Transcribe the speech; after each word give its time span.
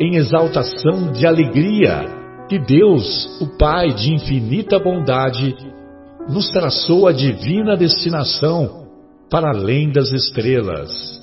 em 0.00 0.14
exaltação 0.14 1.10
de 1.10 1.26
alegria 1.26 2.04
que 2.48 2.58
Deus, 2.58 3.40
o 3.40 3.58
Pai 3.58 3.92
de 3.92 4.14
infinita 4.14 4.78
bondade, 4.78 5.54
nos 6.28 6.48
traçou 6.50 7.08
a 7.08 7.12
divina 7.12 7.76
destinação 7.76 8.86
para 9.28 9.50
além 9.50 9.90
das 9.90 10.12
estrelas. 10.12 11.18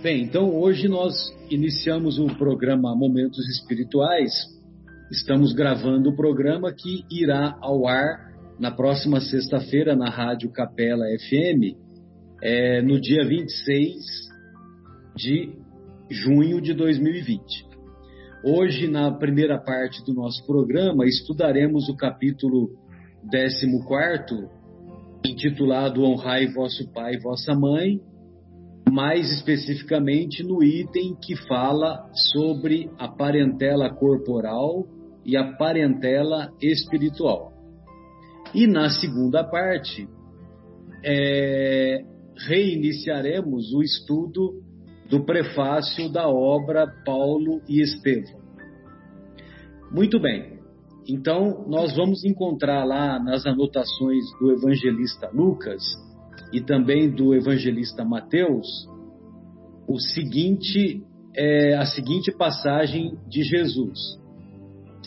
Bem, 0.00 0.22
então 0.22 0.54
hoje 0.54 0.86
nós 0.86 1.12
iniciamos 1.50 2.20
o 2.20 2.26
programa 2.26 2.94
Momentos 2.94 3.46
Espirituais. 3.48 4.30
Estamos 5.10 5.52
gravando 5.52 6.10
o 6.10 6.16
programa 6.16 6.72
que 6.72 7.04
irá 7.10 7.58
ao 7.60 7.88
ar 7.88 8.28
na 8.60 8.70
próxima 8.70 9.20
sexta-feira 9.20 9.96
na 9.96 10.08
Rádio 10.08 10.52
Capela 10.52 11.04
FM 11.28 11.87
é, 12.40 12.82
no 12.82 13.00
dia 13.00 13.24
26 13.26 13.94
de 15.16 15.52
junho 16.10 16.60
de 16.60 16.72
2020. 16.74 17.66
Hoje, 18.44 18.88
na 18.88 19.10
primeira 19.10 19.58
parte 19.58 20.04
do 20.04 20.14
nosso 20.14 20.46
programa, 20.46 21.04
estudaremos 21.04 21.88
o 21.88 21.96
capítulo 21.96 22.70
14, 23.30 24.48
intitulado 25.26 26.04
Honrai 26.04 26.46
vosso 26.46 26.88
pai 26.92 27.14
e 27.14 27.20
vossa 27.20 27.52
mãe, 27.54 28.00
mais 28.88 29.30
especificamente 29.32 30.42
no 30.44 30.62
item 30.62 31.16
que 31.20 31.36
fala 31.48 32.08
sobre 32.32 32.88
a 32.98 33.08
parentela 33.08 33.92
corporal 33.92 34.86
e 35.26 35.36
a 35.36 35.56
parentela 35.56 36.52
espiritual. 36.62 37.52
E 38.54 38.66
na 38.66 38.88
segunda 38.88 39.44
parte, 39.44 40.08
é, 41.04 42.02
reiniciaremos 42.46 43.72
o 43.72 43.82
estudo 43.82 44.62
do 45.08 45.24
prefácio 45.24 46.10
da 46.10 46.28
obra 46.28 46.86
Paulo 47.04 47.60
e 47.68 47.80
Estevão. 47.80 48.38
Muito 49.90 50.20
bem, 50.20 50.58
então 51.08 51.64
nós 51.66 51.96
vamos 51.96 52.24
encontrar 52.24 52.84
lá 52.84 53.18
nas 53.18 53.46
anotações 53.46 54.24
do 54.38 54.52
evangelista 54.52 55.30
Lucas 55.32 55.82
e 56.52 56.60
também 56.60 57.10
do 57.10 57.34
evangelista 57.34 58.04
Mateus 58.04 58.86
o 59.88 59.98
seguinte, 59.98 61.02
é, 61.34 61.74
a 61.74 61.86
seguinte 61.86 62.30
passagem 62.30 63.16
de 63.26 63.42
Jesus: 63.42 63.98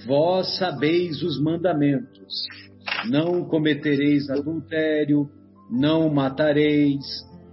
Vós 0.08 0.58
sabeis 0.58 1.22
os 1.22 1.40
mandamentos: 1.40 2.48
não 3.08 3.46
cometereis 3.46 4.28
adultério 4.30 5.30
não 5.72 6.14
matareis, 6.14 7.06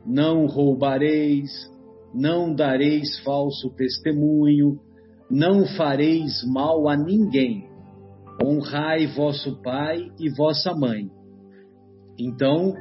não 0.05 0.47
roubareis, 0.47 1.51
não 2.13 2.53
dareis 2.53 3.19
falso 3.21 3.71
testemunho, 3.77 4.81
não 5.31 5.67
fareis 5.77 6.43
mal 6.53 6.89
a 6.89 6.97
ninguém. 6.97 7.69
Honrai 8.43 9.07
vosso 9.07 9.63
pai 9.63 10.11
e 10.19 10.29
vossa 10.31 10.75
mãe. 10.75 11.11
Então, 12.19 12.75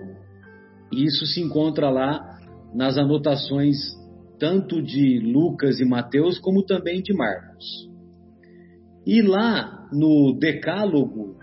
isso 0.91 1.25
se 1.25 1.41
encontra 1.41 1.89
lá 1.89 2.39
nas 2.73 2.97
anotações 2.97 3.75
tanto 4.39 4.81
de 4.81 5.19
Lucas 5.19 5.79
e 5.79 5.85
Mateus 5.85 6.39
como 6.39 6.63
também 6.63 7.01
de 7.01 7.13
Marcos. 7.13 7.65
E 9.05 9.21
lá 9.21 9.87
no 9.91 10.37
Decálogo, 10.37 11.37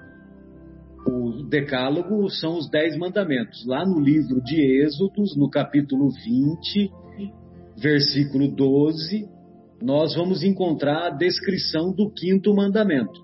o 1.06 1.42
Decálogo 1.48 2.28
são 2.30 2.56
os 2.56 2.68
Dez 2.70 2.96
Mandamentos. 2.96 3.64
Lá 3.66 3.84
no 3.84 4.00
livro 4.00 4.42
de 4.42 4.60
Êxodos, 4.82 5.36
no 5.36 5.48
capítulo 5.50 6.10
20, 6.10 6.90
versículo 7.76 8.48
12, 8.48 9.28
nós 9.82 10.14
vamos 10.14 10.42
encontrar 10.42 11.06
a 11.06 11.10
descrição 11.10 11.92
do 11.92 12.10
quinto 12.10 12.54
mandamento. 12.54 13.22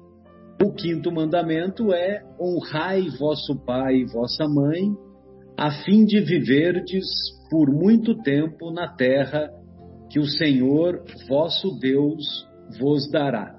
O 0.63 0.73
quinto 0.73 1.11
mandamento 1.11 1.93
é: 1.93 2.23
honrai 2.39 3.09
vosso 3.19 3.57
pai 3.65 3.97
e 3.97 4.05
vossa 4.05 4.47
mãe, 4.47 4.93
a 5.57 5.71
fim 5.85 6.05
de 6.05 6.21
viverdes 6.21 7.07
por 7.51 7.71
muito 7.71 8.15
tempo 8.23 8.71
na 8.71 8.89
terra 8.89 9.51
que 10.11 10.19
o 10.19 10.27
Senhor 10.27 11.03
vosso 11.29 11.79
Deus 11.79 12.47
vos 12.79 13.11
dará. 13.11 13.57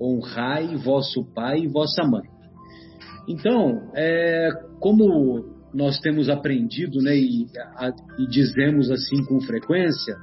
Honrai 0.00 0.76
vosso 0.76 1.24
pai 1.34 1.60
e 1.60 1.68
vossa 1.68 2.04
mãe. 2.04 2.32
Então, 3.28 3.90
é, 3.94 4.50
como 4.80 5.52
nós 5.72 5.98
temos 6.00 6.28
aprendido 6.28 7.00
né, 7.00 7.16
e, 7.16 7.46
a, 7.56 7.90
e 8.18 8.26
dizemos 8.26 8.90
assim 8.90 9.24
com 9.24 9.40
frequência, 9.40 10.16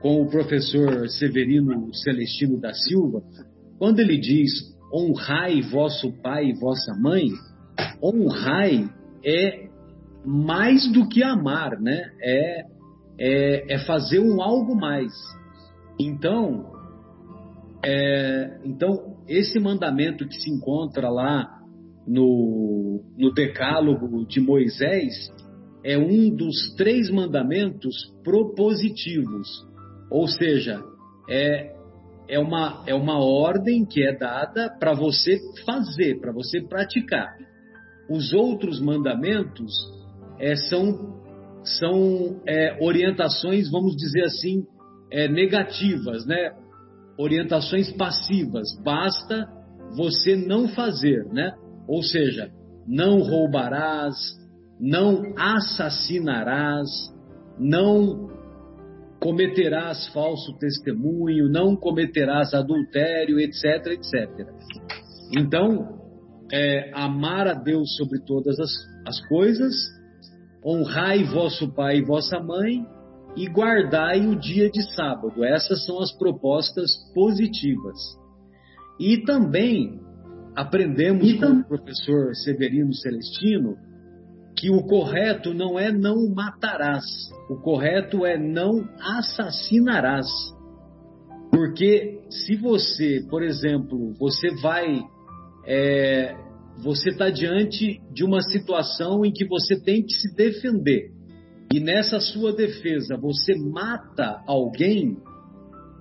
com 0.00 0.22
o 0.22 0.30
professor 0.30 1.08
Severino 1.08 1.94
Celestino 1.94 2.58
da 2.58 2.72
Silva, 2.72 3.22
quando 3.78 4.00
ele 4.00 4.18
diz 4.18 4.50
honrai 4.92 5.60
vosso 5.62 6.12
pai 6.22 6.46
e 6.46 6.58
vossa 6.58 6.94
mãe, 6.98 7.28
honrai 8.02 8.88
é 9.24 9.68
mais 10.24 10.90
do 10.92 11.08
que 11.08 11.22
amar, 11.22 11.80
né? 11.80 12.10
É, 12.20 12.64
é, 13.18 13.74
é 13.74 13.78
fazer 13.86 14.20
um 14.20 14.42
algo 14.42 14.74
mais. 14.74 15.12
Então, 15.98 16.72
é, 17.84 18.60
então 18.64 19.18
esse 19.28 19.60
mandamento 19.60 20.26
que 20.26 20.34
se 20.34 20.50
encontra 20.50 21.08
lá 21.08 21.59
no, 22.10 23.04
no 23.16 23.32
Decálogo 23.32 24.26
de 24.26 24.40
Moisés 24.40 25.14
é 25.84 25.96
um 25.96 26.34
dos 26.34 26.74
três 26.76 27.08
mandamentos 27.08 28.12
propositivos, 28.24 29.48
ou 30.10 30.26
seja, 30.26 30.82
é, 31.30 31.72
é, 32.28 32.38
uma, 32.40 32.82
é 32.86 32.94
uma 32.94 33.18
ordem 33.24 33.84
que 33.84 34.02
é 34.02 34.12
dada 34.12 34.68
para 34.78 34.92
você 34.92 35.38
fazer, 35.64 36.20
para 36.20 36.32
você 36.32 36.60
praticar. 36.60 37.32
Os 38.10 38.32
outros 38.32 38.80
mandamentos 38.80 39.72
é, 40.40 40.56
são, 40.56 41.22
são 41.62 42.40
é, 42.44 42.76
orientações, 42.82 43.70
vamos 43.70 43.94
dizer 43.94 44.24
assim, 44.24 44.64
é, 45.12 45.28
negativas, 45.28 46.26
né? 46.26 46.50
orientações 47.16 47.92
passivas. 47.92 48.66
Basta 48.82 49.46
você 49.96 50.34
não 50.34 50.68
fazer, 50.68 51.24
né? 51.32 51.52
Ou 51.86 52.02
seja, 52.02 52.50
não 52.86 53.20
roubarás, 53.20 54.16
não 54.80 55.34
assassinarás, 55.36 56.88
não 57.58 58.30
cometerás 59.20 60.08
falso 60.08 60.56
testemunho, 60.58 61.48
não 61.50 61.76
cometerás 61.76 62.54
adultério, 62.54 63.38
etc, 63.38 63.86
etc. 63.88 64.48
Então, 65.36 66.00
é, 66.50 66.90
amar 66.94 67.46
a 67.46 67.54
Deus 67.54 67.94
sobre 67.96 68.20
todas 68.24 68.58
as, 68.58 68.70
as 69.06 69.28
coisas, 69.28 69.74
honrai 70.64 71.24
vosso 71.24 71.72
pai 71.74 71.98
e 71.98 72.04
vossa 72.04 72.40
mãe 72.40 72.84
e 73.36 73.46
guardai 73.48 74.26
o 74.26 74.36
dia 74.36 74.70
de 74.70 74.82
sábado. 74.94 75.44
Essas 75.44 75.84
são 75.84 76.00
as 76.00 76.10
propostas 76.16 76.90
positivas. 77.14 77.98
E 78.98 79.22
também 79.24 80.00
aprendemos 80.56 81.32
com 81.34 81.60
o 81.60 81.64
professor 81.64 82.34
Severino 82.34 82.92
Celestino 82.94 83.76
que 84.56 84.70
o 84.70 84.82
correto 84.82 85.54
não 85.54 85.78
é 85.78 85.90
não 85.90 86.28
matarás, 86.34 87.04
o 87.48 87.56
correto 87.56 88.26
é 88.26 88.36
não 88.36 88.86
assassinarás. 89.00 90.26
Porque 91.50 92.20
se 92.28 92.56
você, 92.56 93.24
por 93.30 93.42
exemplo, 93.42 94.12
você 94.18 94.50
vai, 94.60 95.00
é, 95.66 96.36
você 96.82 97.10
está 97.10 97.30
diante 97.30 98.00
de 98.12 98.24
uma 98.24 98.42
situação 98.42 99.24
em 99.24 99.32
que 99.32 99.46
você 99.46 99.80
tem 99.80 100.02
que 100.02 100.12
se 100.12 100.34
defender 100.34 101.10
e 101.72 101.78
nessa 101.78 102.18
sua 102.18 102.52
defesa 102.52 103.16
você 103.16 103.54
mata 103.54 104.42
alguém, 104.46 105.16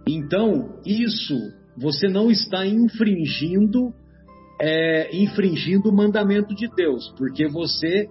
então 0.08 0.80
isso 0.84 1.36
você 1.78 2.08
não 2.08 2.32
está 2.32 2.66
infringindo 2.66 3.94
é, 4.60 5.16
infringindo 5.16 5.90
o 5.90 5.96
mandamento 5.96 6.54
de 6.54 6.68
Deus, 6.76 7.14
porque 7.18 7.48
você 7.48 8.10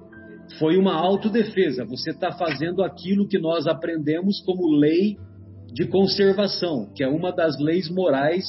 foi 0.58 0.78
uma 0.78 0.94
autodefesa, 0.94 1.84
você 1.84 2.10
está 2.10 2.32
fazendo 2.32 2.82
aquilo 2.82 3.28
que 3.28 3.38
nós 3.38 3.66
aprendemos 3.66 4.40
como 4.44 4.74
lei 4.74 5.16
de 5.72 5.86
conservação, 5.86 6.90
que 6.94 7.04
é 7.04 7.08
uma 7.08 7.30
das 7.30 7.58
leis 7.60 7.90
morais 7.90 8.44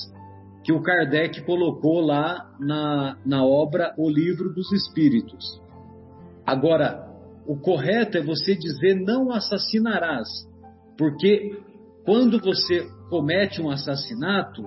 que 0.63 0.71
o 0.71 0.81
Kardec 0.81 1.43
colocou 1.45 1.99
lá 1.99 2.49
na, 2.59 3.17
na 3.25 3.43
obra 3.45 3.93
O 3.97 4.09
Livro 4.09 4.53
dos 4.53 4.71
Espíritos. 4.71 5.61
Agora, 6.45 7.05
o 7.45 7.57
correto 7.57 8.17
é 8.17 8.21
você 8.21 8.55
dizer 8.55 8.95
não 8.95 9.31
assassinarás, 9.31 10.27
porque 10.97 11.57
quando 12.05 12.39
você 12.39 12.87
comete 13.09 13.61
um 13.61 13.69
assassinato, 13.69 14.63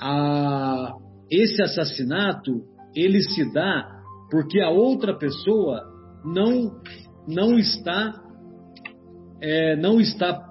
a, 0.00 0.94
esse 1.30 1.62
assassinato 1.62 2.62
ele 2.94 3.22
se 3.22 3.52
dá 3.52 4.00
porque 4.30 4.60
a 4.60 4.70
outra 4.70 5.16
pessoa 5.16 5.82
não 6.24 6.80
não 7.28 7.58
está 7.58 8.20
é, 9.40 9.76
não 9.76 10.00
está 10.00 10.50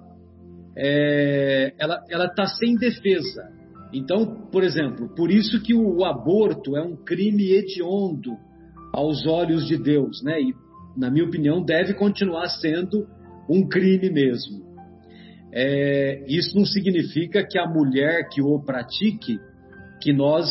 é, 0.78 1.74
ela 1.78 2.04
ela 2.10 2.26
está 2.26 2.46
sem 2.46 2.76
defesa. 2.76 3.60
Então, 3.92 4.48
por 4.52 4.64
exemplo, 4.64 5.10
por 5.16 5.32
isso 5.32 5.62
que 5.64 5.74
o, 5.74 5.98
o, 5.98 6.06
aborto 6.06 6.78
é 6.78 6.82
um 6.82 6.96
crime 6.96 7.52
hediondo 7.52 8.38
aos 8.94 9.26
olhos 9.26 9.68
de 9.68 9.78
Deus, 9.78 10.22
né? 10.24 10.40
E 10.40 10.54
na 10.96 11.10
minha 11.10 11.26
opinião 11.26 11.64
deve 11.64 11.94
continuar 11.96 12.48
sendo 12.50 13.08
um 13.50 13.68
crime 13.68 14.12
mesmo. 14.12 14.70
É, 15.52 16.24
isso 16.28 16.56
não 16.56 16.66
significa 16.66 17.44
que 17.44 17.58
a 17.58 17.68
mulher 17.68 18.30
que 18.30 18.42
o 18.42 18.60
pratique, 18.60 19.40
que 20.02 20.14
nós 20.14 20.48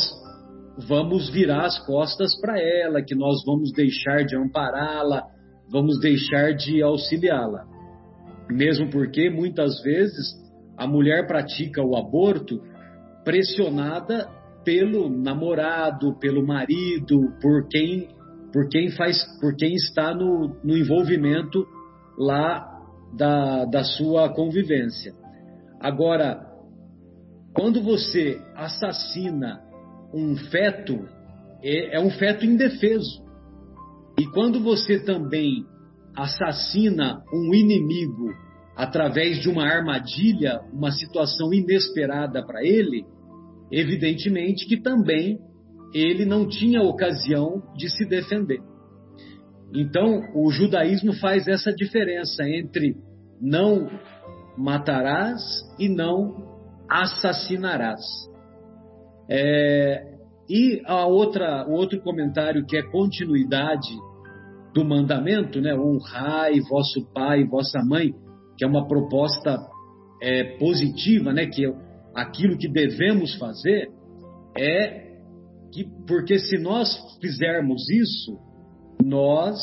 vamos 0.86 1.30
virar 1.30 1.66
as 1.66 1.78
costas 1.86 2.38
para 2.40 2.60
ela, 2.60 3.02
que 3.02 3.14
nós 3.14 3.42
vamos 3.44 3.72
deixar 3.72 4.24
de 4.24 4.36
ampará-la, 4.36 5.24
vamos 5.70 5.98
deixar 6.00 6.54
de 6.54 6.82
auxiliá-la. 6.82 7.64
Mesmo 8.50 8.88
porque 8.90 9.28
muitas 9.28 9.82
vezes 9.82 10.34
a 10.76 10.86
mulher 10.86 11.26
pratica 11.26 11.82
o 11.82 11.96
aborto 11.96 12.60
pressionada 13.24 14.28
pelo 14.64 15.10
namorado, 15.10 16.18
pelo 16.18 16.46
marido, 16.46 17.18
por 17.42 17.68
quem, 17.68 18.08
por 18.52 18.68
quem 18.68 18.90
faz, 18.90 19.16
por 19.40 19.56
quem 19.56 19.74
está 19.74 20.14
no, 20.14 20.56
no 20.62 20.76
envolvimento 20.76 21.66
lá 22.18 22.64
da, 23.16 23.64
da 23.64 23.84
sua 23.84 24.28
convivência. 24.32 25.12
Agora, 25.80 26.47
quando 27.52 27.82
você 27.82 28.40
assassina 28.54 29.60
um 30.12 30.36
feto, 30.36 31.08
é, 31.62 31.96
é 31.96 32.00
um 32.00 32.10
feto 32.10 32.44
indefeso. 32.44 33.22
E 34.18 34.26
quando 34.26 34.60
você 34.60 35.04
também 35.04 35.64
assassina 36.16 37.22
um 37.32 37.54
inimigo 37.54 38.32
através 38.76 39.40
de 39.40 39.48
uma 39.48 39.64
armadilha, 39.64 40.60
uma 40.72 40.90
situação 40.90 41.52
inesperada 41.52 42.44
para 42.44 42.64
ele, 42.64 43.04
evidentemente 43.70 44.66
que 44.66 44.80
também 44.80 45.38
ele 45.94 46.24
não 46.24 46.48
tinha 46.48 46.82
ocasião 46.82 47.62
de 47.76 47.88
se 47.90 48.04
defender. 48.06 48.60
Então, 49.74 50.22
o 50.34 50.50
judaísmo 50.50 51.12
faz 51.14 51.46
essa 51.46 51.72
diferença 51.72 52.42
entre 52.48 52.96
não 53.40 53.88
matarás 54.56 55.40
e 55.78 55.88
não 55.88 56.47
assassinarás. 56.88 58.00
É, 59.30 60.18
e 60.48 60.80
a 60.86 61.06
outra, 61.06 61.66
o 61.68 61.72
outro 61.72 62.00
comentário 62.00 62.64
que 62.64 62.76
é 62.76 62.82
continuidade 62.82 63.94
do 64.72 64.84
mandamento, 64.84 65.60
né? 65.60 65.74
Honrai 65.74 66.60
vosso 66.60 67.12
pai 67.12 67.40
e 67.40 67.48
vossa 67.48 67.80
mãe, 67.84 68.12
que 68.56 68.64
é 68.64 68.68
uma 68.68 68.86
proposta 68.86 69.58
é, 70.22 70.56
positiva, 70.58 71.32
né? 71.32 71.46
Que 71.46 71.70
aquilo 72.14 72.56
que 72.56 72.68
devemos 72.68 73.34
fazer 73.36 73.90
é 74.56 75.08
que, 75.72 75.84
porque 76.06 76.38
se 76.38 76.56
nós 76.58 76.88
fizermos 77.20 77.88
isso, 77.90 78.38
nós 79.04 79.58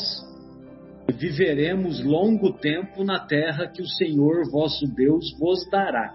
viveremos 1.18 2.02
longo 2.04 2.52
tempo 2.52 3.04
na 3.04 3.18
terra 3.26 3.68
que 3.68 3.82
o 3.82 3.88
Senhor 3.88 4.50
vosso 4.50 4.86
Deus 4.94 5.36
vos 5.38 5.68
dará. 5.70 6.12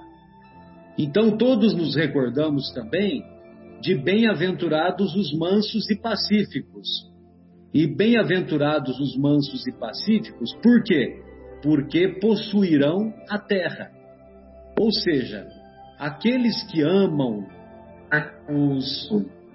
Então 1.01 1.35
todos 1.35 1.73
nos 1.73 1.95
recordamos 1.95 2.71
também 2.75 3.25
de 3.81 3.95
bem-aventurados 3.95 5.15
os 5.15 5.33
mansos 5.33 5.89
e 5.89 5.95
pacíficos. 5.95 6.87
E 7.73 7.87
bem-aventurados 7.87 8.99
os 8.99 9.17
mansos 9.17 9.65
e 9.65 9.71
pacíficos, 9.71 10.53
por 10.61 10.83
quê? 10.83 11.19
Porque 11.63 12.19
possuirão 12.19 13.11
a 13.27 13.39
terra. 13.39 13.89
Ou 14.79 14.91
seja, 14.91 15.47
aqueles 15.97 16.61
que 16.69 16.83
amam 16.83 17.47
os 18.47 19.09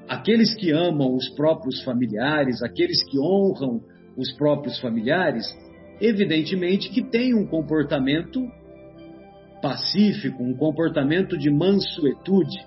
aqueles 0.09 0.53
que 0.57 0.73
amam 0.73 1.15
os 1.15 1.29
próprios 1.29 1.81
familiares, 1.85 2.61
aqueles 2.61 3.05
que 3.09 3.21
honram 3.21 3.81
os 4.17 4.33
próprios 4.33 4.81
familiares, 4.81 5.47
evidentemente 6.01 6.91
que 6.91 7.05
têm 7.05 7.35
um 7.35 7.47
comportamento 7.47 8.41
pacífico, 9.61 10.43
um 10.43 10.55
comportamento 10.55 11.37
de 11.37 11.51
mansuetude. 11.51 12.59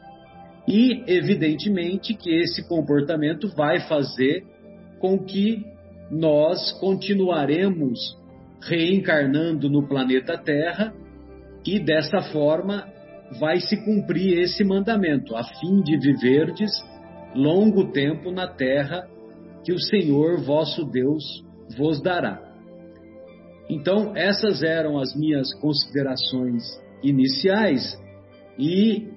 E, 0.68 1.03
evidentemente, 1.07 2.13
que 2.13 2.30
esse 2.30 2.68
comportamento 2.68 3.50
vai 3.56 3.80
fazer 3.81 4.44
com 5.00 5.18
que 5.18 5.65
nós 6.12 6.71
continuaremos 6.80 8.00
reencarnando 8.62 9.69
no 9.69 9.88
planeta 9.88 10.38
Terra 10.38 10.93
e 11.65 11.79
dessa 11.79 12.22
forma 12.31 12.88
vai 13.39 13.60
se 13.60 13.77
cumprir 13.86 14.39
esse 14.39 14.63
mandamento, 14.63 15.36
a 15.36 15.43
fim 15.43 15.81
de 15.81 15.98
viverdes 15.98 16.72
longo 17.36 17.91
tempo 17.91 18.31
na 18.31 18.48
terra 18.48 19.08
que 19.63 19.72
o 19.72 19.79
Senhor 19.79 20.41
vosso 20.41 20.84
Deus 20.86 21.24
vos 21.77 22.01
dará. 22.01 22.49
Então, 23.69 24.15
essas 24.15 24.63
eram 24.63 24.97
as 24.97 25.15
minhas 25.15 25.53
considerações 25.59 26.63
iniciais 27.03 27.97
e 28.57 29.07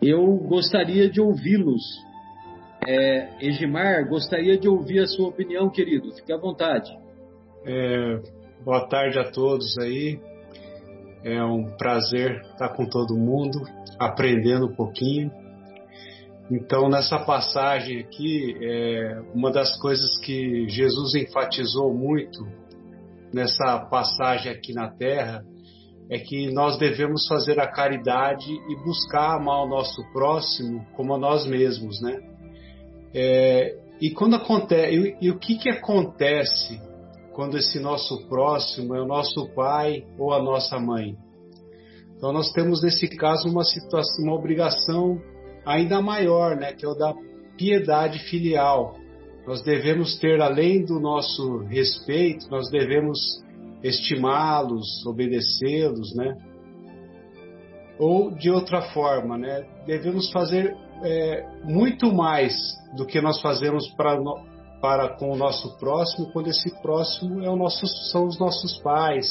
eu 0.00 0.36
gostaria 0.38 1.08
de 1.08 1.20
ouvi-los. 1.20 1.82
É, 2.86 3.46
Egimar, 3.46 4.08
gostaria 4.08 4.58
de 4.58 4.68
ouvir 4.68 5.00
a 5.00 5.06
sua 5.06 5.28
opinião, 5.28 5.70
querido. 5.70 6.12
Fique 6.14 6.32
à 6.32 6.38
vontade. 6.38 6.90
É, 7.66 8.20
boa 8.64 8.88
tarde 8.88 9.18
a 9.18 9.30
todos 9.30 9.76
aí. 9.78 10.18
É 11.22 11.42
um 11.42 11.76
prazer 11.76 12.42
estar 12.52 12.70
com 12.70 12.86
todo 12.86 13.16
mundo, 13.16 13.62
aprendendo 13.98 14.66
um 14.66 14.74
pouquinho. 14.74 15.30
Então, 16.50 16.90
nessa 16.90 17.18
passagem 17.18 18.00
aqui, 18.00 18.54
é, 18.62 19.22
uma 19.34 19.50
das 19.50 19.78
coisas 19.80 20.18
que 20.18 20.68
Jesus 20.68 21.14
enfatizou 21.14 21.94
muito 21.94 22.46
nessa 23.34 23.80
passagem 23.90 24.52
aqui 24.52 24.72
na 24.72 24.88
Terra 24.88 25.42
é 26.08 26.18
que 26.18 26.52
nós 26.52 26.78
devemos 26.78 27.26
fazer 27.26 27.58
a 27.58 27.66
caridade 27.66 28.50
e 28.68 28.76
buscar 28.84 29.36
amar 29.36 29.64
o 29.64 29.68
nosso 29.68 30.02
próximo 30.12 30.86
como 30.94 31.14
a 31.14 31.18
nós 31.18 31.46
mesmos, 31.46 32.00
né? 32.00 32.20
É, 33.14 33.74
e 34.00 34.10
quando 34.10 34.36
acontece, 34.36 34.94
e, 34.94 35.16
e 35.26 35.30
o 35.30 35.38
que 35.38 35.56
que 35.56 35.68
acontece 35.68 36.80
quando 37.32 37.56
esse 37.56 37.80
nosso 37.80 38.28
próximo 38.28 38.94
é 38.94 39.00
o 39.00 39.06
nosso 39.06 39.48
pai 39.54 40.04
ou 40.18 40.32
a 40.32 40.42
nossa 40.42 40.78
mãe? 40.78 41.16
Então 42.16 42.32
nós 42.32 42.52
temos 42.52 42.82
nesse 42.82 43.08
caso 43.08 43.48
uma 43.48 43.64
situação, 43.64 44.24
uma 44.24 44.34
obrigação 44.34 45.20
ainda 45.66 46.00
maior, 46.00 46.56
né? 46.56 46.72
Que 46.72 46.84
é 46.84 46.88
o 46.88 46.94
da 46.94 47.12
piedade 47.56 48.18
filial. 48.30 48.94
Nós 49.46 49.62
devemos 49.62 50.18
ter 50.18 50.40
além 50.40 50.84
do 50.84 50.98
nosso 50.98 51.58
respeito, 51.64 52.48
nós 52.50 52.70
devemos 52.70 53.42
estimá-los, 53.82 55.04
obedecê-los, 55.06 56.14
né? 56.14 56.36
Ou 57.98 58.30
de 58.30 58.50
outra 58.50 58.80
forma, 58.92 59.36
né? 59.36 59.66
Devemos 59.86 60.32
fazer 60.32 60.74
é, 61.02 61.46
muito 61.64 62.12
mais 62.12 62.54
do 62.96 63.06
que 63.06 63.20
nós 63.20 63.40
fazemos 63.40 63.88
para 63.90 64.18
para 64.84 65.16
com 65.16 65.32
o 65.32 65.36
nosso 65.36 65.78
próximo, 65.78 66.30
quando 66.30 66.48
esse 66.48 66.70
próximo 66.82 67.42
é 67.42 67.48
o 67.48 67.56
nosso, 67.56 67.86
são 68.12 68.26
os 68.26 68.38
nossos 68.38 68.76
pais. 68.82 69.26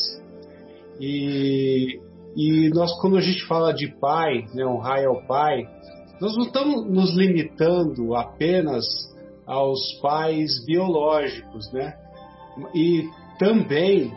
E, 1.00 2.00
e 2.36 2.70
nós, 2.74 3.00
quando 3.00 3.18
a 3.18 3.22
gente 3.22 3.46
fala 3.46 3.72
de 3.72 3.88
pai, 4.00 4.48
né, 4.52 4.66
honrar 4.66 5.06
ao 5.06 5.22
pai, 5.28 5.64
nós 6.20 6.36
não 6.36 6.46
estamos 6.46 6.90
nos 6.90 7.16
limitando 7.16 8.16
apenas 8.16 8.84
aos 9.54 9.94
pais 10.02 10.64
biológicos, 10.66 11.72
né? 11.72 11.94
E 12.74 13.08
também 13.38 14.12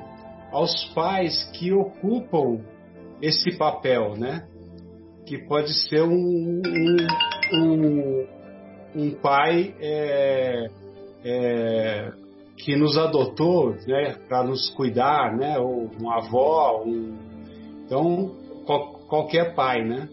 aos 0.51 0.85
pais 0.95 1.45
que 1.53 1.73
ocupam 1.73 2.61
esse 3.21 3.57
papel, 3.57 4.17
né? 4.17 4.47
Que 5.27 5.39
pode 5.47 5.73
ser 5.89 6.03
um, 6.03 6.63
um, 6.65 7.07
um, 7.53 8.27
um 8.95 9.11
pai 9.21 9.75
é, 9.81 10.67
é, 11.25 12.13
que 12.57 12.75
nos 12.77 12.97
adotou, 12.97 13.75
né? 13.87 14.17
Para 14.29 14.43
nos 14.45 14.71
cuidar, 14.71 15.37
né? 15.37 15.59
Ou 15.59 15.91
uma 16.01 16.19
avó, 16.19 16.83
um, 16.87 17.15
então 17.85 18.35
qual, 18.65 18.95
qualquer 19.09 19.55
pai, 19.55 19.85
né? 19.85 20.09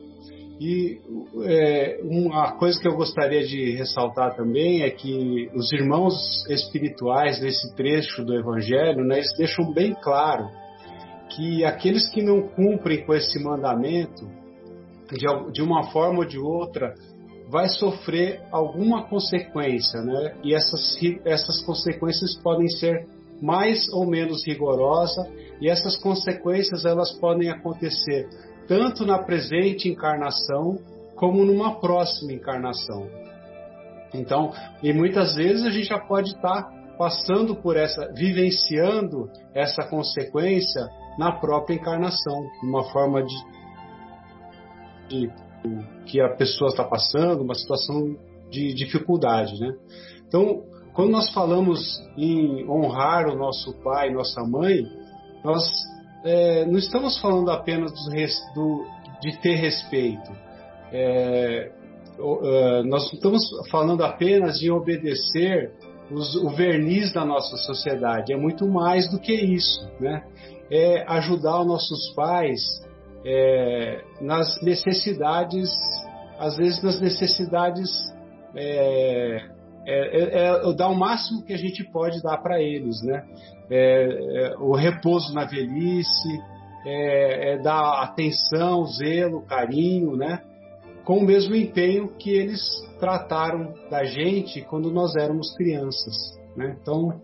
E 0.60 1.01
é, 1.43 2.00
uma 2.03 2.53
coisa 2.53 2.79
que 2.79 2.88
eu 2.88 2.95
gostaria 2.95 3.45
de 3.45 3.75
ressaltar 3.75 4.36
também 4.36 4.83
é 4.83 4.89
que 4.89 5.50
os 5.53 5.72
irmãos 5.74 6.45
espirituais 6.50 7.41
nesse 7.41 7.75
trecho 7.75 8.24
do 8.24 8.33
Evangelho, 8.36 9.03
né, 9.03 9.17
eles 9.17 9.36
deixam 9.38 9.74
bem 9.74 9.95
claro 10.01 10.50
que 11.29 11.65
aqueles 11.65 12.07
que 12.10 12.22
não 12.22 12.48
cumprem 12.50 13.05
com 13.05 13.13
esse 13.13 13.39
mandamento, 13.43 14.29
de, 15.12 15.51
de 15.51 15.62
uma 15.62 15.91
forma 15.91 16.19
ou 16.19 16.25
de 16.25 16.38
outra, 16.38 16.93
vai 17.50 17.67
sofrer 17.67 18.41
alguma 18.51 19.07
consequência, 19.07 20.01
né? 20.01 20.36
E 20.43 20.53
essas, 20.53 20.98
essas 21.25 21.62
consequências 21.65 22.36
podem 22.41 22.67
ser 22.67 23.05
mais 23.41 23.91
ou 23.91 24.07
menos 24.07 24.45
rigorosas, 24.45 25.27
e 25.60 25.69
essas 25.69 25.98
consequências 25.98 26.86
elas 26.86 27.12
podem 27.19 27.50
acontecer 27.50 28.27
tanto 28.67 29.05
na 29.05 29.20
presente 29.20 29.89
encarnação 29.89 30.77
como 31.15 31.46
numa 31.46 31.79
próxima 31.79 32.34
encarnação. 32.34 33.08
Então, 34.13 34.51
e 34.82 34.93
muitas 34.93 35.36
vezes 35.36 35.65
a 35.65 35.72
gente 35.72 35.88
já 35.88 36.00
pode 36.00 36.29
estar 36.29 36.70
passando 36.98 37.55
por 37.55 37.75
essa, 37.75 38.12
vivenciando 38.13 39.29
essa 39.53 39.84
consequência 39.84 40.88
na 41.17 41.32
própria 41.32 41.75
encarnação, 41.75 42.46
uma 42.62 42.84
forma 42.91 43.24
de, 43.24 43.36
de 45.10 45.32
que 46.05 46.22
a 46.22 46.29
pessoa 46.36 46.70
está 46.70 46.84
passando, 46.84 47.41
uma 47.41 47.55
situação 47.55 48.15
de 48.50 48.74
dificuldade, 48.74 49.60
né? 49.60 49.74
Então, 50.27 50.63
quando 50.93 51.12
nós 51.12 51.32
falamos 51.34 52.00
em 52.17 52.70
honrar 52.70 53.27
o 53.27 53.36
nosso 53.36 53.74
pai, 53.84 54.12
nossa 54.12 54.43
mãe, 54.43 54.84
nós 55.43 55.63
é, 56.23 56.65
não 56.65 56.77
estamos 56.77 57.19
falando 57.19 57.51
apenas 57.51 57.91
do, 57.91 58.05
do, 58.53 58.85
de 59.21 59.37
ter 59.41 59.55
respeito. 59.55 60.31
É, 60.91 61.71
uh, 62.19 62.83
nós 62.85 63.03
não 63.05 63.13
estamos 63.13 63.43
falando 63.69 64.03
apenas 64.03 64.59
de 64.59 64.71
obedecer 64.71 65.71
os, 66.11 66.35
o 66.35 66.49
verniz 66.49 67.11
da 67.13 67.25
nossa 67.25 67.57
sociedade. 67.57 68.31
É 68.31 68.37
muito 68.37 68.67
mais 68.67 69.09
do 69.09 69.19
que 69.19 69.33
isso, 69.33 69.89
né? 69.99 70.23
É 70.71 71.03
ajudar 71.07 71.61
os 71.61 71.67
nossos 71.67 72.13
pais 72.15 72.61
é, 73.25 74.01
nas 74.21 74.61
necessidades, 74.61 75.69
às 76.39 76.57
vezes 76.57 76.81
nas 76.81 76.99
necessidades, 76.99 77.89
é, 78.55 79.49
é, 79.85 80.17
é, 80.17 80.69
é 80.69 80.73
dar 80.73 80.89
o 80.89 80.95
máximo 80.95 81.43
que 81.43 81.53
a 81.53 81.57
gente 81.57 81.83
pode 81.83 82.21
dar 82.21 82.37
para 82.37 82.61
eles, 82.61 83.01
né? 83.03 83.23
É, 83.69 84.51
é, 84.51 84.57
o 84.57 84.73
repouso 84.73 85.33
na 85.33 85.45
velhice, 85.45 86.41
é, 86.85 87.53
é, 87.53 87.57
dar 87.57 88.03
atenção, 88.03 88.85
zelo, 88.85 89.41
carinho, 89.41 90.15
né? 90.15 90.41
Com 91.03 91.17
o 91.17 91.25
mesmo 91.25 91.55
empenho 91.55 92.09
que 92.17 92.29
eles 92.29 92.61
trataram 92.99 93.73
da 93.89 94.03
gente 94.05 94.61
quando 94.61 94.91
nós 94.91 95.15
éramos 95.15 95.55
crianças, 95.55 96.15
né? 96.55 96.77
Então, 96.81 97.21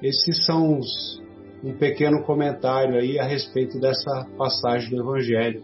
esses 0.00 0.46
são 0.46 0.78
os, 0.78 1.20
um 1.64 1.72
pequeno 1.76 2.22
comentário 2.22 2.96
aí 2.96 3.18
a 3.18 3.24
respeito 3.24 3.80
dessa 3.80 4.26
passagem 4.36 4.90
do 4.90 5.02
Evangelho. 5.02 5.62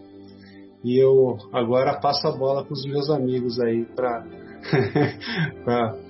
E 0.82 0.98
eu 0.98 1.38
agora 1.52 1.98
passo 1.98 2.26
a 2.28 2.32
bola 2.32 2.64
para 2.64 2.72
os 2.72 2.84
meus 2.84 3.08
amigos 3.08 3.58
aí 3.60 3.86
para 3.96 4.26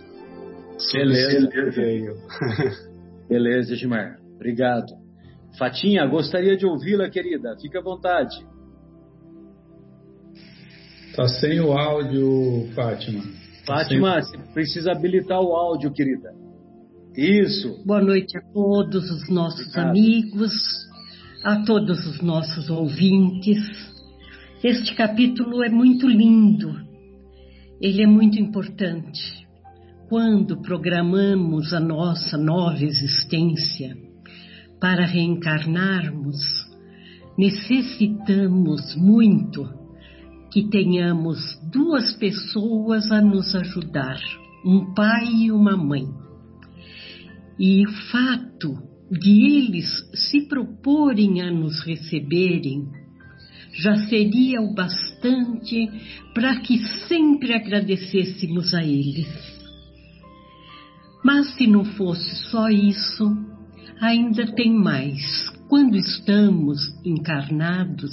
Beleza. 0.93 1.49
Beleza, 3.29 3.75
Edmar. 3.75 4.19
Obrigado. 4.35 4.93
Fatinha, 5.59 6.07
gostaria 6.07 6.57
de 6.57 6.67
ouvi-la, 6.67 7.09
querida. 7.09 7.57
Fique 7.61 7.79
à 7.79 7.81
vontade. 7.81 8.35
Tá 11.15 11.29
sem 11.29 11.61
o 11.61 11.73
áudio, 11.73 12.73
Fátima. 12.75 13.23
Tá 13.65 13.77
Fátima, 13.79 14.21
sem... 14.23 14.41
você 14.41 14.53
precisa 14.53 14.93
habilitar 14.93 15.41
o 15.41 15.55
áudio, 15.55 15.93
querida. 15.93 16.31
Isso. 17.17 17.85
Boa 17.87 18.03
noite 18.03 18.37
a 18.37 18.41
todos 18.53 19.09
os 19.11 19.31
nossos 19.31 19.69
Obrigado. 19.69 19.91
amigos, 19.91 20.53
a 21.45 21.65
todos 21.65 22.05
os 22.07 22.21
nossos 22.21 22.69
ouvintes. 22.69 23.59
Este 24.63 24.95
capítulo 24.97 25.63
é 25.63 25.69
muito 25.69 26.09
lindo. 26.09 26.75
Ele 27.81 28.03
é 28.03 28.07
muito 28.07 28.39
importante 28.39 29.44
quando 30.15 30.63
programamos 30.63 31.75
a 31.75 31.81
nossa 31.81 32.39
nova 32.39 32.85
existência 32.85 33.97
para 34.81 35.05
reencarnarmos, 35.05 36.37
necessitamos 37.37 38.95
muito 38.95 39.69
que 40.53 40.71
tenhamos 40.71 41.59
duas 41.73 42.13
pessoas 42.13 43.11
a 43.11 43.21
nos 43.21 43.57
ajudar, 43.57 44.21
um 44.65 44.95
pai 44.95 45.27
e 45.35 45.51
uma 45.51 45.77
mãe. 45.77 46.07
E 47.59 47.85
o 47.85 47.91
fato 48.13 48.73
de 49.11 49.65
eles 49.67 49.89
se 50.15 50.47
proporem 50.47 51.43
a 51.43 51.51
nos 51.51 51.81
receberem 51.85 52.87
já 53.73 53.97
seria 54.07 54.63
o 54.63 54.73
bastante 54.75 55.91
para 56.33 56.61
que 56.61 56.79
sempre 57.09 57.53
agradecêssemos 57.53 58.73
a 58.75 58.85
eles. 58.85 59.54
Mas 61.25 61.55
se 61.55 61.67
não 61.67 61.87
fosse 61.87 62.37
só 62.51 62.69
isso, 62.69 63.35
ainda 63.99 64.47
tem 64.55 64.71
mais. 64.71 65.49
Quando 65.69 65.97
estamos 65.97 66.79
encarnados, 67.03 68.13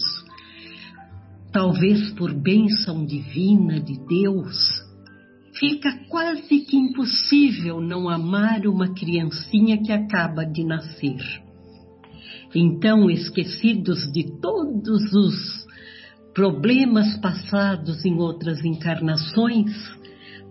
talvez 1.51 2.11
por 2.11 2.33
bênção 2.33 3.05
divina 3.05 3.81
de 3.81 3.99
Deus, 4.07 4.57
fica 5.59 5.91
quase 6.07 6.61
que 6.61 6.77
impossível 6.77 7.81
não 7.81 8.07
amar 8.07 8.65
uma 8.65 8.93
criancinha 8.93 9.83
que 9.83 9.91
acaba 9.91 10.45
de 10.45 10.63
nascer. 10.63 11.21
Então, 12.55 13.09
esquecidos 13.09 14.09
de 14.11 14.39
todos 14.39 15.13
os 15.13 15.65
problemas 16.33 17.17
passados 17.17 18.05
em 18.05 18.15
outras 18.15 18.63
encarnações, 18.63 19.71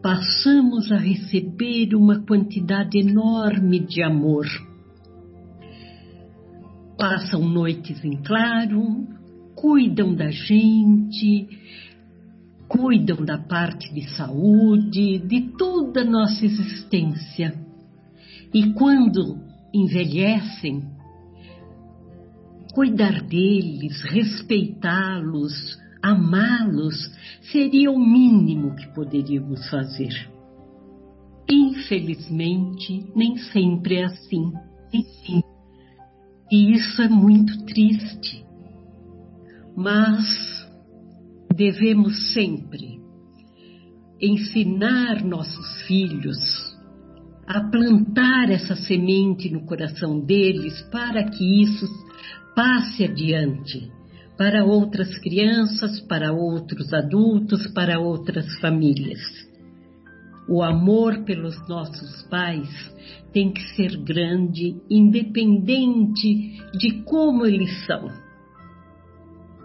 passamos 0.02 0.90
a 0.90 0.96
receber 0.96 1.94
uma 1.94 2.20
quantidade 2.20 2.98
enorme 2.98 3.80
de 3.80 4.02
amor. 4.02 4.46
Passam 6.98 7.46
noites 7.46 8.02
em 8.04 8.16
claro, 8.22 9.06
cuidam 9.54 10.14
da 10.14 10.30
gente, 10.30 11.48
cuidam 12.66 13.24
da 13.24 13.38
parte 13.38 13.92
de 13.92 14.08
saúde, 14.10 15.18
de 15.18 15.52
toda 15.58 16.02
a 16.02 16.04
nossa 16.04 16.44
existência. 16.44 17.54
E 18.52 18.72
quando 18.72 19.38
envelhecem, 19.72 20.82
cuidar 22.72 23.22
deles, 23.22 24.02
respeitá-los, 24.02 25.79
amá-los 26.02 27.10
seria 27.52 27.90
o 27.90 27.98
mínimo 27.98 28.74
que 28.74 28.86
poderíamos 28.94 29.68
fazer. 29.68 30.30
Infelizmente, 31.48 33.10
nem 33.14 33.36
sempre 33.36 33.96
é 33.96 34.04
assim. 34.04 34.52
E 36.50 36.72
isso 36.72 37.02
é 37.02 37.08
muito 37.08 37.64
triste. 37.64 38.44
Mas 39.76 40.24
devemos 41.54 42.32
sempre 42.32 43.00
ensinar 44.20 45.24
nossos 45.24 45.82
filhos 45.86 46.38
a 47.46 47.60
plantar 47.68 48.50
essa 48.50 48.76
semente 48.76 49.50
no 49.50 49.64
coração 49.64 50.20
deles 50.20 50.80
para 50.90 51.24
que 51.24 51.62
isso 51.62 51.86
passe 52.54 53.04
adiante 53.04 53.90
para 54.40 54.64
outras 54.64 55.18
crianças, 55.18 56.00
para 56.00 56.32
outros 56.32 56.94
adultos, 56.94 57.66
para 57.74 58.00
outras 58.00 58.58
famílias. 58.58 59.20
O 60.48 60.62
amor 60.62 61.24
pelos 61.24 61.54
nossos 61.68 62.22
pais 62.30 62.70
tem 63.34 63.52
que 63.52 63.60
ser 63.76 63.98
grande, 63.98 64.80
independente 64.88 66.58
de 66.72 67.02
como 67.02 67.44
eles 67.44 67.84
são. 67.84 68.08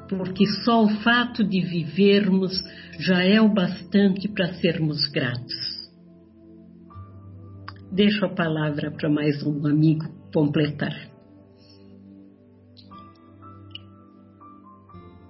Porque 0.09 0.45
só 0.65 0.83
o 0.83 0.89
fato 1.03 1.41
de 1.41 1.61
vivermos 1.61 2.61
já 2.99 3.23
é 3.23 3.39
o 3.39 3.47
bastante 3.47 4.27
para 4.27 4.55
sermos 4.55 5.07
gratos. 5.07 5.55
Deixo 7.93 8.25
a 8.25 8.35
palavra 8.35 8.91
para 8.91 9.09
mais 9.09 9.41
um 9.41 9.65
amigo 9.65 10.03
completar. 10.33 11.14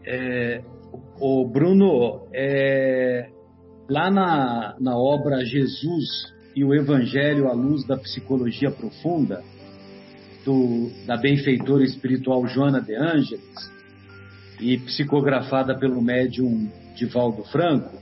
É, 0.07 0.61
o 1.19 1.47
Bruno, 1.47 2.27
é, 2.33 3.29
lá 3.89 4.11
na, 4.11 4.75
na 4.79 4.97
obra 4.97 5.43
Jesus 5.43 6.33
e 6.55 6.63
o 6.63 6.73
Evangelho 6.73 7.47
à 7.47 7.53
luz 7.53 7.85
da 7.85 7.97
psicologia 7.97 8.71
profunda, 8.71 9.43
do, 10.45 10.91
da 11.05 11.17
benfeitora 11.17 11.83
espiritual 11.83 12.45
Joana 12.47 12.79
de 12.79 12.95
Ângeles, 12.95 13.75
e 14.59 14.77
psicografada 14.77 15.77
pelo 15.77 16.01
médium 16.01 16.71
Divaldo 16.95 17.43
Franco, 17.45 17.99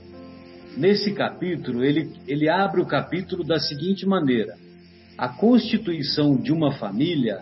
nesse 0.76 1.12
capítulo, 1.12 1.84
ele, 1.84 2.12
ele 2.28 2.48
abre 2.48 2.80
o 2.80 2.86
capítulo 2.86 3.42
da 3.42 3.58
seguinte 3.58 4.06
maneira: 4.06 4.54
A 5.18 5.28
constituição 5.28 6.36
de 6.36 6.52
uma 6.52 6.72
família 6.72 7.40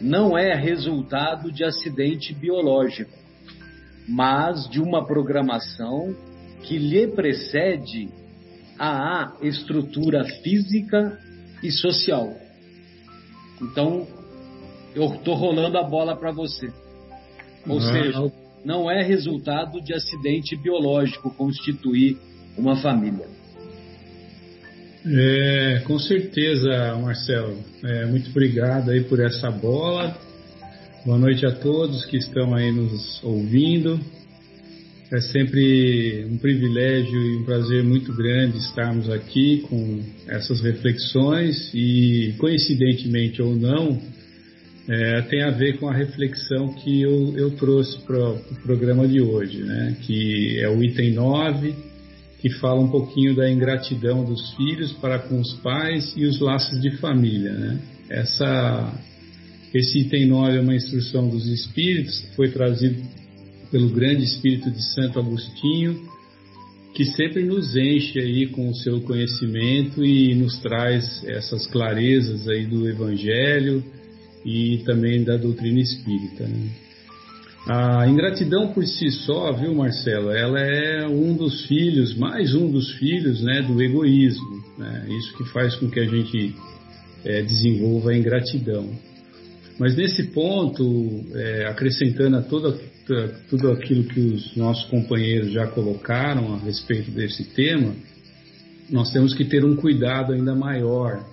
não 0.00 0.36
é 0.36 0.54
resultado 0.54 1.50
de 1.50 1.64
acidente 1.64 2.32
biológico, 2.32 3.23
mas 4.08 4.68
de 4.68 4.80
uma 4.80 5.06
programação 5.06 6.14
que 6.62 6.78
lhe 6.78 7.06
precede 7.08 8.08
a 8.78 9.34
estrutura 9.42 10.24
física 10.42 11.18
e 11.62 11.70
social. 11.70 12.34
Então, 13.60 14.06
eu 14.94 15.14
estou 15.14 15.34
rolando 15.34 15.78
a 15.78 15.82
bola 15.82 16.16
para 16.16 16.32
você. 16.32 16.72
Ou 17.66 17.80
seja, 17.80 18.32
não 18.64 18.90
é 18.90 19.02
resultado 19.02 19.80
de 19.80 19.94
acidente 19.94 20.56
biológico 20.56 21.34
constituir 21.34 22.18
uma 22.56 22.76
família. 22.76 23.26
É, 25.06 25.82
com 25.86 25.98
certeza, 25.98 26.96
Marcelo. 26.96 27.58
É, 27.84 28.06
muito 28.06 28.30
obrigado 28.30 28.90
aí 28.90 29.02
por 29.04 29.20
essa 29.20 29.50
bola. 29.50 30.16
Boa 31.04 31.18
noite 31.18 31.44
a 31.44 31.52
todos 31.52 32.06
que 32.06 32.16
estão 32.16 32.54
aí 32.54 32.72
nos 32.72 33.22
ouvindo. 33.22 34.00
É 35.12 35.20
sempre 35.20 36.24
um 36.30 36.38
privilégio 36.38 37.20
e 37.20 37.36
um 37.36 37.44
prazer 37.44 37.84
muito 37.84 38.10
grande 38.14 38.56
estarmos 38.56 39.10
aqui 39.10 39.66
com 39.68 40.00
essas 40.26 40.62
reflexões 40.62 41.70
e, 41.74 42.34
coincidentemente 42.38 43.42
ou 43.42 43.54
não, 43.54 44.00
é, 44.88 45.20
tem 45.28 45.42
a 45.42 45.50
ver 45.50 45.76
com 45.76 45.90
a 45.90 45.94
reflexão 45.94 46.72
que 46.72 47.02
eu, 47.02 47.34
eu 47.36 47.50
trouxe 47.50 48.00
para 48.06 48.30
o 48.30 48.38
pro 48.38 48.62
programa 48.62 49.06
de 49.06 49.20
hoje, 49.20 49.58
né? 49.58 49.98
que 50.06 50.58
é 50.58 50.70
o 50.70 50.82
item 50.82 51.12
9, 51.12 51.74
que 52.40 52.48
fala 52.60 52.80
um 52.80 52.88
pouquinho 52.88 53.36
da 53.36 53.50
ingratidão 53.50 54.24
dos 54.24 54.54
filhos 54.54 54.90
para 54.94 55.18
com 55.18 55.38
os 55.38 55.52
pais 55.58 56.14
e 56.16 56.24
os 56.24 56.40
laços 56.40 56.80
de 56.80 56.96
família. 56.96 57.52
Né? 57.52 57.78
Essa 58.08 58.90
esse 59.74 59.98
item 59.98 60.26
9 60.26 60.56
é 60.56 60.60
uma 60.60 60.74
instrução 60.74 61.28
dos 61.28 61.46
Espíritos, 61.46 62.24
foi 62.36 62.48
trazido 62.48 63.02
pelo 63.72 63.88
grande 63.88 64.22
Espírito 64.22 64.70
de 64.70 64.80
Santo 64.94 65.18
Agostinho, 65.18 66.00
que 66.94 67.04
sempre 67.04 67.42
nos 67.42 67.74
enche 67.74 68.20
aí 68.20 68.46
com 68.46 68.68
o 68.68 68.74
seu 68.74 69.00
conhecimento 69.00 70.04
e 70.04 70.32
nos 70.36 70.58
traz 70.60 71.24
essas 71.24 71.66
clarezas 71.66 72.48
aí 72.48 72.66
do 72.66 72.88
Evangelho 72.88 73.82
e 74.46 74.78
também 74.84 75.24
da 75.24 75.36
doutrina 75.36 75.80
espírita. 75.80 76.46
Né? 76.46 76.70
A 77.66 78.06
ingratidão 78.06 78.68
por 78.72 78.86
si 78.86 79.10
só, 79.10 79.52
viu, 79.52 79.74
Marcelo, 79.74 80.30
ela 80.30 80.60
é 80.60 81.04
um 81.08 81.34
dos 81.34 81.66
filhos, 81.66 82.14
mais 82.14 82.54
um 82.54 82.70
dos 82.70 82.92
filhos, 82.92 83.42
né, 83.42 83.62
do 83.62 83.82
egoísmo. 83.82 84.62
Né? 84.78 85.06
Isso 85.18 85.36
que 85.36 85.44
faz 85.50 85.74
com 85.74 85.90
que 85.90 85.98
a 85.98 86.04
gente 86.04 86.54
é, 87.24 87.42
desenvolva 87.42 88.10
a 88.10 88.16
ingratidão. 88.16 88.88
Mas 89.78 89.96
nesse 89.96 90.24
ponto, 90.24 91.24
é, 91.34 91.66
acrescentando 91.66 92.36
a 92.36 92.42
toda, 92.42 92.78
tudo 93.50 93.70
aquilo 93.72 94.04
que 94.04 94.20
os 94.20 94.56
nossos 94.56 94.84
companheiros 94.88 95.52
já 95.52 95.66
colocaram 95.66 96.54
a 96.54 96.58
respeito 96.58 97.10
desse 97.10 97.44
tema, 97.44 97.94
nós 98.90 99.10
temos 99.10 99.34
que 99.34 99.44
ter 99.44 99.64
um 99.64 99.74
cuidado 99.74 100.32
ainda 100.32 100.54
maior 100.54 101.24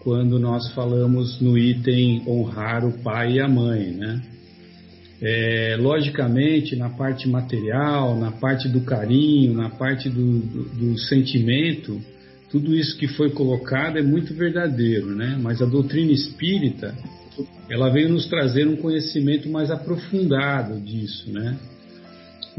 quando 0.00 0.38
nós 0.38 0.70
falamos 0.72 1.40
no 1.40 1.58
item 1.58 2.22
honrar 2.26 2.86
o 2.86 2.92
pai 3.02 3.34
e 3.34 3.40
a 3.40 3.48
mãe, 3.48 3.90
né? 3.90 4.22
É, 5.20 5.76
logicamente, 5.78 6.76
na 6.76 6.88
parte 6.88 7.28
material, 7.28 8.16
na 8.16 8.30
parte 8.30 8.68
do 8.68 8.80
carinho, 8.82 9.52
na 9.52 9.68
parte 9.68 10.08
do, 10.08 10.38
do, 10.38 10.64
do 10.64 10.98
sentimento, 10.98 12.00
tudo 12.50 12.72
isso 12.74 12.96
que 12.96 13.08
foi 13.08 13.30
colocado 13.30 13.98
é 13.98 14.02
muito 14.02 14.32
verdadeiro, 14.32 15.14
né? 15.14 15.36
Mas 15.42 15.60
a 15.60 15.66
doutrina 15.66 16.12
espírita 16.12 16.94
ela 17.70 17.90
veio 17.90 18.08
nos 18.08 18.26
trazer 18.26 18.66
um 18.66 18.76
conhecimento 18.76 19.48
mais 19.48 19.70
aprofundado 19.70 20.80
disso, 20.80 21.30
né? 21.30 21.58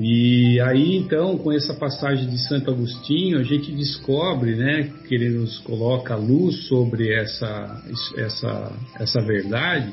E 0.02 0.62
aí 0.62 0.96
então, 0.96 1.38
com 1.38 1.52
essa 1.52 1.74
passagem 1.74 2.30
de 2.30 2.38
Santo 2.48 2.72
Agostinho, 2.72 3.38
a 3.38 3.44
gente 3.44 3.70
descobre, 3.74 4.56
né, 4.56 4.90
que 5.06 5.14
ele 5.14 5.30
nos 5.30 5.58
coloca 5.60 6.14
a 6.14 6.18
luz 6.18 6.68
sobre 6.68 7.14
essa 7.14 7.84
essa 8.18 8.72
essa 8.98 9.22
verdade, 9.22 9.92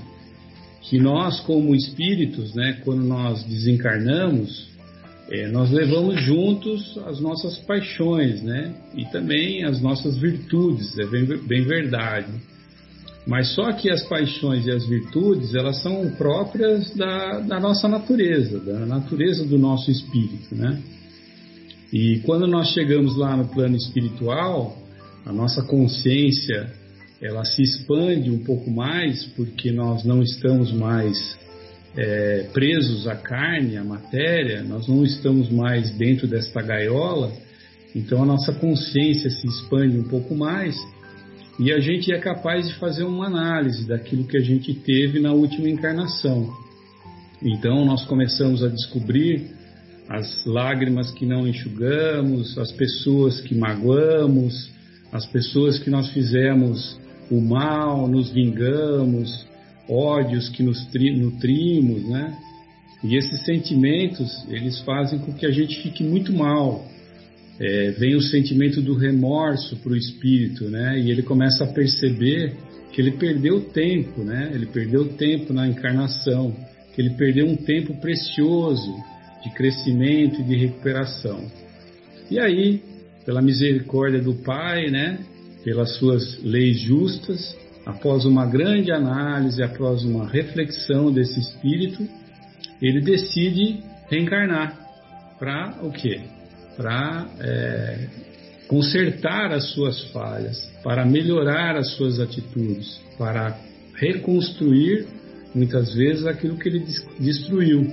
que 0.83 0.99
nós 1.01 1.41
como 1.41 1.75
espíritos, 1.75 2.55
né, 2.55 2.81
quando 2.85 3.03
nós 3.03 3.43
desencarnamos, 3.45 4.69
é, 5.29 5.49
nós 5.49 5.73
levamos 5.73 6.23
juntos 6.23 6.97
as 7.05 7.19
nossas 7.19 7.59
paixões, 7.59 8.41
né, 8.43 8.73
e 8.95 9.05
também 9.07 9.65
as 9.65 9.81
nossas 9.81 10.17
virtudes, 10.17 10.97
é 10.99 11.07
bem, 11.07 11.25
bem 11.25 11.65
verdade. 11.65 12.31
Mas 13.27 13.55
só 13.55 13.73
que 13.73 13.91
as 13.91 14.05
paixões 14.05 14.67
e 14.67 14.71
as 14.71 14.87
virtudes, 14.87 15.53
elas 15.55 15.83
são 15.83 16.09
próprias 16.13 16.95
da, 16.95 17.41
da 17.41 17.59
nossa 17.59 17.89
natureza, 17.89 18.61
da 18.61 18.87
natureza 18.87 19.45
do 19.45 19.59
nosso 19.59 19.91
espírito, 19.91 20.55
né? 20.55 20.81
E 21.93 22.21
quando 22.21 22.47
nós 22.47 22.69
chegamos 22.69 23.17
lá 23.17 23.37
no 23.37 23.49
plano 23.49 23.77
espiritual, 23.77 24.77
a 25.25 25.33
nossa 25.33 25.63
consciência, 25.63 26.73
ela 27.21 27.45
se 27.45 27.63
expande 27.63 28.31
um 28.31 28.45
pouco 28.45 28.71
mais, 28.71 29.25
porque 29.37 29.73
nós 29.73 30.05
não 30.05 30.23
estamos 30.23 30.71
mais 30.73 31.37
é, 31.97 32.49
presos 32.53 33.09
à 33.09 33.17
carne, 33.17 33.77
à 33.77 33.83
matéria, 33.83 34.63
nós 34.63 34.87
não 34.87 35.03
estamos 35.05 35.51
mais 35.51 35.91
dentro 35.97 36.29
desta 36.29 36.63
gaiola, 36.63 37.33
então 37.95 38.23
a 38.23 38.27
nossa 38.27 38.53
consciência 38.53 39.31
se 39.31 39.47
expande 39.49 39.97
um 39.97 40.05
pouco 40.05 40.35
mais 40.35 40.77
e 41.59 41.73
a 41.73 41.81
gente 41.81 42.13
é 42.13 42.19
capaz 42.19 42.69
de 42.69 42.75
fazer 42.75 43.05
uma 43.05 43.27
análise 43.27 43.87
daquilo 43.87 44.27
que 44.27 44.37
a 44.37 44.43
gente 44.43 44.75
teve 44.75 45.21
na 45.21 45.33
última 45.33 45.69
encarnação. 45.69 46.53
Então 47.43 47.85
nós 47.85 48.05
começamos 48.05 48.63
a 48.63 48.69
descobrir 48.69 49.51
as 50.09 50.45
lágrimas 50.45 51.11
que 51.11 51.27
não 51.27 51.47
enxugamos, 51.49 52.57
as 52.59 52.73
pessoas 52.73 53.41
que 53.41 53.55
magoamos, 53.55 54.71
as 55.13 55.27
pessoas 55.27 55.79
que 55.79 55.91
nós 55.91 56.11
fizemos 56.11 56.99
o 57.31 57.41
mal, 57.41 58.07
nos 58.07 58.31
vingamos, 58.31 59.47
ódios 59.89 60.49
que 60.49 60.63
nos 60.63 60.87
nutrimos, 60.93 62.09
né? 62.09 62.37
E 63.03 63.17
esses 63.17 63.45
sentimentos, 63.45 64.47
eles 64.49 64.81
fazem 64.81 65.19
com 65.19 65.33
que 65.33 65.47
a 65.47 65.51
gente 65.51 65.83
fique 65.83 66.03
muito 66.03 66.33
mal, 66.33 66.87
é, 67.59 67.91
vem 67.93 68.15
o 68.15 68.21
sentimento 68.21 68.83
do 68.83 68.95
remorso 68.95 69.77
para 69.77 69.93
o 69.93 69.97
espírito, 69.97 70.65
né? 70.65 70.99
E 70.99 71.11
ele 71.11 71.23
começa 71.23 71.65
a 71.65 71.67
perceber 71.67 72.55
que 72.93 73.01
ele 73.01 73.13
perdeu 73.13 73.61
tempo, 73.61 74.23
né? 74.23 74.51
Ele 74.55 74.67
perdeu 74.67 75.09
tempo 75.15 75.53
na 75.53 75.67
encarnação, 75.67 76.55
que 76.95 77.01
ele 77.01 77.11
perdeu 77.11 77.47
um 77.47 77.57
tempo 77.57 77.95
precioso 78.01 78.95
de 79.43 79.51
crescimento 79.55 80.41
e 80.41 80.45
de 80.45 80.57
recuperação. 80.57 81.51
E 82.31 82.39
aí, 82.39 82.83
pela 83.25 83.41
misericórdia 83.41 84.21
do 84.21 84.35
Pai, 84.35 84.91
né? 84.91 85.19
Pelas 85.65 85.97
suas 85.97 86.43
leis 86.45 86.79
justas, 86.79 87.57
após 87.85 88.25
uma 88.25 88.47
grande 88.47 88.93
análise, 88.93 89.63
após 89.63 90.05
uma 90.05 90.29
reflexão 90.29 91.13
desse 91.13 91.41
espírito, 91.41 92.07
ele 92.83 93.01
decide 93.01 93.81
reencarnar 94.09 94.79
para 95.39 95.79
o 95.83 95.91
quê? 95.91 96.36
Para 96.77 97.27
é, 97.41 98.09
consertar 98.69 99.53
as 99.53 99.71
suas 99.71 100.03
falhas, 100.11 100.71
para 100.83 101.05
melhorar 101.05 101.77
as 101.77 101.93
suas 101.93 102.21
atitudes, 102.21 103.01
para 103.19 103.59
reconstruir 103.95 105.07
muitas 105.55 105.95
vezes 105.95 106.27
aquilo 106.27 106.59
que 106.59 106.69
ele 106.69 106.85
destruiu. 107.19 107.91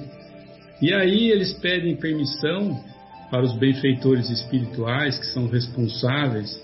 E 0.82 0.94
aí 0.94 1.32
eles 1.32 1.54
pedem 1.54 1.96
permissão 1.96 2.84
para 3.32 3.44
os 3.44 3.58
benfeitores 3.58 4.30
espirituais 4.30 5.18
que 5.18 5.28
são 5.28 5.48
responsáveis 5.48 6.62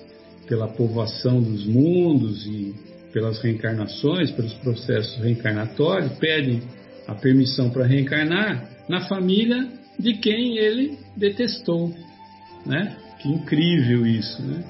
pela 0.47 0.67
povoação 0.67 1.41
dos 1.41 1.65
mundos 1.65 2.45
e 2.45 2.73
pelas 3.13 3.41
reencarnações, 3.41 4.29
pelos 4.31 4.53
processos 4.55 5.15
reencarnatórios, 5.17 6.11
pede 6.13 6.61
a 7.07 7.15
permissão 7.15 7.69
para 7.69 7.87
reencarnar 7.87 8.69
na 8.87 9.01
família 9.01 9.67
de 9.97 10.13
quem 10.13 10.57
ele 10.57 10.97
detestou, 11.15 11.93
né? 12.65 12.95
Que 13.19 13.29
incrível 13.29 14.05
isso, 14.05 14.41
né? 14.41 14.63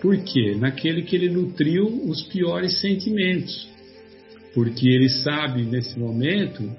Por 0.00 0.16
quê? 0.18 0.54
Naquele 0.58 1.02
que 1.02 1.16
ele 1.16 1.30
nutriu 1.30 1.86
os 2.06 2.22
piores 2.24 2.80
sentimentos. 2.80 3.68
Porque 4.54 4.88
ele 4.88 5.08
sabe 5.08 5.62
nesse 5.62 5.98
momento 5.98 6.70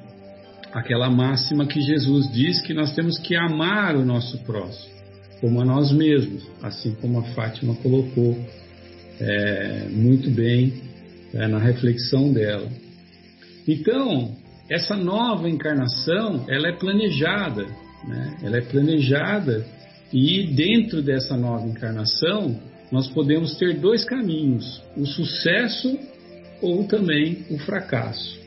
aquela 0.72 1.10
máxima 1.10 1.65
que 1.65 1.82
Jesus 1.82 2.32
diz 2.32 2.62
que 2.62 2.74
nós 2.74 2.94
temos 2.94 3.18
que 3.18 3.36
amar 3.36 3.96
o 3.96 4.06
nosso 4.06 4.38
próximo, 4.39 4.94
como 5.41 5.62
a 5.62 5.65
nós 5.65 5.91
mesmos, 5.91 6.46
assim 6.62 6.94
como 7.02 7.20
a 7.20 7.24
Fátima 7.34 7.74
colocou 7.76 8.38
é, 9.20 9.88
muito 9.89 10.30
bem 10.30 10.74
é, 11.34 11.48
na 11.48 11.60
reflexão 11.60 12.32
dela. 12.32 12.70
Então, 13.68 14.36
essa 14.70 14.96
nova 14.96 15.50
encarnação, 15.50 16.46
ela 16.48 16.68
é 16.68 16.74
planejada, 16.74 17.65
né? 18.08 18.38
ela 18.44 18.58
é 18.58 18.62
planejada 18.62 19.65
e 20.13 20.48
dentro 20.48 21.02
dessa 21.02 21.36
nova 21.36 21.68
encarnação 21.68 22.60
nós 22.91 23.08
podemos 23.08 23.58
ter 23.58 23.80
dois 23.80 24.04
caminhos: 24.06 24.82
o 24.96 25.06
sucesso 25.06 25.98
ou 26.62 26.86
também 26.86 27.46
o 27.50 27.58
fracasso. 27.58 28.39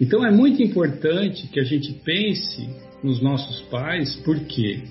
Então 0.00 0.24
é 0.24 0.30
muito 0.30 0.62
importante 0.62 1.48
que 1.48 1.60
a 1.60 1.64
gente 1.64 1.92
pense 2.04 2.68
nos 3.02 3.20
nossos 3.20 3.60
pais, 3.62 4.14
porque 4.24 4.82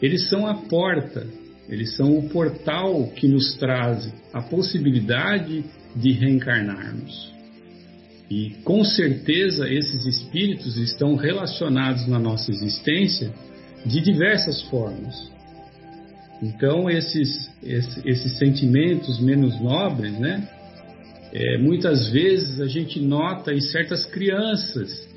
eles 0.00 0.28
são 0.28 0.46
a 0.46 0.54
porta, 0.54 1.26
eles 1.68 1.96
são 1.96 2.16
o 2.16 2.28
portal 2.28 3.08
que 3.16 3.26
nos 3.28 3.54
traz 3.56 4.12
a 4.32 4.42
possibilidade 4.42 5.64
de 5.94 6.12
reencarnarmos. 6.12 7.32
E 8.30 8.50
com 8.64 8.84
certeza 8.84 9.68
esses 9.68 10.06
espíritos 10.06 10.76
estão 10.76 11.14
relacionados 11.14 12.06
na 12.06 12.18
nossa 12.18 12.50
existência 12.50 13.32
de 13.84 14.00
diversas 14.00 14.62
formas. 14.62 15.32
Então, 16.42 16.90
esses, 16.90 17.50
esses, 17.62 18.04
esses 18.04 18.38
sentimentos 18.38 19.18
menos 19.20 19.58
nobres, 19.60 20.18
né? 20.18 20.48
É, 21.32 21.58
muitas 21.58 22.08
vezes 22.10 22.60
a 22.60 22.66
gente 22.66 23.00
nota 23.00 23.52
em 23.52 23.60
certas 23.60 24.04
crianças 24.06 25.08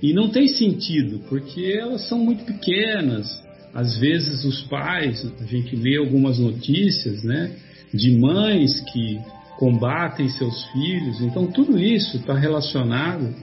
e 0.00 0.12
não 0.12 0.28
tem 0.28 0.46
sentido, 0.46 1.20
porque 1.28 1.76
elas 1.80 2.06
são 2.08 2.18
muito 2.18 2.44
pequenas. 2.44 3.42
Às 3.72 3.96
vezes 3.96 4.44
os 4.44 4.62
pais, 4.64 5.26
a 5.40 5.44
gente 5.44 5.74
lê 5.74 5.96
algumas 5.96 6.38
notícias, 6.38 7.24
né, 7.24 7.56
de 7.92 8.16
mães 8.16 8.80
que 8.92 9.18
combatem 9.58 10.28
seus 10.28 10.64
filhos. 10.66 11.20
Então 11.20 11.46
tudo 11.48 11.76
isso 11.76 12.18
está 12.18 12.34
relacionado 12.34 13.34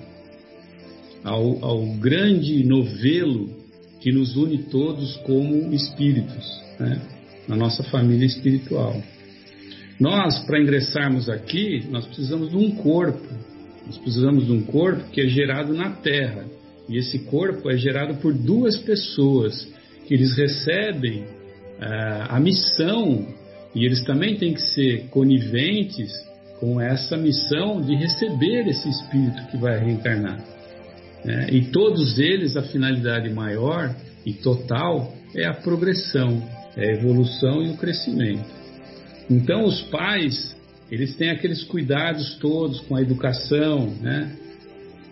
ao, 1.24 1.66
ao 1.66 1.86
grande 1.96 2.64
novelo 2.64 3.61
que 4.02 4.12
nos 4.12 4.36
une 4.36 4.64
todos 4.64 5.16
como 5.18 5.74
espíritos. 5.74 6.62
Né? 6.80 7.00
na 7.48 7.56
nossa 7.56 7.84
família 7.84 8.26
espiritual. 8.26 9.02
Nós, 10.00 10.40
para 10.46 10.60
ingressarmos 10.60 11.30
aqui, 11.30 11.86
nós 11.90 12.06
precisamos 12.06 12.50
de 12.50 12.58
um 12.58 12.72
corpo. 12.72 13.28
Nós 13.86 13.98
precisamos 13.98 14.46
de 14.46 14.52
um 14.52 14.62
corpo 14.64 15.10
que 15.12 15.22
é 15.22 15.28
gerado 15.28 15.74
na 15.74 15.92
Terra. 15.92 16.46
E 16.90 16.98
esse 16.98 17.20
corpo 17.20 17.70
é 17.70 17.78
gerado 17.78 18.16
por 18.16 18.34
duas 18.34 18.78
pessoas 18.78 19.68
que 20.08 20.14
eles 20.14 20.36
recebem 20.36 21.22
uh, 21.22 22.28
a 22.30 22.40
missão 22.40 23.28
e 23.76 23.86
eles 23.86 24.02
também 24.04 24.36
têm 24.36 24.54
que 24.54 24.62
ser 24.62 25.08
coniventes 25.10 26.12
com 26.60 26.80
essa 26.80 27.18
missão 27.18 27.82
de 27.82 27.96
receber 27.96 28.68
esse 28.68 28.90
espírito 28.90 29.46
que 29.50 29.58
vai 29.58 29.80
reencarnar. 29.80 30.40
Né? 31.24 31.48
E 31.52 31.66
todos 31.66 32.18
eles, 32.20 32.58
a 32.58 32.64
finalidade 32.64 33.30
maior 33.30 33.96
e 34.26 34.34
total 34.34 35.14
é 35.36 35.46
a 35.46 35.54
progressão, 35.54 36.44
é 36.76 36.90
a 36.90 36.94
evolução 36.94 37.64
e 37.64 37.70
o 37.70 37.78
crescimento. 37.78 38.46
Então, 39.30 39.66
os 39.66 39.82
pais, 39.84 40.56
eles 40.92 41.16
têm 41.16 41.30
aqueles 41.30 41.64
cuidados 41.64 42.36
todos 42.36 42.80
com 42.82 42.96
a 42.96 43.02
educação, 43.02 43.94
né? 44.02 44.36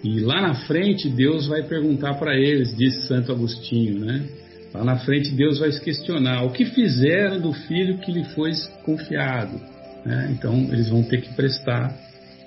E 0.04 0.20
lá 0.22 0.42
na 0.42 0.56
frente, 0.66 1.10
Deus 1.10 1.48
vai 1.48 1.64
perguntar 1.64 2.16
para 2.16 2.36
eles, 2.36 2.76
disse 2.76 3.08
Santo 3.08 3.32
Agostinho, 3.32 4.00
né? 4.00 4.26
Lá 4.74 4.84
na 4.84 4.98
frente, 4.98 5.32
Deus 5.32 5.60
vai 5.60 5.72
se 5.72 5.82
questionar 5.82 6.44
o 6.44 6.52
que 6.52 6.66
fizeram 6.66 7.40
do 7.40 7.52
filho 7.52 7.98
que 7.98 8.12
lhe 8.12 8.24
foi 8.24 8.52
confiado. 8.84 9.60
Né? 10.06 10.30
Então, 10.32 10.70
eles 10.72 10.90
vão 10.90 11.04
ter 11.04 11.22
que 11.22 11.34
prestar 11.34 11.96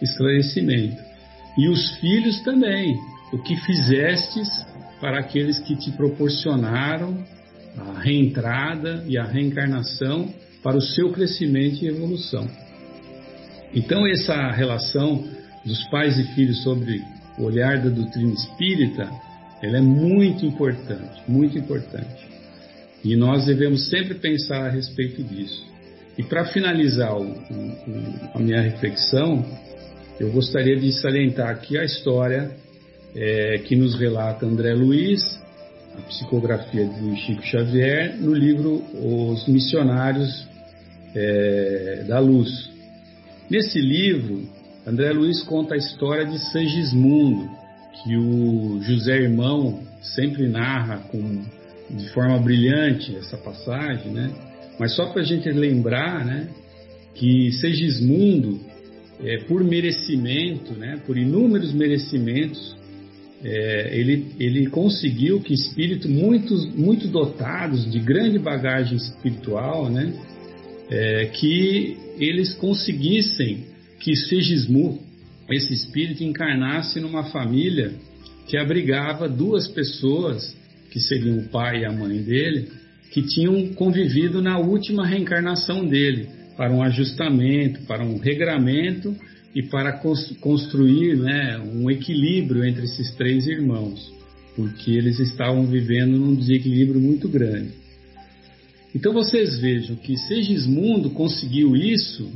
esclarecimento. 0.00 1.02
E 1.58 1.68
os 1.68 1.96
filhos 1.96 2.40
também, 2.42 2.96
o 3.32 3.38
que 3.38 3.56
fizestes 3.56 4.48
para 5.00 5.18
aqueles 5.18 5.58
que 5.58 5.74
te 5.74 5.90
proporcionaram 5.92 7.24
a 7.76 8.00
reentrada 8.00 9.04
e 9.08 9.16
a 9.16 9.24
reencarnação 9.24 10.32
para 10.62 10.76
o 10.76 10.80
seu 10.80 11.10
crescimento 11.12 11.82
e 11.82 11.88
evolução. 11.88 12.48
Então, 13.74 14.06
essa 14.06 14.50
relação 14.50 15.26
dos 15.64 15.82
pais 15.88 16.18
e 16.18 16.24
filhos 16.34 16.62
sobre 16.62 17.02
o 17.38 17.44
olhar 17.44 17.78
da 17.78 17.88
doutrina 17.88 18.32
espírita, 18.34 19.10
ela 19.62 19.78
é 19.78 19.80
muito 19.80 20.44
importante, 20.44 21.22
muito 21.26 21.56
importante. 21.58 22.28
E 23.02 23.16
nós 23.16 23.46
devemos 23.46 23.88
sempre 23.88 24.14
pensar 24.14 24.66
a 24.66 24.70
respeito 24.70 25.22
disso. 25.24 25.66
E 26.18 26.22
para 26.22 26.44
finalizar 26.44 27.16
o, 27.16 27.24
o, 27.24 28.30
a 28.34 28.38
minha 28.38 28.60
reflexão, 28.60 29.44
eu 30.20 30.30
gostaria 30.30 30.76
de 30.76 30.92
salientar 30.92 31.48
aqui 31.48 31.78
a 31.78 31.84
história 31.84 32.61
é, 33.14 33.58
que 33.58 33.76
nos 33.76 33.98
relata 33.98 34.46
André 34.46 34.74
Luiz 34.74 35.42
a 35.96 36.02
psicografia 36.02 36.86
de 36.86 37.16
Chico 37.16 37.42
Xavier 37.42 38.16
no 38.18 38.32
livro 38.32 38.82
Os 38.94 39.46
Missionários 39.46 40.46
é, 41.14 42.04
da 42.08 42.18
Luz. 42.18 42.70
Nesse 43.50 43.78
livro, 43.78 44.48
André 44.86 45.12
Luiz 45.12 45.42
conta 45.42 45.74
a 45.74 45.76
história 45.78 46.24
de 46.24 46.38
Segismundo, 46.50 47.48
que 48.02 48.16
o 48.16 48.80
José 48.82 49.18
Irmão 49.18 49.80
sempre 50.00 50.48
narra 50.48 50.98
com, 51.10 51.42
de 51.90 52.08
forma 52.10 52.38
brilhante 52.38 53.14
essa 53.16 53.36
passagem, 53.36 54.12
né? 54.12 54.30
Mas 54.78 54.96
só 54.96 55.06
para 55.10 55.20
a 55.20 55.24
gente 55.24 55.48
lembrar, 55.50 56.24
né, 56.24 56.48
que 57.14 57.52
Segismundo, 57.52 58.58
é, 59.22 59.44
por 59.44 59.62
merecimento, 59.62 60.72
né, 60.72 61.00
por 61.06 61.18
inúmeros 61.18 61.72
merecimentos, 61.74 62.74
é, 63.44 63.98
ele, 63.98 64.26
ele 64.38 64.66
conseguiu 64.68 65.40
que 65.40 65.52
espíritos 65.52 66.08
muito, 66.08 66.54
muito 66.76 67.08
dotados 67.08 67.90
de 67.90 67.98
grande 67.98 68.38
bagagem 68.38 68.96
espiritual, 68.96 69.90
né, 69.90 70.12
é, 70.88 71.26
que 71.26 71.96
eles 72.18 72.54
conseguissem 72.54 73.66
que 73.98 74.14
Segismu, 74.14 75.00
esse 75.50 75.72
espírito, 75.72 76.22
encarnasse 76.22 77.00
numa 77.00 77.24
família 77.24 77.92
que 78.46 78.56
abrigava 78.56 79.28
duas 79.28 79.66
pessoas, 79.68 80.56
que 80.90 81.00
seriam 81.00 81.38
o 81.38 81.48
pai 81.48 81.80
e 81.80 81.84
a 81.84 81.92
mãe 81.92 82.22
dele, 82.22 82.68
que 83.10 83.22
tinham 83.22 83.68
convivido 83.74 84.40
na 84.40 84.58
última 84.58 85.06
reencarnação 85.06 85.86
dele, 85.86 86.28
para 86.56 86.72
um 86.72 86.82
ajustamento, 86.82 87.80
para 87.82 88.04
um 88.04 88.18
regramento 88.18 89.16
e 89.54 89.62
para 89.62 90.00
construir 90.40 91.16
né, 91.16 91.58
um 91.58 91.90
equilíbrio 91.90 92.64
entre 92.64 92.84
esses 92.84 93.14
três 93.14 93.46
irmãos, 93.46 94.12
porque 94.56 94.90
eles 94.90 95.18
estavam 95.18 95.66
vivendo 95.66 96.18
num 96.18 96.34
desequilíbrio 96.34 97.00
muito 97.00 97.28
grande. 97.28 97.72
Então 98.94 99.12
vocês 99.12 99.58
vejam 99.58 99.96
que 99.96 100.16
Segismundo 100.16 101.10
conseguiu 101.10 101.74
isso 101.74 102.30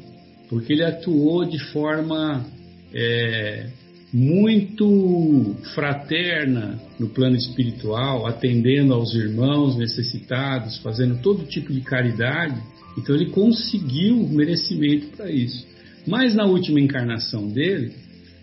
porque 0.48 0.72
ele 0.72 0.84
atuou 0.84 1.44
de 1.44 1.58
forma 1.72 2.46
é, 2.94 3.66
muito 4.12 5.56
fraterna 5.74 6.80
no 6.98 7.08
plano 7.08 7.36
espiritual, 7.36 8.26
atendendo 8.26 8.94
aos 8.94 9.14
irmãos 9.14 9.76
necessitados, 9.76 10.78
fazendo 10.78 11.20
todo 11.20 11.44
tipo 11.44 11.72
de 11.72 11.80
caridade. 11.80 12.60
Então 12.96 13.14
ele 13.14 13.26
conseguiu 13.26 14.16
merecimento 14.28 15.08
para 15.08 15.30
isso. 15.30 15.66
Mas 16.06 16.34
na 16.34 16.44
última 16.44 16.80
encarnação 16.80 17.48
dele, 17.48 17.92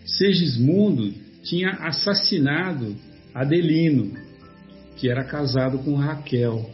Segismundo 0.04 1.12
tinha 1.42 1.70
assassinado 1.70 2.94
Adelino, 3.34 4.12
que 4.96 5.08
era 5.08 5.24
casado 5.24 5.78
com 5.78 5.96
Raquel, 5.96 6.70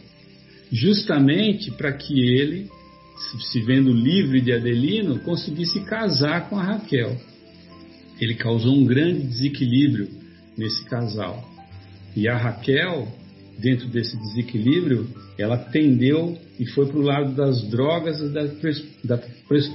justamente 0.71 1.71
para 1.71 1.93
que 1.93 2.19
ele, 2.19 2.69
se 3.51 3.61
vendo 3.61 3.91
livre 3.91 4.41
de 4.41 4.51
Adelino, 4.51 5.19
conseguisse 5.19 5.79
casar 5.81 6.49
com 6.49 6.57
a 6.57 6.63
Raquel. 6.63 7.17
Ele 8.19 8.35
causou 8.35 8.75
um 8.75 8.85
grande 8.85 9.27
desequilíbrio 9.27 10.09
nesse 10.57 10.85
casal. 10.85 11.49
E 12.15 12.27
a 12.27 12.37
Raquel 12.37 13.07
dentro 13.61 13.87
desse 13.87 14.17
desequilíbrio, 14.17 15.07
ela 15.37 15.57
tendeu 15.57 16.37
e 16.59 16.65
foi 16.65 16.87
para 16.87 16.97
o 16.97 17.01
lado 17.01 17.35
das 17.35 17.61
drogas 17.69 18.19
e 18.19 18.29
da, 18.29 18.45
da 19.03 19.17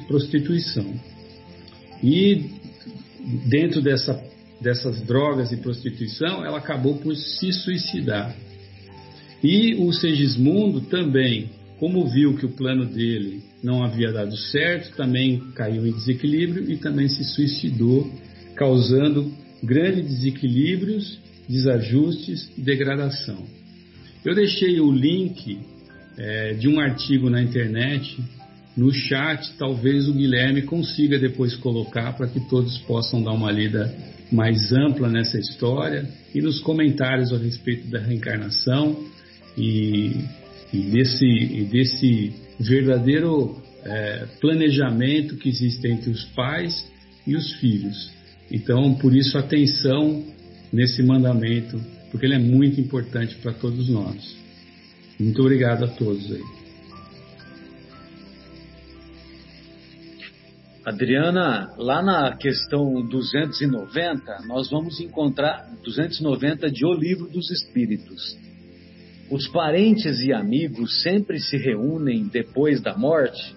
prostituição. 0.08 0.92
E 2.02 2.50
dentro 3.48 3.80
dessa, 3.80 4.20
dessas 4.60 5.00
drogas 5.02 5.52
e 5.52 5.56
prostituição, 5.56 6.44
ela 6.44 6.58
acabou 6.58 6.96
por 6.96 7.14
se 7.14 7.52
suicidar. 7.52 8.36
E 9.42 9.74
o 9.76 9.92
Segismundo 9.92 10.82
também, 10.82 11.50
como 11.78 12.06
viu 12.08 12.36
que 12.36 12.46
o 12.46 12.52
plano 12.52 12.86
dele 12.86 13.42
não 13.62 13.82
havia 13.84 14.12
dado 14.12 14.36
certo, 14.36 14.96
também 14.96 15.38
caiu 15.54 15.86
em 15.86 15.92
desequilíbrio 15.92 16.70
e 16.70 16.76
também 16.76 17.08
se 17.08 17.24
suicidou, 17.24 18.10
causando 18.54 19.32
grandes 19.62 20.06
desequilíbrios, 20.06 21.18
desajustes 21.48 22.50
e 22.56 22.60
degradação. 22.60 23.44
Eu 24.26 24.34
deixei 24.34 24.80
o 24.80 24.90
link 24.90 25.56
é, 26.18 26.54
de 26.54 26.66
um 26.66 26.80
artigo 26.80 27.30
na 27.30 27.40
internet 27.40 28.18
no 28.76 28.92
chat, 28.92 29.56
talvez 29.56 30.08
o 30.08 30.12
Guilherme 30.12 30.62
consiga 30.62 31.16
depois 31.16 31.54
colocar 31.54 32.12
para 32.16 32.26
que 32.26 32.40
todos 32.48 32.76
possam 32.78 33.22
dar 33.22 33.30
uma 33.30 33.52
lida 33.52 33.94
mais 34.32 34.72
ampla 34.72 35.08
nessa 35.08 35.38
história 35.38 36.10
e 36.34 36.42
nos 36.42 36.58
comentários 36.58 37.32
a 37.32 37.38
respeito 37.38 37.86
da 37.86 38.00
reencarnação 38.00 39.00
e, 39.56 40.16
e 40.72 40.78
desse, 40.90 41.24
e 41.24 41.64
desse 41.70 42.32
verdadeiro 42.58 43.62
é, 43.84 44.26
planejamento 44.40 45.36
que 45.36 45.48
existe 45.48 45.86
entre 45.86 46.10
os 46.10 46.24
pais 46.34 46.84
e 47.24 47.36
os 47.36 47.52
filhos. 47.60 48.10
Então, 48.50 48.92
por 48.94 49.14
isso, 49.14 49.38
atenção 49.38 50.24
nesse 50.72 51.00
mandamento, 51.04 51.80
porque 52.16 52.24
ele 52.24 52.34
é 52.34 52.38
muito 52.38 52.80
importante 52.80 53.34
para 53.42 53.52
todos 53.52 53.90
nós. 53.90 54.34
Muito 55.20 55.38
obrigado 55.42 55.84
a 55.84 55.88
todos 55.88 56.32
aí. 56.32 56.42
Adriana, 60.82 61.74
lá 61.76 62.02
na 62.02 62.34
questão 62.34 63.06
290, 63.06 64.46
nós 64.46 64.70
vamos 64.70 64.98
encontrar 64.98 65.68
290 65.84 66.70
de 66.70 66.86
O 66.86 66.94
Livro 66.94 67.28
dos 67.28 67.50
Espíritos. 67.50 68.38
Os 69.30 69.46
parentes 69.48 70.18
e 70.20 70.32
amigos 70.32 71.02
sempre 71.02 71.38
se 71.38 71.58
reúnem 71.58 72.28
depois 72.28 72.80
da 72.80 72.96
morte? 72.96 73.54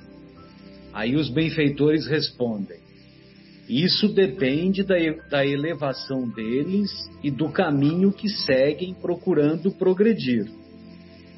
Aí 0.92 1.16
os 1.16 1.30
benfeitores 1.30 2.08
respondem: 2.08 2.79
Isso 3.70 4.08
depende 4.08 4.82
da, 4.82 4.96
da 5.30 5.46
elevação 5.46 6.28
deles 6.28 6.90
e 7.24 7.30
do 7.30 7.50
caminho 7.50 8.12
que 8.12 8.28
seguem 8.28 8.96
procurando 8.96 9.72
progredir. 9.72 10.50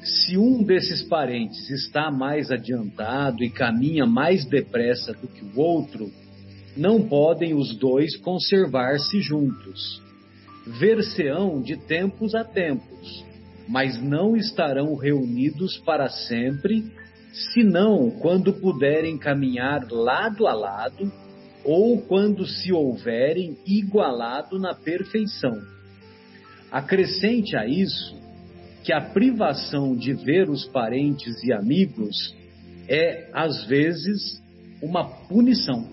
Se 0.02 0.38
um 0.38 0.64
desses 0.64 1.02
parentes 1.02 1.68
está 1.68 2.10
mais 2.10 2.50
adiantado 2.50 3.44
e 3.44 3.50
caminha 3.50 4.06
mais 4.06 4.46
depressa 4.46 5.12
do 5.12 5.28
que 5.28 5.44
o 5.44 5.60
outro, 5.60 6.10
não 6.74 7.06
podem 7.06 7.52
os 7.52 7.76
dois 7.76 8.16
conservar-se 8.16 9.20
juntos. 9.20 10.02
Ver-se-ão 10.80 11.60
de 11.60 11.76
tempos 11.76 12.34
a 12.34 12.42
tempos, 12.42 13.26
mas 13.68 14.02
não 14.02 14.36
estarão 14.36 14.96
reunidos 14.96 15.76
para 15.84 16.08
sempre, 16.08 16.82
senão 17.52 18.10
quando 18.10 18.54
puderem 18.54 19.18
caminhar 19.18 19.86
lado 19.90 20.46
a 20.46 20.54
lado 20.54 21.12
ou 21.64 22.00
quando 22.02 22.46
se 22.46 22.72
houverem 22.72 23.56
igualado 23.66 24.58
na 24.58 24.74
perfeição. 24.74 25.60
Acrescente 26.70 27.56
a 27.56 27.66
isso 27.66 28.20
que 28.82 28.92
a 28.92 29.00
privação 29.00 29.94
de 29.94 30.12
ver 30.12 30.48
os 30.50 30.66
parentes 30.66 31.42
e 31.44 31.52
amigos 31.52 32.34
é, 32.88 33.28
às 33.32 33.64
vezes, 33.66 34.42
uma 34.82 35.04
punição. 35.28 35.88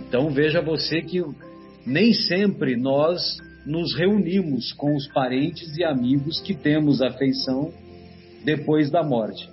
Então 0.00 0.30
veja 0.30 0.60
você 0.60 1.00
que 1.00 1.22
nem 1.86 2.12
sempre 2.12 2.76
nós 2.76 3.36
nos 3.64 3.94
reunimos 3.94 4.72
com 4.72 4.94
os 4.96 5.06
parentes 5.12 5.76
e 5.76 5.84
amigos 5.84 6.40
que 6.40 6.54
temos 6.54 7.00
afeição 7.00 7.72
depois 8.44 8.90
da 8.90 9.04
morte. 9.04 9.48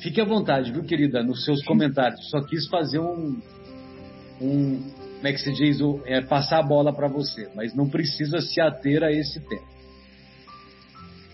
Fique 0.00 0.20
à 0.20 0.24
vontade, 0.24 0.72
viu, 0.72 0.82
querida, 0.82 1.22
nos 1.22 1.44
seus 1.44 1.62
comentários. 1.64 2.28
Só 2.30 2.40
quis 2.42 2.66
fazer 2.68 2.98
um, 2.98 3.38
um 4.40 4.80
como 5.20 5.28
é 5.28 5.32
que 5.34 5.40
se 5.40 5.52
diz, 5.52 5.78
é, 6.06 6.22
passar 6.22 6.60
a 6.60 6.62
bola 6.62 6.94
para 6.94 7.06
você, 7.06 7.46
mas 7.54 7.74
não 7.74 7.90
precisa 7.90 8.40
se 8.40 8.58
ater 8.58 9.02
a 9.02 9.12
esse 9.12 9.38
tema. 9.38 9.68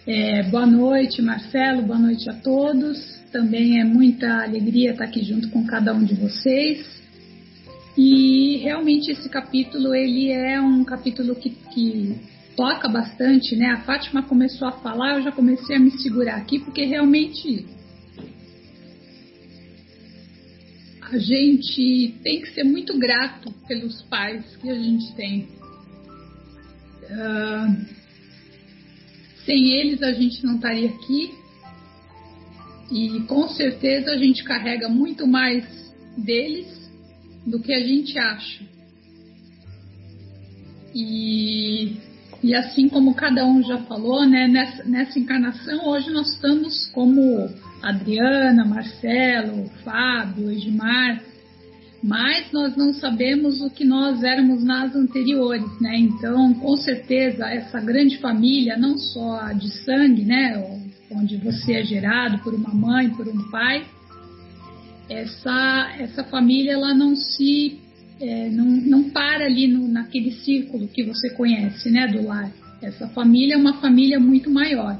É, 0.04 0.42
boa 0.42 0.66
noite, 0.66 1.22
Marcelo, 1.22 1.82
boa 1.82 1.98
noite 1.98 2.28
a 2.28 2.34
todos. 2.34 2.98
Também 3.30 3.80
é 3.80 3.84
muita 3.84 4.42
alegria 4.42 4.90
estar 4.90 5.04
aqui 5.04 5.22
junto 5.22 5.48
com 5.50 5.64
cada 5.64 5.94
um 5.94 6.02
de 6.02 6.14
vocês. 6.14 6.84
E 7.96 8.56
realmente 8.58 9.12
esse 9.12 9.28
capítulo 9.28 9.94
ele 9.94 10.32
é 10.32 10.60
um 10.60 10.84
capítulo 10.84 11.36
que, 11.36 11.50
que 11.50 12.16
toca 12.56 12.88
bastante, 12.88 13.54
né? 13.54 13.66
A 13.66 13.82
Fátima 13.82 14.24
começou 14.24 14.66
a 14.66 14.72
falar, 14.72 15.18
eu 15.18 15.22
já 15.22 15.30
comecei 15.30 15.76
a 15.76 15.80
me 15.80 15.92
segurar 15.92 16.36
aqui 16.36 16.58
porque 16.58 16.84
realmente 16.84 17.66
a 21.10 21.18
gente 21.18 22.14
tem 22.22 22.40
que 22.40 22.52
ser 22.52 22.64
muito 22.64 22.98
grato 22.98 23.52
pelos 23.68 24.02
pais 24.02 24.44
que 24.56 24.68
a 24.68 24.74
gente 24.74 25.14
tem. 25.14 25.48
Uh, 27.04 27.86
sem 29.44 29.72
eles 29.74 30.02
a 30.02 30.12
gente 30.12 30.44
não 30.44 30.56
estaria 30.56 30.88
aqui 30.88 31.32
e 32.90 33.20
com 33.28 33.48
certeza 33.48 34.10
a 34.10 34.18
gente 34.18 34.42
carrega 34.42 34.88
muito 34.88 35.26
mais 35.26 35.64
deles 36.16 36.90
do 37.46 37.60
que 37.60 37.72
a 37.72 37.80
gente 37.80 38.18
acha. 38.18 38.64
E, 40.92 41.96
e 42.42 42.54
assim 42.54 42.88
como 42.88 43.14
cada 43.14 43.46
um 43.46 43.62
já 43.62 43.78
falou, 43.82 44.26
né, 44.26 44.48
nessa, 44.48 44.82
nessa 44.82 45.18
encarnação, 45.18 45.86
hoje 45.86 46.10
nós 46.10 46.32
estamos 46.32 46.86
como 46.86 47.48
Adriana, 47.82 48.64
Marcelo, 48.64 49.68
Fábio, 49.84 50.50
Edmar, 50.50 51.22
mas 52.02 52.52
nós 52.52 52.76
não 52.76 52.92
sabemos 52.92 53.60
o 53.60 53.70
que 53.70 53.84
nós 53.84 54.22
éramos 54.22 54.62
nas 54.62 54.94
anteriores, 54.94 55.80
né? 55.80 55.98
Então, 55.98 56.54
com 56.54 56.76
certeza, 56.76 57.46
essa 57.46 57.80
grande 57.80 58.18
família, 58.18 58.76
não 58.76 58.96
só 58.96 59.52
de 59.52 59.68
sangue, 59.84 60.24
né, 60.24 60.80
onde 61.10 61.36
você 61.36 61.74
é 61.74 61.84
gerado 61.84 62.38
por 62.38 62.54
uma 62.54 62.72
mãe, 62.72 63.10
por 63.10 63.26
um 63.26 63.50
pai, 63.50 63.84
essa, 65.08 65.94
essa 65.98 66.24
família 66.24 66.72
ela 66.72 66.92
não 66.92 67.14
se 67.14 67.80
é, 68.20 68.48
não, 68.48 68.64
não 68.64 69.10
para 69.10 69.44
ali 69.44 69.68
no, 69.68 69.86
naquele 69.88 70.32
círculo 70.32 70.88
que 70.88 71.02
você 71.02 71.30
conhece, 71.30 71.90
né, 71.90 72.06
do 72.06 72.26
lar. 72.26 72.50
Essa 72.82 73.08
família 73.08 73.54
é 73.54 73.56
uma 73.56 73.74
família 73.80 74.18
muito 74.18 74.50
maior. 74.50 74.98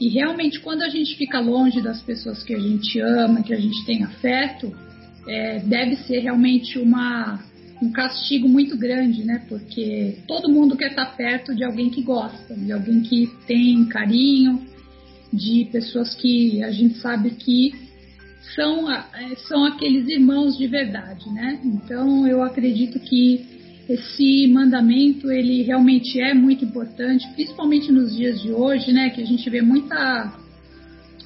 E 0.00 0.08
realmente, 0.08 0.60
quando 0.60 0.82
a 0.82 0.88
gente 0.88 1.16
fica 1.16 1.40
longe 1.40 1.80
das 1.80 2.00
pessoas 2.00 2.42
que 2.42 2.54
a 2.54 2.58
gente 2.58 3.00
ama, 3.00 3.42
que 3.42 3.52
a 3.52 3.60
gente 3.60 3.84
tem 3.84 4.04
afeto, 4.04 4.72
é, 5.26 5.58
deve 5.58 5.96
ser 5.96 6.20
realmente 6.20 6.78
uma, 6.78 7.42
um 7.82 7.90
castigo 7.90 8.48
muito 8.48 8.76
grande, 8.76 9.24
né? 9.24 9.44
Porque 9.48 10.18
todo 10.26 10.48
mundo 10.48 10.76
quer 10.76 10.90
estar 10.90 11.16
perto 11.16 11.54
de 11.54 11.64
alguém 11.64 11.90
que 11.90 12.02
gosta, 12.02 12.54
de 12.54 12.72
alguém 12.72 13.00
que 13.00 13.28
tem 13.46 13.84
carinho, 13.86 14.66
de 15.32 15.68
pessoas 15.70 16.14
que 16.14 16.62
a 16.62 16.70
gente 16.70 16.98
sabe 16.98 17.30
que 17.30 17.72
são, 18.54 18.90
é, 18.90 19.34
são 19.48 19.64
aqueles 19.64 20.08
irmãos 20.08 20.56
de 20.56 20.66
verdade, 20.66 21.28
né? 21.30 21.60
Então 21.64 22.26
eu 22.26 22.42
acredito 22.42 22.98
que 23.00 23.57
esse 23.88 24.46
mandamento 24.48 25.30
ele 25.30 25.62
realmente 25.62 26.20
é 26.20 26.34
muito 26.34 26.64
importante, 26.64 27.26
principalmente 27.34 27.90
nos 27.90 28.14
dias 28.14 28.40
de 28.42 28.52
hoje, 28.52 28.92
né? 28.92 29.08
Que 29.08 29.22
a 29.22 29.24
gente 29.24 29.48
vê 29.48 29.62
muita, 29.62 30.32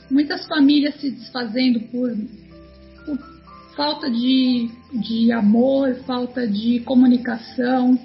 muitas 0.09 0.46
famílias 0.46 0.94
se 1.01 1.11
desfazendo 1.11 1.81
por, 1.81 2.16
por 3.05 3.18
falta 3.75 4.09
de, 4.09 4.70
de 4.92 5.33
amor, 5.33 5.96
falta 6.07 6.46
de 6.46 6.79
comunicação. 6.81 7.98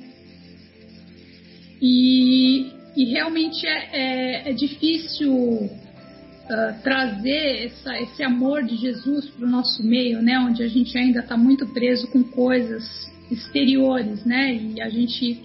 E, 1.80 2.72
e 2.96 3.06
realmente 3.12 3.67
é, 3.67 3.89
é, 3.91 4.50
é 4.50 4.54
difícil 4.54 5.36
uh, 5.36 6.82
trazer 6.82 7.67
essa, 7.67 7.96
esse 8.00 8.24
amor 8.24 8.63
de 8.63 8.76
Jesus 8.76 9.30
para 9.30 9.46
o 9.46 9.50
nosso 9.50 9.84
meio, 9.84 10.20
né, 10.20 10.39
onde 10.39 10.63
a 10.63 10.67
gente 10.67 10.98
ainda 10.98 11.20
está 11.20 11.38
muito 11.38 11.67
preso 11.67 12.08
com 12.08 12.24
coisas 12.24 13.15
exteriores, 13.32 14.24
né, 14.26 14.54
e 14.54 14.82
a 14.82 14.90
gente 14.90 15.42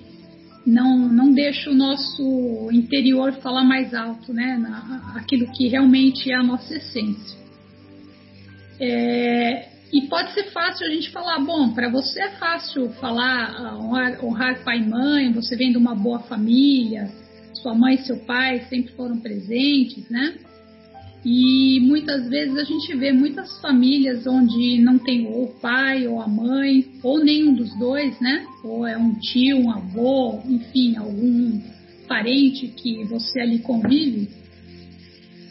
não, 0.64 1.08
não 1.08 1.32
deixa 1.32 1.70
o 1.70 1.74
nosso 1.74 2.68
interior 2.72 3.32
falar 3.34 3.64
mais 3.64 3.92
alto, 3.94 4.32
né, 4.32 4.56
na, 4.56 5.14
aquilo 5.16 5.50
que 5.52 5.68
realmente 5.68 6.30
é 6.30 6.34
a 6.34 6.42
nossa 6.42 6.74
essência. 6.76 7.40
É, 8.80 9.68
e 9.92 10.02
pode 10.08 10.32
ser 10.32 10.44
fácil 10.52 10.86
a 10.86 10.90
gente 10.90 11.10
falar, 11.10 11.38
bom, 11.40 11.72
para 11.74 11.90
você 11.90 12.22
é 12.22 12.30
fácil 12.30 12.88
falar, 12.94 13.76
honrar, 13.76 14.24
honrar 14.24 14.64
pai 14.64 14.78
e 14.78 14.88
mãe, 14.88 15.32
você 15.32 15.54
vem 15.56 15.70
de 15.70 15.76
uma 15.76 15.94
boa 15.94 16.20
família, 16.20 17.10
sua 17.54 17.74
mãe 17.74 17.96
e 17.96 18.04
seu 18.04 18.18
pai 18.20 18.64
sempre 18.70 18.92
foram 18.94 19.18
presentes, 19.20 20.08
né? 20.08 20.38
E 21.24 21.78
muitas 21.80 22.28
vezes 22.28 22.56
a 22.56 22.64
gente 22.64 22.96
vê 22.96 23.12
muitas 23.12 23.60
famílias 23.60 24.26
onde 24.26 24.78
não 24.80 24.98
tem 24.98 25.26
ou 25.26 25.44
o 25.44 25.54
pai 25.60 26.06
ou 26.08 26.20
a 26.20 26.26
mãe, 26.26 26.84
ou 27.02 27.22
nenhum 27.22 27.54
dos 27.54 27.72
dois, 27.78 28.18
né? 28.20 28.44
Ou 28.64 28.86
é 28.86 28.98
um 28.98 29.14
tio, 29.14 29.58
um 29.58 29.70
avô, 29.70 30.40
enfim, 30.44 30.96
algum 30.96 31.60
parente 32.08 32.66
que 32.68 33.04
você 33.04 33.40
ali 33.40 33.60
convive. 33.60 34.28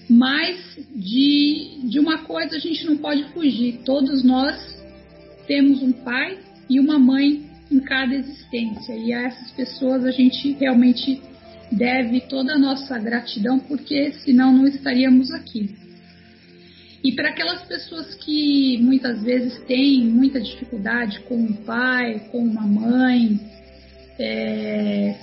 Mas 0.10 0.58
de, 0.94 1.80
de 1.86 2.00
uma 2.00 2.18
coisa 2.20 2.58
a 2.58 2.60
gente 2.60 2.86
não 2.86 2.98
pode 2.98 3.24
fugir: 3.32 3.80
todos 3.86 4.26
nós 4.26 4.78
temos 5.48 5.82
um 5.82 5.94
pai 5.94 6.38
e 6.70 6.82
uma 6.82 7.00
mãe 7.00 7.50
em 7.72 7.80
cada 7.80 8.14
existência, 8.14 8.94
e 8.94 9.14
a 9.14 9.22
essas 9.22 9.52
pessoas 9.52 10.04
a 10.04 10.12
gente 10.12 10.52
realmente 10.60 11.22
deve 11.72 12.22
toda 12.22 12.54
a 12.54 12.60
nossa 12.60 12.98
gratidão, 13.00 13.60
porque 13.60 14.12
senão 14.24 14.52
não 14.54 14.68
estaríamos 14.68 15.32
aqui. 15.32 15.76
E 17.04 17.14
para 17.14 17.30
aquelas 17.30 17.64
pessoas 17.64 18.14
que 18.16 18.78
muitas 18.80 19.24
vezes 19.24 19.60
têm 19.66 20.06
muita 20.06 20.40
dificuldade 20.40 21.20
com 21.22 21.36
um 21.36 21.54
pai, 21.54 22.28
com 22.32 22.40
uma 22.40 22.62
mãe, 22.62 23.40
é, 24.20 25.16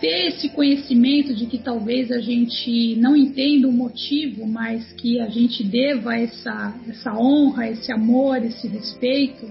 ter 0.00 0.26
esse 0.26 0.50
conhecimento 0.50 1.34
de 1.34 1.46
que 1.46 1.58
talvez 1.58 2.12
a 2.12 2.20
gente 2.20 2.94
não 2.96 3.16
entenda 3.16 3.66
o 3.66 3.72
motivo, 3.72 4.46
mas 4.46 4.92
que 4.92 5.18
a 5.18 5.28
gente 5.28 5.64
deva 5.64 6.14
essa, 6.14 6.74
essa 6.88 7.14
honra, 7.14 7.70
esse 7.70 7.90
amor, 7.90 8.44
esse 8.44 8.68
respeito, 8.68 9.50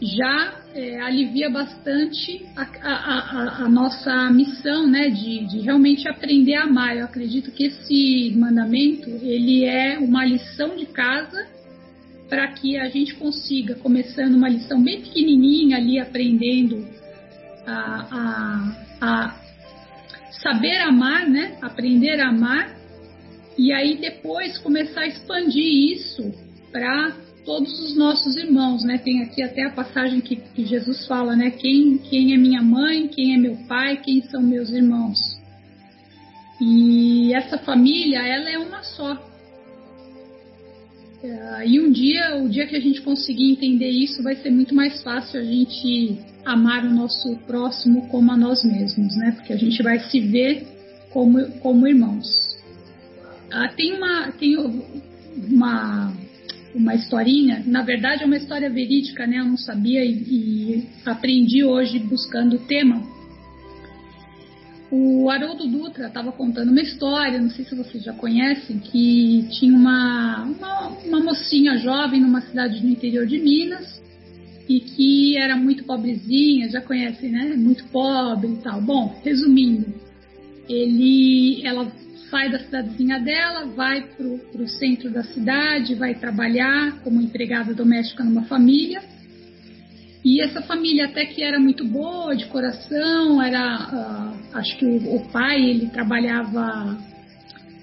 já 0.00 0.63
é, 0.74 1.00
alivia 1.00 1.48
bastante 1.48 2.44
a, 2.56 2.62
a, 2.62 2.92
a, 2.92 3.64
a, 3.64 3.68
nossa 3.68 4.28
missão, 4.30 4.88
né, 4.88 5.08
de, 5.08 5.46
de 5.46 5.60
realmente 5.60 6.08
aprender 6.08 6.54
a 6.56 6.64
amar. 6.64 6.96
Eu 6.96 7.04
acredito 7.04 7.52
que 7.52 7.66
esse 7.66 8.34
mandamento 8.36 9.08
ele 9.08 9.64
é 9.64 9.98
uma 9.98 10.24
lição 10.24 10.76
de 10.76 10.86
casa 10.86 11.46
para 12.28 12.48
que 12.48 12.76
a 12.76 12.88
gente 12.88 13.14
consiga, 13.14 13.76
começando 13.76 14.34
uma 14.34 14.48
lição 14.48 14.82
bem 14.82 15.00
pequenininha 15.00 15.76
ali, 15.76 16.00
aprendendo 16.00 16.84
a, 17.66 18.76
a 19.00 19.40
saber 20.42 20.76
amar, 20.78 21.28
né, 21.28 21.56
aprender 21.62 22.20
a 22.20 22.30
amar, 22.30 22.74
e 23.56 23.72
aí 23.72 23.96
depois 23.96 24.58
começar 24.58 25.02
a 25.02 25.06
expandir 25.06 25.92
isso 25.92 26.34
para 26.72 27.12
todos 27.44 27.78
os 27.80 27.96
nossos 27.96 28.36
irmãos, 28.36 28.84
né? 28.84 28.98
Tem 28.98 29.22
aqui 29.22 29.42
até 29.42 29.64
a 29.64 29.70
passagem 29.70 30.20
que, 30.20 30.36
que, 30.36 30.64
Jesus 30.64 31.06
fala, 31.06 31.36
né? 31.36 31.50
Quem, 31.50 31.98
quem 31.98 32.34
é 32.34 32.36
minha 32.36 32.62
mãe, 32.62 33.08
quem 33.08 33.34
é 33.34 33.38
meu 33.38 33.56
pai, 33.68 33.98
quem 33.98 34.22
são 34.22 34.42
meus 34.42 34.70
irmãos. 34.70 35.18
E 36.60 37.34
essa 37.34 37.58
família, 37.58 38.20
ela 38.20 38.48
é 38.48 38.58
uma 38.58 38.82
só. 38.82 39.18
É, 41.22 41.66
e 41.66 41.80
um 41.80 41.90
dia, 41.90 42.36
o 42.36 42.48
dia 42.48 42.66
que 42.66 42.76
a 42.76 42.80
gente 42.80 43.02
conseguir 43.02 43.50
entender 43.50 43.90
isso, 43.90 44.22
vai 44.22 44.36
ser 44.36 44.50
muito 44.50 44.74
mais 44.74 45.02
fácil 45.02 45.40
a 45.40 45.44
gente 45.44 46.18
amar 46.44 46.84
o 46.84 46.92
nosso 46.92 47.36
próximo 47.46 48.08
como 48.08 48.30
a 48.30 48.36
nós 48.36 48.64
mesmos, 48.64 49.16
né? 49.16 49.32
Porque 49.32 49.52
a 49.52 49.56
gente 49.56 49.82
vai 49.82 49.98
se 49.98 50.20
ver 50.20 50.66
como, 51.10 51.46
como 51.60 51.86
irmãos. 51.86 52.26
Ah, 53.50 53.68
tem 53.68 53.94
uma, 53.94 54.32
tem 54.32 54.56
uma 54.56 56.12
uma 56.74 56.94
historinha, 56.94 57.62
na 57.66 57.82
verdade 57.82 58.22
é 58.22 58.26
uma 58.26 58.36
história 58.36 58.68
verídica, 58.68 59.26
né? 59.26 59.38
Eu 59.38 59.44
não 59.44 59.56
sabia 59.56 60.04
e, 60.04 60.12
e 60.12 60.88
aprendi 61.06 61.62
hoje 61.62 61.98
buscando 61.98 62.56
o 62.56 62.58
tema. 62.58 63.02
O 64.90 65.28
Haroldo 65.30 65.66
Dutra 65.66 66.08
estava 66.08 66.30
contando 66.32 66.70
uma 66.70 66.80
história, 66.80 67.40
não 67.40 67.50
sei 67.50 67.64
se 67.64 67.74
vocês 67.74 68.02
já 68.04 68.12
conhecem, 68.12 68.78
que 68.78 69.46
tinha 69.50 69.74
uma, 69.74 70.42
uma, 70.44 70.88
uma 70.88 71.20
mocinha 71.20 71.76
jovem 71.78 72.20
numa 72.20 72.40
cidade 72.42 72.80
do 72.80 72.88
interior 72.88 73.26
de 73.26 73.38
Minas 73.38 74.02
e 74.68 74.80
que 74.80 75.36
era 75.36 75.56
muito 75.56 75.84
pobrezinha, 75.84 76.68
já 76.68 76.80
conhecem, 76.80 77.30
né? 77.30 77.54
Muito 77.56 77.84
pobre 77.86 78.52
e 78.52 78.56
tal. 78.56 78.80
Bom, 78.80 79.20
resumindo, 79.24 79.94
ele, 80.68 81.64
ela 81.64 81.90
sai 82.34 82.50
da 82.50 82.58
cidadezinha 82.58 83.20
dela, 83.20 83.66
vai 83.66 84.02
para 84.02 84.26
o 84.26 84.66
centro 84.66 85.08
da 85.08 85.22
cidade, 85.22 85.94
vai 85.94 86.16
trabalhar 86.16 86.98
como 87.04 87.20
empregada 87.20 87.72
doméstica 87.72 88.24
numa 88.24 88.42
família. 88.42 89.00
E 90.24 90.42
essa 90.42 90.60
família 90.62 91.04
até 91.04 91.26
que 91.26 91.44
era 91.44 91.60
muito 91.60 91.84
boa 91.84 92.34
de 92.34 92.46
coração, 92.46 93.40
era, 93.40 94.34
uh, 94.52 94.58
acho 94.58 94.76
que 94.78 94.84
o, 94.84 95.14
o, 95.14 95.28
pai 95.30 95.62
ele 95.62 95.86
trabalhava 95.90 96.98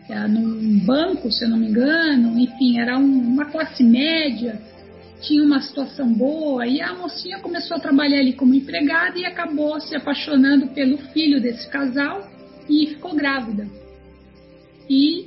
uh, 0.09 0.27
num 0.27 0.79
banco, 0.79 1.31
se 1.31 1.45
eu 1.45 1.49
não 1.49 1.57
me 1.57 1.69
engano, 1.69 2.37
enfim, 2.37 2.77
era 2.77 2.97
um, 2.97 3.19
uma 3.19 3.45
classe 3.45 3.81
média, 3.81 4.59
tinha 5.21 5.45
uma 5.45 5.61
situação 5.61 6.11
boa 6.11 6.67
e 6.67 6.81
a 6.81 6.93
mocinha 6.93 7.39
começou 7.39 7.77
a 7.77 7.79
trabalhar 7.79 8.19
ali 8.19 8.33
como 8.33 8.53
empregada 8.53 9.17
e 9.17 9.23
acabou 9.23 9.79
se 9.79 9.95
apaixonando 9.95 10.67
pelo 10.69 10.97
filho 10.97 11.39
desse 11.39 11.69
casal 11.69 12.27
e 12.67 12.87
ficou 12.87 13.15
grávida 13.15 13.79
e 14.91 15.25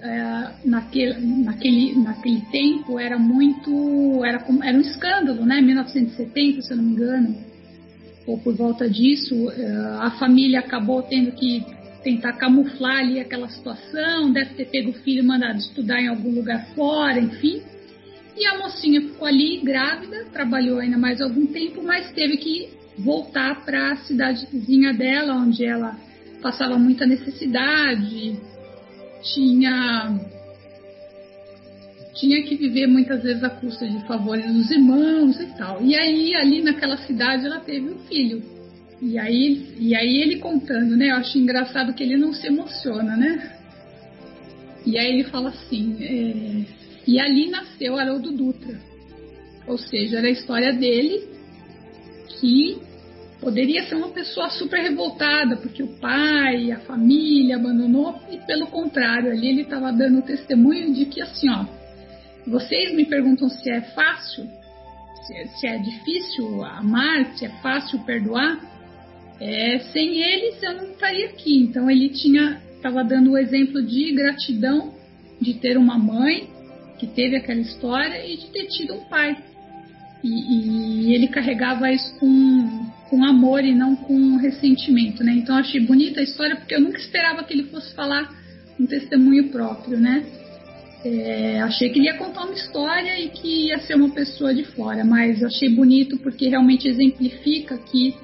é, 0.00 0.50
naquele, 0.64 1.18
naquele, 1.18 1.98
naquele 1.98 2.40
tempo 2.42 2.96
era 2.96 3.18
muito. 3.18 4.24
Era, 4.24 4.44
era 4.62 4.78
um 4.78 4.80
escândalo, 4.80 5.44
né? 5.44 5.60
1970, 5.60 6.62
se 6.62 6.70
eu 6.70 6.76
não 6.76 6.84
me 6.84 6.92
engano, 6.92 7.36
ou 8.24 8.38
por 8.38 8.54
volta 8.54 8.88
disso, 8.88 9.50
é, 9.50 9.66
a 10.00 10.12
família 10.12 10.60
acabou 10.60 11.02
tendo 11.02 11.32
que 11.32 11.66
tentar 12.04 12.34
camuflar 12.34 13.00
ali 13.00 13.18
aquela 13.18 13.48
situação, 13.48 14.32
deve 14.32 14.54
ter 14.54 14.66
pego 14.66 14.90
o 14.90 15.02
filho 15.02 15.24
mandado 15.24 15.58
estudar 15.58 16.00
em 16.00 16.06
algum 16.06 16.30
lugar 16.30 16.68
fora, 16.76 17.18
enfim. 17.18 17.60
E 18.36 18.46
a 18.46 18.58
mocinha 18.58 19.00
ficou 19.00 19.26
ali 19.26 19.58
grávida, 19.58 20.26
trabalhou 20.32 20.78
ainda 20.78 20.96
mais 20.96 21.20
algum 21.20 21.48
tempo, 21.48 21.82
mas 21.82 22.12
teve 22.12 22.36
que 22.36 22.68
voltar 22.96 23.64
para 23.64 23.94
a 23.94 23.96
cidadezinha 23.96 24.94
dela, 24.94 25.34
onde 25.34 25.64
ela 25.64 25.98
passava 26.40 26.78
muita 26.78 27.04
necessidade, 27.04 28.38
tinha 29.22 30.20
tinha 32.14 32.42
que 32.42 32.56
viver 32.56 32.88
muitas 32.88 33.22
vezes 33.22 33.44
à 33.44 33.50
custa 33.50 33.86
de 33.86 34.04
favores 34.06 34.52
dos 34.52 34.70
irmãos 34.70 35.38
e 35.40 35.46
tal. 35.56 35.80
E 35.84 35.94
aí 35.94 36.34
ali 36.34 36.62
naquela 36.62 36.96
cidade 36.96 37.46
ela 37.46 37.60
teve 37.60 37.90
um 37.90 37.98
filho. 38.00 38.42
E 39.00 39.16
aí, 39.16 39.76
e 39.78 39.94
aí 39.94 40.20
ele 40.20 40.36
contando, 40.40 40.96
né? 40.96 41.10
Eu 41.10 41.16
acho 41.16 41.38
engraçado 41.38 41.94
que 41.94 42.02
ele 42.02 42.16
não 42.16 42.32
se 42.32 42.48
emociona, 42.48 43.16
né? 43.16 43.52
E 44.84 44.98
aí 44.98 45.12
ele 45.12 45.24
fala 45.24 45.50
assim, 45.50 45.96
é, 46.00 46.64
e 47.06 47.20
ali 47.20 47.48
nasceu 47.48 47.96
Haroldo 47.96 48.32
Dutra. 48.32 48.80
Ou 49.68 49.78
seja, 49.78 50.18
era 50.18 50.26
a 50.26 50.30
história 50.30 50.72
dele 50.72 51.28
que 52.40 52.78
Poderia 53.40 53.84
ser 53.84 53.94
uma 53.94 54.08
pessoa 54.08 54.50
super 54.50 54.80
revoltada 54.80 55.56
porque 55.56 55.82
o 55.82 55.98
pai, 55.98 56.72
a 56.72 56.80
família 56.80 57.56
abandonou 57.56 58.18
e 58.30 58.38
pelo 58.38 58.66
contrário, 58.66 59.30
ali 59.30 59.48
ele 59.48 59.62
estava 59.62 59.92
dando 59.92 60.22
testemunho 60.22 60.92
de 60.92 61.04
que 61.04 61.22
assim, 61.22 61.48
ó, 61.48 61.64
vocês 62.46 62.92
me 62.94 63.04
perguntam 63.04 63.48
se 63.48 63.70
é 63.70 63.80
fácil, 63.80 64.44
se 65.26 65.36
é, 65.36 65.46
se 65.46 65.66
é 65.68 65.78
difícil 65.78 66.64
amar, 66.64 67.36
se 67.36 67.44
é 67.44 67.48
fácil 67.62 68.00
perdoar. 68.00 68.58
É, 69.40 69.78
sem 69.92 70.20
eles 70.20 70.60
eu 70.62 70.74
não 70.74 70.90
estaria 70.90 71.26
aqui. 71.26 71.60
Então 71.60 71.88
ele 71.88 72.08
tinha, 72.08 72.60
estava 72.74 73.04
dando 73.04 73.32
o 73.32 73.38
exemplo 73.38 73.80
de 73.82 74.12
gratidão 74.12 74.94
de 75.40 75.54
ter 75.54 75.76
uma 75.76 75.96
mãe 75.96 76.48
que 76.98 77.06
teve 77.06 77.36
aquela 77.36 77.60
história 77.60 78.26
e 78.26 78.36
de 78.36 78.46
ter 78.48 78.66
tido 78.66 78.94
um 78.94 79.04
pai. 79.04 79.36
E, 80.24 81.10
e 81.10 81.14
ele 81.14 81.28
carregava 81.28 81.88
isso 81.92 82.18
com 82.18 82.88
com 83.08 83.24
amor 83.24 83.64
e 83.64 83.74
não 83.74 83.96
com 83.96 84.36
ressentimento, 84.36 85.24
né? 85.24 85.32
Então 85.32 85.56
achei 85.56 85.80
bonita 85.80 86.20
a 86.20 86.22
história 86.22 86.56
porque 86.56 86.74
eu 86.74 86.80
nunca 86.80 86.98
esperava 86.98 87.42
que 87.44 87.52
ele 87.52 87.64
fosse 87.64 87.94
falar 87.94 88.30
um 88.78 88.86
testemunho 88.86 89.48
próprio, 89.48 89.98
né? 89.98 90.24
É, 91.04 91.60
achei 91.60 91.90
que 91.90 91.98
ele 91.98 92.06
ia 92.06 92.18
contar 92.18 92.44
uma 92.44 92.54
história 92.54 93.18
e 93.20 93.28
que 93.28 93.68
ia 93.68 93.78
ser 93.78 93.94
uma 93.94 94.10
pessoa 94.10 94.52
de 94.52 94.64
fora, 94.64 95.04
mas 95.04 95.42
achei 95.42 95.68
bonito 95.68 96.18
porque 96.18 96.48
realmente 96.48 96.88
exemplifica 96.88 97.78
que 97.78 98.14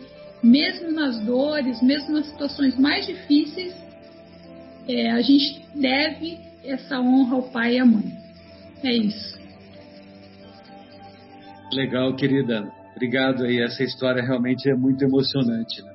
mesmo 0.42 0.90
nas 0.90 1.18
dores, 1.20 1.80
mesmo 1.80 2.12
nas 2.12 2.26
situações 2.26 2.78
mais 2.78 3.06
difíceis, 3.06 3.72
é, 4.86 5.11
a 5.11 5.22
gente 5.22 5.62
deve 5.74 6.38
essa 6.64 7.00
honra 7.00 7.36
ao 7.36 7.42
pai 7.44 7.76
e 7.76 7.78
à 7.78 7.86
mãe. 7.86 8.04
É 8.82 8.92
isso. 8.92 9.38
Legal, 11.72 12.14
querida. 12.14 12.70
Obrigado 12.95 13.45
aí, 13.45 13.61
essa 13.61 13.82
história 13.82 14.22
realmente 14.22 14.70
é 14.70 14.74
muito 14.74 15.05
emocionante. 15.05 15.82
Né? 15.82 15.92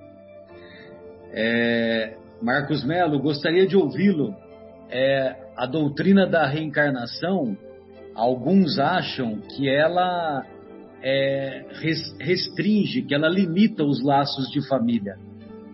É, 1.32 2.18
Marcos 2.42 2.84
Melo, 2.84 3.22
gostaria 3.22 3.66
de 3.66 3.78
ouvi-lo. 3.78 4.36
É, 4.90 5.36
a 5.56 5.66
doutrina 5.66 6.28
da 6.28 6.46
reencarnação, 6.46 7.58
alguns 8.16 8.80
acham 8.80 9.40
que 9.40 9.70
ela 9.70 10.46
é, 11.02 11.66
restringe, 12.20 13.04
que 13.04 13.14
ela 13.14 13.30
limita 13.30 13.84
os 13.84 14.04
laços 14.04 14.50
de 14.52 14.68
família. 14.68 15.16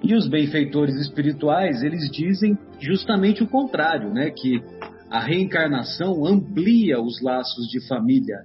E 0.04 0.14
os 0.14 0.28
benfeitores 0.28 0.96
espirituais, 0.96 1.82
eles 1.82 2.12
dizem 2.12 2.58
justamente 2.80 3.42
o 3.42 3.48
contrário, 3.48 4.14
né? 4.14 4.30
Que 4.30 4.62
a 5.10 5.20
reencarnação 5.20 6.26
amplia 6.26 7.00
os 7.02 7.22
laços 7.22 7.68
de 7.68 7.88
família, 7.88 8.44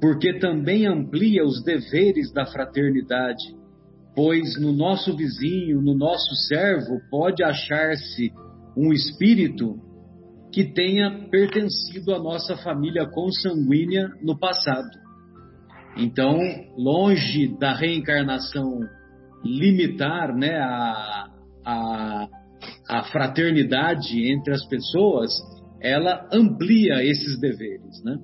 porque 0.00 0.38
também 0.38 0.86
amplia 0.86 1.44
os 1.44 1.62
deveres 1.62 2.32
da 2.32 2.46
fraternidade, 2.46 3.54
pois 4.14 4.60
no 4.60 4.72
nosso 4.72 5.16
vizinho, 5.16 5.82
no 5.82 5.94
nosso 5.94 6.34
servo, 6.48 7.00
pode 7.10 7.42
achar-se 7.42 8.32
um 8.76 8.92
espírito 8.92 9.76
que 10.52 10.64
tenha 10.64 11.28
pertencido 11.30 12.14
à 12.14 12.18
nossa 12.18 12.56
família 12.56 13.06
consanguínea 13.06 14.08
no 14.22 14.38
passado. 14.38 14.88
Então, 15.96 16.38
longe 16.76 17.56
da 17.58 17.74
reencarnação 17.74 18.80
limitar 19.44 20.34
né, 20.34 20.58
a, 20.58 21.28
a, 21.64 22.28
a 22.88 23.04
fraternidade 23.04 24.32
entre 24.32 24.52
as 24.54 24.64
pessoas, 24.66 25.30
ela 25.80 26.28
amplia 26.32 27.04
esses 27.04 27.38
deveres. 27.38 28.02
Né? 28.04 28.16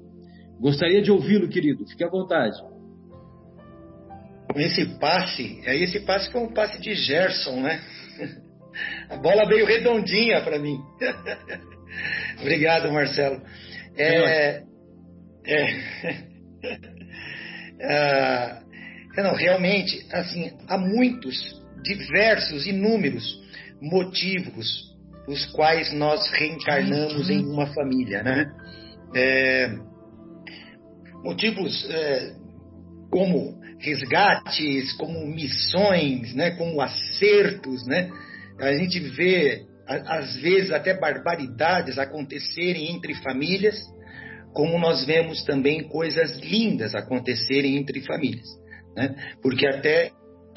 Gostaria 0.60 1.02
de 1.02 1.10
ouvi-lo, 1.10 1.48
querido, 1.48 1.86
fique 1.86 2.04
à 2.04 2.08
vontade. 2.08 2.56
Esse 4.56 4.86
passe, 4.98 5.60
é 5.64 5.76
esse 5.76 6.00
passe 6.00 6.30
que 6.30 6.36
é 6.36 6.40
um 6.40 6.52
passe 6.52 6.80
de 6.80 6.94
Gerson, 6.94 7.60
né? 7.60 7.80
A 9.08 9.16
bola 9.16 9.46
veio 9.46 9.66
redondinha 9.66 10.42
para 10.42 10.58
mim. 10.58 10.80
Obrigado, 12.40 12.92
Marcelo. 12.92 13.40
É, 13.96 14.62
é, 15.46 15.80
é, 19.16 19.22
não, 19.22 19.34
realmente, 19.34 20.04
assim, 20.12 20.50
há 20.66 20.76
muitos, 20.76 21.36
diversos, 21.84 22.66
inúmeros 22.66 23.40
motivos 23.80 24.92
os 25.26 25.46
quais 25.52 25.92
nós 25.92 26.30
reencarnamos 26.32 27.30
em 27.30 27.44
uma 27.46 27.66
família, 27.68 28.22
né? 28.22 28.52
É, 29.14 29.74
motivos 31.24 31.84
é, 31.90 32.34
como 33.10 33.58
resgates, 33.78 34.92
como 34.92 35.26
missões, 35.26 36.34
né? 36.34 36.52
Como 36.52 36.80
acertos, 36.80 37.86
né? 37.86 38.10
A 38.60 38.72
gente 38.74 39.00
vê 39.00 39.62
às 39.86 40.36
vezes 40.36 40.70
até 40.70 40.98
barbaridades 40.98 41.98
acontecerem 41.98 42.90
entre 42.94 43.14
famílias, 43.16 43.78
como 44.54 44.78
nós 44.78 45.04
vemos 45.04 45.44
também 45.44 45.88
coisas 45.88 46.38
lindas 46.38 46.94
acontecerem 46.94 47.76
entre 47.76 48.00
famílias, 48.02 48.46
né? 48.96 49.14
Porque 49.42 49.66
até 49.66 50.10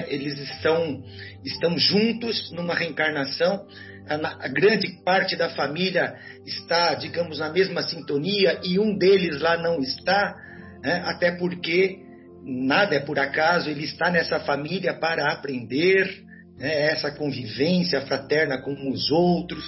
eles 0.06 0.38
estão 0.38 1.02
estão 1.44 1.76
juntos 1.76 2.52
numa 2.52 2.74
reencarnação, 2.74 3.66
a, 4.08 4.46
a 4.46 4.48
grande 4.48 5.02
parte 5.04 5.36
da 5.36 5.50
família 5.50 6.14
está, 6.46 6.94
digamos, 6.94 7.38
na 7.38 7.50
mesma 7.50 7.82
sintonia 7.82 8.60
e 8.64 8.78
um 8.78 8.96
deles 8.96 9.40
lá 9.40 9.56
não 9.56 9.80
está, 9.80 10.34
né? 10.82 11.02
até 11.04 11.32
porque 11.32 11.98
nada 12.44 12.94
é 12.94 13.00
por 13.00 13.18
acaso, 13.18 13.68
ele 13.68 13.84
está 13.84 14.10
nessa 14.10 14.40
família 14.40 14.94
para 14.94 15.32
aprender, 15.32 16.24
né, 16.56 16.86
essa 16.86 17.10
convivência 17.10 18.00
fraterna 18.02 18.58
com 18.62 18.90
os 18.90 19.10
outros, 19.10 19.62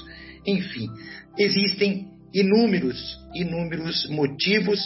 enfim, 0.46 0.88
existem 1.38 2.08
inúmeros, 2.32 3.18
inúmeros 3.34 4.08
motivos 4.08 4.80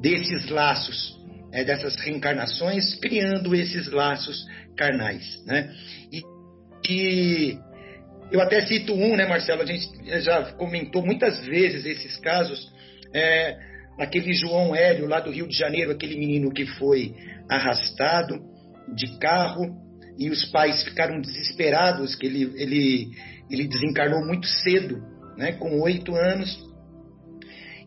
desses 0.00 0.48
laços, 0.50 1.16
né, 1.50 1.64
dessas 1.64 1.96
reencarnações, 1.96 2.94
criando 2.96 3.54
esses 3.54 3.90
laços 3.90 4.46
carnais, 4.76 5.24
né? 5.46 5.72
E, 6.12 6.22
e 6.88 7.58
eu 8.30 8.40
até 8.40 8.60
cito 8.66 8.92
um, 8.92 9.16
né, 9.16 9.26
Marcelo? 9.26 9.62
A 9.62 9.66
gente 9.66 9.88
já 10.20 10.52
comentou 10.52 11.04
muitas 11.04 11.46
vezes 11.46 11.86
esses 11.86 12.16
casos. 12.18 12.70
É, 13.14 13.56
aquele 13.98 14.32
João 14.32 14.74
Hélio 14.74 15.06
lá 15.06 15.20
do 15.20 15.30
Rio 15.30 15.48
de 15.48 15.56
Janeiro, 15.56 15.90
aquele 15.90 16.18
menino 16.18 16.52
que 16.52 16.66
foi 16.66 17.14
arrastado 17.48 18.38
de 18.94 19.18
carro 19.18 19.74
e 20.18 20.30
os 20.30 20.44
pais 20.46 20.82
ficaram 20.82 21.20
desesperados 21.20 22.14
que 22.14 22.26
ele, 22.26 22.52
ele, 22.56 23.08
ele 23.50 23.68
desencarnou 23.68 24.24
muito 24.24 24.46
cedo, 24.46 25.02
né, 25.36 25.52
com 25.52 25.80
oito 25.82 26.14
anos. 26.14 26.58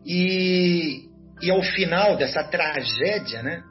E, 0.06 1.08
e 1.42 1.50
ao 1.50 1.62
final 1.62 2.16
dessa 2.16 2.42
tragédia, 2.44 3.42
né, 3.42 3.62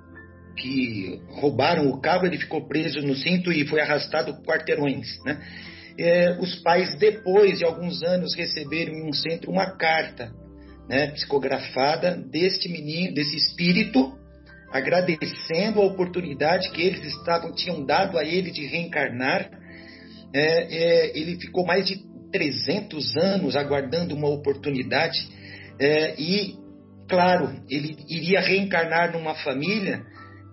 que 0.57 1.21
roubaram 1.39 1.89
o 1.89 2.01
carro, 2.01 2.25
ele 2.25 2.37
ficou 2.37 2.67
preso 2.67 2.99
no 3.01 3.15
cinto 3.15 3.51
e 3.51 3.65
foi 3.67 3.81
arrastado 3.81 4.41
quarteirões, 4.43 5.07
né? 5.25 5.41
É, 5.97 6.37
os 6.39 6.55
pais, 6.61 6.95
depois 6.97 7.59
de 7.59 7.65
alguns 7.65 8.01
anos, 8.03 8.33
receberam 8.33 8.93
em 8.93 9.09
um 9.09 9.13
centro 9.13 9.51
uma 9.51 9.77
carta 9.77 10.31
né, 10.89 11.11
psicografada 11.11 12.17
deste 12.17 12.67
menino, 12.67 13.13
desse 13.13 13.37
espírito, 13.37 14.17
agradecendo 14.71 15.81
a 15.81 15.85
oportunidade 15.85 16.71
que 16.71 16.81
eles 16.81 17.05
estavam 17.13 17.53
tinham 17.53 17.85
dado 17.85 18.17
a 18.17 18.25
ele 18.25 18.49
de 18.51 18.65
reencarnar. 18.65 19.51
É, 20.33 20.41
é, 20.41 21.17
ele 21.17 21.39
ficou 21.39 21.65
mais 21.65 21.85
de 21.85 22.03
300 22.31 23.15
anos 23.17 23.55
aguardando 23.55 24.15
uma 24.15 24.29
oportunidade 24.29 25.17
é, 25.79 26.19
e, 26.19 26.55
claro, 27.07 27.63
ele 27.69 27.95
iria 28.07 28.41
reencarnar 28.41 29.11
numa 29.13 29.35
família 29.35 30.03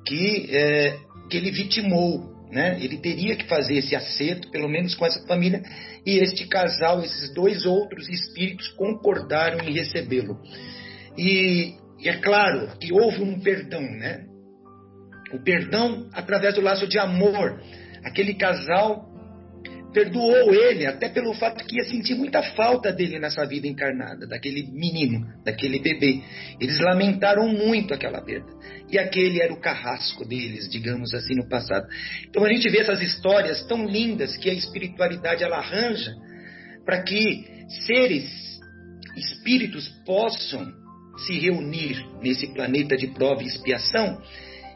que, 0.07 0.49
é, 0.51 0.99
que 1.31 1.37
ele 1.37 1.51
vitimou. 1.51 2.36
Né? 2.51 2.79
Ele 2.81 2.99
teria 2.99 3.37
que 3.37 3.49
fazer 3.49 3.77
esse 3.77 3.97
acerto, 3.97 4.51
pelo 4.51 4.69
menos 4.69 4.95
com 4.95 5.05
essa 5.05 5.27
família, 5.27 5.63
e 6.05 6.19
este 6.19 6.47
casal, 6.47 7.03
esses 7.03 7.33
dois 7.35 7.67
outros 7.67 8.09
espíritos, 8.09 8.69
concordaram 8.69 9.59
em 9.67 9.73
recebê-lo. 9.73 10.41
E, 11.19 11.75
e 11.99 12.09
é 12.09 12.17
claro 12.19 12.79
que 12.79 12.93
houve 12.93 13.23
um 13.23 13.41
perdão, 13.41 13.83
né? 13.83 14.25
O 15.33 15.43
perdão 15.43 16.09
através 16.13 16.55
do 16.55 16.61
laço 16.61 16.87
de 16.87 16.99
amor. 16.99 17.61
Aquele 18.05 18.35
casal 18.35 19.06
perdoou 19.97 20.53
ele, 20.53 20.85
até 20.85 21.09
pelo 21.09 21.33
fato 21.33 21.65
que 21.65 21.77
ia 21.77 21.85
sentir 21.89 22.15
muita 22.15 22.43
falta 22.43 22.93
dele 22.93 23.19
nessa 23.19 23.47
vida 23.47 23.67
encarnada, 23.67 24.27
daquele 24.27 24.71
menino, 24.71 25.27
daquele 25.43 25.79
bebê. 25.79 26.21
Eles 26.61 26.79
lamentaram 26.81 27.49
muito 27.49 27.95
aquela 27.95 28.21
perda. 28.21 28.47
E 28.91 28.99
aquele 28.99 29.41
era 29.41 29.55
o 29.55 29.59
carrasco 29.59 30.23
deles, 30.29 30.69
digamos 30.69 31.15
assim, 31.15 31.35
no 31.35 31.49
passado. 31.49 31.87
Então 32.29 32.45
a 32.45 32.49
gente 32.51 32.69
vê 32.69 32.81
essas 32.81 33.01
histórias 33.01 33.67
tão 33.67 33.87
lindas 33.87 34.37
que 34.37 34.51
a 34.51 34.53
espiritualidade 34.53 35.43
ela 35.43 35.57
arranja 35.57 36.13
para 36.85 37.03
que 37.03 37.47
seres, 37.87 38.29
espíritos 39.17 39.89
possam 40.05 40.71
se 41.27 41.39
reunir 41.39 42.05
nesse 42.21 42.49
planeta 42.49 42.99
de 42.99 43.07
prova 43.07 43.43
e 43.43 43.47
expiação. 43.47 44.21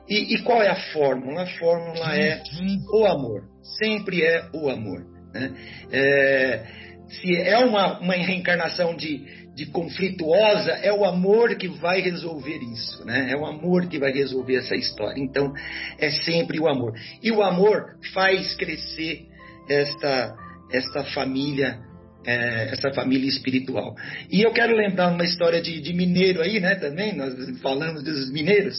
E, 0.08 0.34
e 0.34 0.42
qual 0.42 0.62
é 0.62 0.68
a 0.68 0.92
fórmula? 0.94 1.42
A 1.42 1.58
fórmula 1.58 2.16
é 2.16 2.42
o 2.90 3.04
amor. 3.04 3.42
Sempre 3.78 4.24
é 4.24 4.48
o 4.54 4.70
amor. 4.70 5.09
Né? 5.32 5.52
É, 5.92 6.66
se 7.08 7.36
é 7.36 7.58
uma, 7.58 7.98
uma 7.98 8.14
reencarnação 8.14 8.94
de, 8.94 9.24
de 9.54 9.66
conflituosa, 9.66 10.72
é 10.72 10.92
o 10.92 11.04
amor 11.04 11.56
que 11.56 11.68
vai 11.68 12.00
resolver 12.00 12.58
isso, 12.72 13.04
né? 13.04 13.32
É 13.32 13.36
o 13.36 13.44
amor 13.44 13.88
que 13.88 13.98
vai 13.98 14.12
resolver 14.12 14.56
essa 14.56 14.76
história. 14.76 15.20
Então, 15.20 15.52
é 15.98 16.10
sempre 16.10 16.60
o 16.60 16.68
amor. 16.68 16.92
E 17.22 17.32
o 17.32 17.42
amor 17.42 17.96
faz 18.14 18.54
crescer 18.54 19.26
esta, 19.68 20.34
esta 20.72 21.04
família 21.12 21.78
é, 22.24 22.70
essa 22.72 22.92
família 22.92 23.28
espiritual. 23.28 23.94
E 24.30 24.42
eu 24.42 24.52
quero 24.52 24.74
lembrar 24.74 25.08
uma 25.08 25.24
história 25.24 25.60
de, 25.60 25.80
de, 25.80 25.92
mineiro 25.92 26.42
aí, 26.42 26.60
né? 26.60 26.74
Também, 26.74 27.16
nós 27.16 27.34
falamos 27.60 28.02
dos 28.04 28.30
mineiros. 28.30 28.78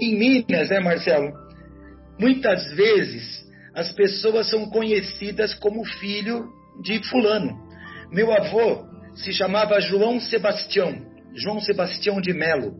Em 0.00 0.18
Minas, 0.18 0.70
né, 0.70 0.80
Marcelo? 0.80 1.32
Muitas 2.18 2.74
vezes 2.74 3.41
as 3.74 3.92
pessoas 3.92 4.48
são 4.48 4.68
conhecidas 4.68 5.54
como 5.54 5.84
filho 5.84 6.48
de 6.82 7.02
fulano. 7.08 7.58
Meu 8.10 8.32
avô 8.32 8.84
se 9.14 9.32
chamava 9.32 9.80
João 9.80 10.20
Sebastião, 10.20 10.94
João 11.34 11.60
Sebastião 11.60 12.20
de 12.20 12.32
Melo. 12.32 12.74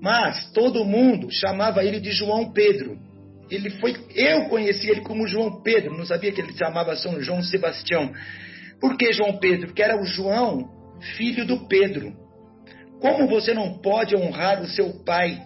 Mas 0.00 0.50
todo 0.52 0.84
mundo 0.84 1.28
chamava 1.30 1.84
ele 1.84 2.00
de 2.00 2.12
João 2.12 2.52
Pedro. 2.52 2.98
Ele 3.50 3.70
foi, 3.70 3.94
eu 4.14 4.46
conheci 4.48 4.88
ele 4.88 5.02
como 5.02 5.26
João 5.26 5.62
Pedro, 5.62 5.96
não 5.96 6.06
sabia 6.06 6.32
que 6.32 6.40
ele 6.40 6.52
se 6.52 6.58
chamava 6.58 6.96
São 6.96 7.20
João 7.20 7.42
Sebastião. 7.42 8.12
Por 8.80 8.96
que 8.96 9.12
João 9.12 9.38
Pedro? 9.38 9.66
Porque 9.68 9.82
era 9.82 10.00
o 10.00 10.04
João, 10.04 10.68
filho 11.16 11.46
do 11.46 11.66
Pedro. 11.66 12.14
Como 13.00 13.28
você 13.28 13.52
não 13.52 13.78
pode 13.78 14.16
honrar 14.16 14.62
o 14.62 14.66
seu 14.66 15.04
pai 15.04 15.42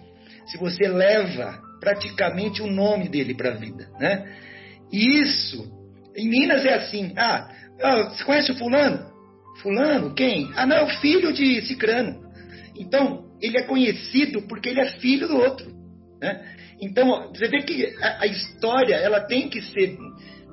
se 0.47 0.57
você 0.57 0.87
leva 0.87 1.59
praticamente 1.79 2.61
o 2.61 2.67
nome 2.67 3.09
dele 3.09 3.33
para 3.33 3.51
a 3.51 3.55
vida, 3.55 3.89
né? 3.99 4.48
Isso, 4.91 5.69
em 6.15 6.27
Minas 6.27 6.65
é 6.65 6.73
assim. 6.75 7.13
Ah, 7.15 7.49
ah, 7.81 8.03
você 8.09 8.23
conhece 8.23 8.51
o 8.51 8.55
fulano? 8.55 9.05
Fulano? 9.61 10.13
Quem? 10.13 10.51
Ah, 10.55 10.65
não, 10.65 10.77
é 10.77 10.83
o 10.83 10.99
filho 10.99 11.31
de 11.33 11.61
Cicrano. 11.63 12.29
Então, 12.75 13.25
ele 13.41 13.57
é 13.57 13.63
conhecido 13.63 14.41
porque 14.43 14.69
ele 14.69 14.81
é 14.81 14.91
filho 14.99 15.27
do 15.27 15.37
outro. 15.37 15.71
Né? 16.21 16.43
Então, 16.81 17.29
você 17.33 17.47
vê 17.47 17.61
que 17.61 17.93
a, 18.01 18.23
a 18.23 18.27
história 18.27 18.95
ela 18.95 19.21
tem 19.21 19.49
que 19.49 19.61
ser 19.61 19.97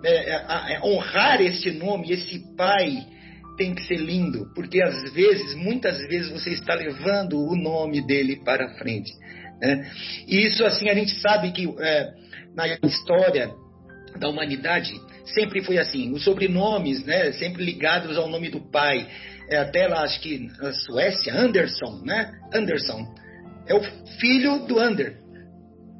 é, 0.04 0.30
é, 0.30 0.74
é, 0.74 0.80
honrar 0.84 1.40
este 1.40 1.70
nome, 1.70 2.12
esse 2.12 2.38
pai 2.56 3.06
tem 3.56 3.74
que 3.74 3.82
ser 3.84 3.96
lindo, 3.96 4.52
porque 4.54 4.82
às 4.82 5.12
vezes, 5.14 5.54
muitas 5.54 5.98
vezes, 6.08 6.30
você 6.30 6.50
está 6.50 6.74
levando 6.74 7.38
o 7.38 7.56
nome 7.56 8.06
dele 8.06 8.36
para 8.44 8.76
frente. 8.76 9.10
Né? 9.60 9.90
E 10.28 10.46
isso, 10.46 10.64
assim, 10.64 10.88
a 10.90 10.94
gente 10.94 11.18
sabe 11.20 11.52
que 11.52 11.66
é, 11.80 12.08
na 12.54 12.68
história 12.86 13.50
da 14.18 14.28
humanidade 14.28 14.92
sempre 15.26 15.62
foi 15.62 15.78
assim, 15.78 16.12
os 16.12 16.24
sobrenomes, 16.24 17.04
né, 17.04 17.32
sempre 17.32 17.64
ligados 17.64 18.16
ao 18.16 18.28
nome 18.28 18.48
do 18.48 18.60
pai. 18.60 19.06
É, 19.48 19.58
até 19.58 19.86
lá, 19.86 20.02
acho 20.02 20.20
que 20.20 20.48
na 20.58 20.72
Suécia, 20.72 21.34
Anderson, 21.34 22.02
né? 22.04 22.32
Anderson 22.52 23.14
é 23.68 23.74
o 23.74 23.80
filho 24.20 24.66
do 24.66 24.78
Ander. 24.78 25.18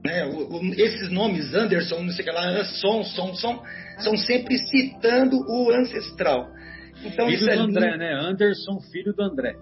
Né? 0.04 0.24
O, 0.26 0.56
o, 0.56 0.74
esses 0.74 1.10
nomes, 1.10 1.54
Anderson, 1.54 2.02
não 2.02 2.10
sei 2.10 2.24
o 2.24 2.28
que 2.28 2.34
lá, 2.34 2.64
Son, 2.64 3.04
Son, 3.04 3.34
Son, 3.34 3.62
são 3.98 4.16
sempre 4.16 4.58
citando 4.58 5.36
o 5.48 5.70
ancestral. 5.72 6.48
Então, 7.04 7.28
filho 7.28 7.40
do 7.40 7.50
é 7.50 7.56
André, 7.56 7.86
lindo. 7.86 7.98
né? 7.98 8.14
Anderson, 8.14 8.80
filho 8.92 9.12
do 9.12 9.22
André. 9.22 9.54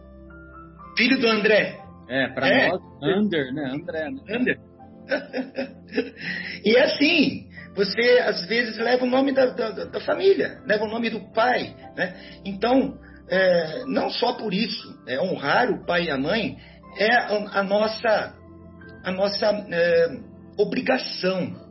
Filho 0.97 1.19
do 1.19 1.27
André. 1.27 1.79
É, 2.09 2.29
para 2.29 2.49
é. 2.49 2.69
nós, 2.69 2.81
Ander, 3.03 3.53
né? 3.53 3.71
André. 3.75 4.11
Né? 4.11 4.37
Ander. 4.37 4.59
e 6.65 6.77
assim, 6.79 7.49
você 7.75 8.21
às 8.21 8.47
vezes 8.47 8.77
leva 8.79 9.05
o 9.05 9.11
nome 9.11 9.33
da, 9.33 9.47
da, 9.47 9.71
da 9.85 10.01
família, 10.01 10.61
leva 10.67 10.85
o 10.85 10.89
nome 10.89 11.11
do 11.11 11.33
pai, 11.33 11.75
né? 11.97 12.15
Então, 12.45 12.97
é, 13.29 13.85
não 13.87 14.11
só 14.11 14.35
por 14.35 14.55
isso, 14.55 14.97
é, 15.07 15.21
honrar 15.21 15.71
o 15.71 15.85
pai 15.85 16.05
e 16.05 16.11
a 16.11 16.17
mãe 16.17 16.57
é 16.99 17.13
a, 17.13 17.61
a 17.61 17.63
nossa, 17.63 18.35
a 19.05 19.13
nossa 19.13 19.47
é, 19.71 20.09
obrigação. 20.57 21.65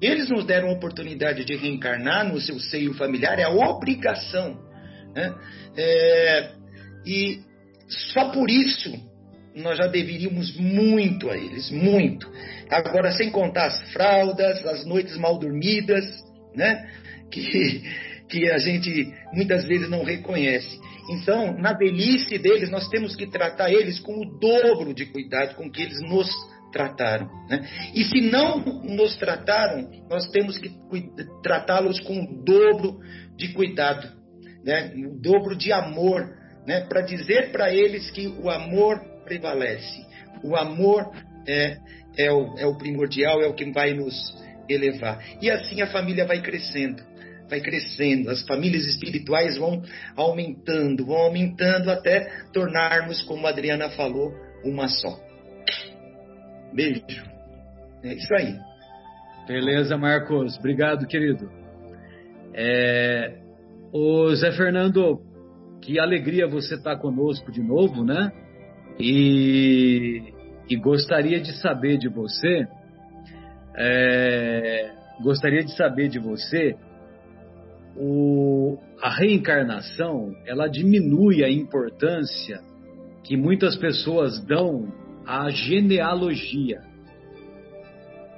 Eles 0.00 0.28
nos 0.28 0.44
deram 0.44 0.68
a 0.68 0.72
oportunidade 0.72 1.44
de 1.44 1.56
reencarnar 1.56 2.28
no 2.28 2.38
seu 2.40 2.58
seio 2.58 2.92
familiar, 2.94 3.38
é 3.38 3.44
a 3.44 3.50
obrigação. 3.50 4.58
Né? 5.14 5.34
É, 5.76 6.50
e 7.06 7.40
só 8.12 8.30
por 8.30 8.50
isso 8.50 8.92
nós 9.54 9.78
já 9.78 9.86
deveríamos 9.86 10.56
muito 10.56 11.30
a 11.30 11.36
eles, 11.36 11.70
muito. 11.70 12.30
Agora, 12.70 13.12
sem 13.12 13.30
contar 13.30 13.66
as 13.66 13.92
fraldas, 13.92 14.64
as 14.66 14.84
noites 14.84 15.16
mal 15.16 15.38
dormidas, 15.38 16.04
né? 16.54 16.88
Que, 17.30 17.82
que 18.28 18.50
a 18.50 18.58
gente 18.58 19.12
muitas 19.32 19.64
vezes 19.64 19.88
não 19.88 20.04
reconhece. 20.04 20.78
Então, 21.10 21.52
na 21.58 21.72
velhice 21.72 22.38
deles, 22.38 22.70
nós 22.70 22.88
temos 22.88 23.14
que 23.14 23.26
tratar 23.26 23.70
eles 23.70 23.98
com 23.98 24.20
o 24.20 24.38
dobro 24.38 24.94
de 24.94 25.06
cuidado 25.06 25.54
com 25.54 25.70
que 25.70 25.82
eles 25.82 26.00
nos 26.00 26.30
trataram. 26.72 27.28
Né? 27.48 27.64
E 27.94 28.04
se 28.04 28.20
não 28.20 28.58
nos 28.82 29.16
trataram, 29.16 29.88
nós 30.10 30.28
temos 30.30 30.58
que 30.58 30.70
tratá-los 31.42 32.00
com 32.00 32.20
o 32.20 32.44
dobro 32.44 32.98
de 33.36 33.52
cuidado, 33.52 34.08
né? 34.64 34.92
o 34.96 35.20
dobro 35.20 35.56
de 35.56 35.72
amor, 35.72 36.34
né? 36.66 36.80
para 36.80 37.02
dizer 37.02 37.52
para 37.52 37.72
eles 37.72 38.10
que 38.10 38.26
o 38.26 38.50
amor 38.50 38.98
prevalece. 39.24 40.04
O 40.42 40.56
amor 40.56 41.10
é, 41.46 41.76
é, 42.16 42.32
o, 42.32 42.54
é 42.58 42.66
o 42.66 42.76
primordial, 42.76 43.42
é 43.42 43.46
o 43.46 43.54
que 43.54 43.70
vai 43.70 43.94
nos 43.94 44.14
elevar. 44.68 45.22
E 45.40 45.50
assim 45.50 45.80
a 45.82 45.86
família 45.86 46.26
vai 46.26 46.40
crescendo 46.40 47.02
vai 47.48 47.60
crescendo, 47.60 48.30
as 48.30 48.42
famílias 48.46 48.86
espirituais 48.86 49.58
vão 49.58 49.82
aumentando, 50.16 51.06
vão 51.06 51.16
aumentando 51.16 51.90
até 51.90 52.26
tornarmos, 52.52 53.22
como 53.22 53.46
a 53.46 53.50
Adriana 53.50 53.90
falou, 53.90 54.32
uma 54.64 54.88
só. 54.88 55.20
Beijo. 56.72 57.04
É 58.02 58.14
isso 58.14 58.34
aí. 58.34 58.58
Beleza, 59.46 59.96
Marcos. 59.96 60.58
Obrigado, 60.58 61.06
querido. 61.06 61.50
É... 62.52 63.38
O 63.92 64.34
Zé 64.34 64.50
Fernando, 64.52 65.20
que 65.80 66.00
alegria 66.00 66.48
você 66.48 66.74
estar 66.74 66.96
conosco 66.96 67.52
de 67.52 67.62
novo, 67.62 68.04
né? 68.04 68.32
E, 68.98 70.33
e 70.68 70.76
gostaria 70.76 71.40
de 71.40 71.52
saber 71.60 71.98
de 71.98 72.08
você, 72.08 72.66
é... 73.76 74.92
gostaria 75.22 75.64
de 75.64 75.76
saber 75.76 76.08
de 76.08 76.18
você 76.18 76.76
o, 77.96 78.76
a 79.00 79.10
reencarnação 79.10 80.34
ela 80.46 80.68
diminui 80.68 81.44
a 81.44 81.50
importância 81.50 82.60
que 83.22 83.36
muitas 83.36 83.76
pessoas 83.76 84.44
dão 84.44 84.92
à 85.26 85.48
genealogia. 85.50 86.82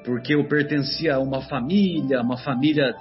Porque 0.04 0.34
eu 0.34 0.46
pertencia 0.46 1.16
a 1.16 1.20
uma 1.20 1.42
família, 1.42 2.20
uma 2.20 2.36
família 2.36 2.94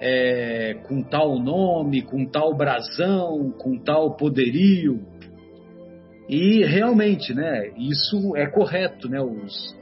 é, 0.00 0.74
com 0.86 1.02
tal 1.02 1.38
nome, 1.38 2.02
com 2.02 2.24
tal 2.24 2.56
brasão, 2.56 3.50
com 3.58 3.76
tal 3.76 4.16
poderio. 4.16 5.02
E 6.28 6.62
realmente, 6.64 7.32
né, 7.32 7.70
isso 7.76 8.36
é 8.36 8.46
correto, 8.46 9.08
né? 9.08 9.20
Os, 9.20 9.74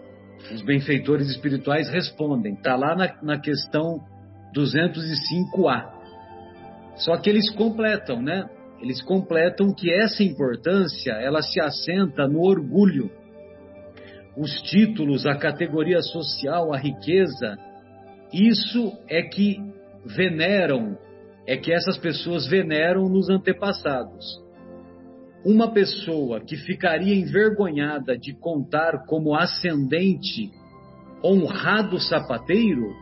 os 0.53 0.63
benfeitores 0.63 1.29
espirituais 1.29 1.91
respondem. 1.91 2.55
Está 2.55 2.77
lá 2.77 2.95
na, 2.95 3.15
na 3.21 3.41
questão 3.41 4.01
205A. 4.55 5.91
Só 6.97 7.17
que 7.17 7.29
eles 7.29 7.51
completam, 7.51 8.23
né? 8.23 8.49
Eles 8.81 9.03
completam 9.03 9.75
que 9.75 9.93
essa 9.93 10.23
importância 10.23 11.13
ela 11.13 11.43
se 11.43 11.61
assenta 11.61 12.29
no 12.29 12.41
orgulho. 12.41 13.11
Os 14.37 14.53
títulos, 14.63 15.27
a 15.27 15.35
categoria 15.35 16.01
social, 16.01 16.73
a 16.73 16.79
riqueza, 16.79 17.59
isso 18.33 18.93
é 19.09 19.23
que 19.23 19.57
veneram, 20.05 20.97
é 21.47 21.57
que 21.57 21.73
essas 21.73 21.97
pessoas 21.97 22.47
veneram 22.47 23.09
nos 23.09 23.29
antepassados. 23.31 24.46
Uma 25.49 25.71
pessoa 25.73 26.41
que 26.41 26.57
ficaria 26.57 27.15
envergonhada 27.15 28.19
de 28.19 28.35
contar 28.35 29.07
como 29.07 29.33
ascendente 29.33 30.51
honrado 31.23 32.01
sapateiro, 32.01 32.93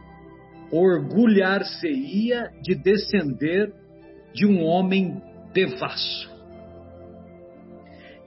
orgulhar-se-ia 0.70 2.50
de 2.60 2.74
descender 2.74 3.72
de 4.34 4.44
um 4.44 4.62
homem 4.62 5.22
devasso. 5.54 6.30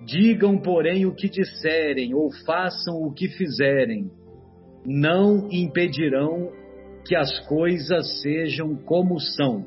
Digam, 0.03 0.57
porém, 0.57 1.05
o 1.05 1.13
que 1.13 1.29
disserem 1.29 2.15
ou 2.15 2.31
façam 2.43 2.95
o 3.03 3.13
que 3.13 3.27
fizerem, 3.27 4.09
não 4.83 5.47
impedirão 5.51 6.51
que 7.05 7.15
as 7.15 7.39
coisas 7.45 8.19
sejam 8.23 8.75
como 8.77 9.19
são, 9.19 9.63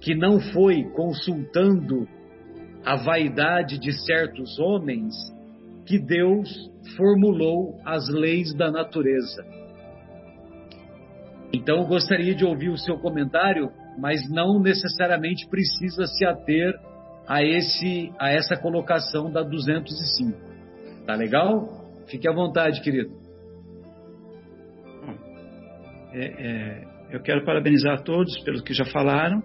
que 0.00 0.14
não 0.14 0.38
foi 0.38 0.84
consultando 0.90 2.06
a 2.84 2.96
vaidade 2.96 3.78
de 3.78 3.92
certos 4.04 4.58
homens 4.58 5.14
que 5.86 5.98
Deus 5.98 6.48
formulou 6.96 7.78
as 7.84 8.08
leis 8.08 8.54
da 8.54 8.70
natureza. 8.70 9.44
Então, 11.52 11.84
gostaria 11.86 12.34
de 12.34 12.44
ouvir 12.44 12.68
o 12.68 12.78
seu 12.78 12.98
comentário 12.98 13.70
mas 13.98 14.28
não 14.30 14.60
necessariamente 14.60 15.46
precisa 15.48 16.06
se 16.06 16.24
ater 16.26 16.74
a, 17.26 17.42
esse, 17.42 18.12
a 18.18 18.30
essa 18.30 18.56
colocação 18.56 19.30
da 19.30 19.42
205. 19.42 20.38
Tá 21.06 21.14
legal? 21.14 21.68
Fique 22.08 22.28
à 22.28 22.32
vontade, 22.32 22.80
querido. 22.82 23.10
É, 26.12 26.26
é, 26.26 26.84
eu 27.10 27.20
quero 27.22 27.44
parabenizar 27.44 27.94
a 27.94 28.02
todos 28.02 28.38
pelos 28.44 28.62
que 28.62 28.72
já 28.72 28.84
falaram, 28.84 29.42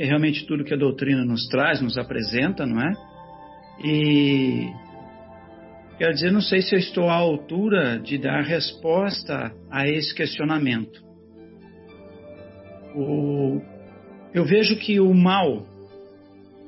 é 0.00 0.06
realmente 0.06 0.46
tudo 0.46 0.64
que 0.64 0.72
a 0.72 0.78
doutrina 0.78 1.26
nos 1.26 1.46
traz, 1.48 1.82
nos 1.82 1.98
apresenta, 1.98 2.64
não 2.64 2.80
é? 2.80 2.92
E 3.84 4.72
quero 5.98 6.14
dizer, 6.14 6.32
não 6.32 6.40
sei 6.40 6.62
se 6.62 6.74
eu 6.74 6.78
estou 6.78 7.10
à 7.10 7.14
altura 7.16 7.98
de 7.98 8.16
dar 8.16 8.40
resposta 8.40 9.52
a 9.70 9.86
esse 9.86 10.14
questionamento. 10.14 11.02
O, 12.96 13.60
eu 14.32 14.42
vejo 14.46 14.74
que 14.76 14.98
o 14.98 15.12
mal 15.12 15.66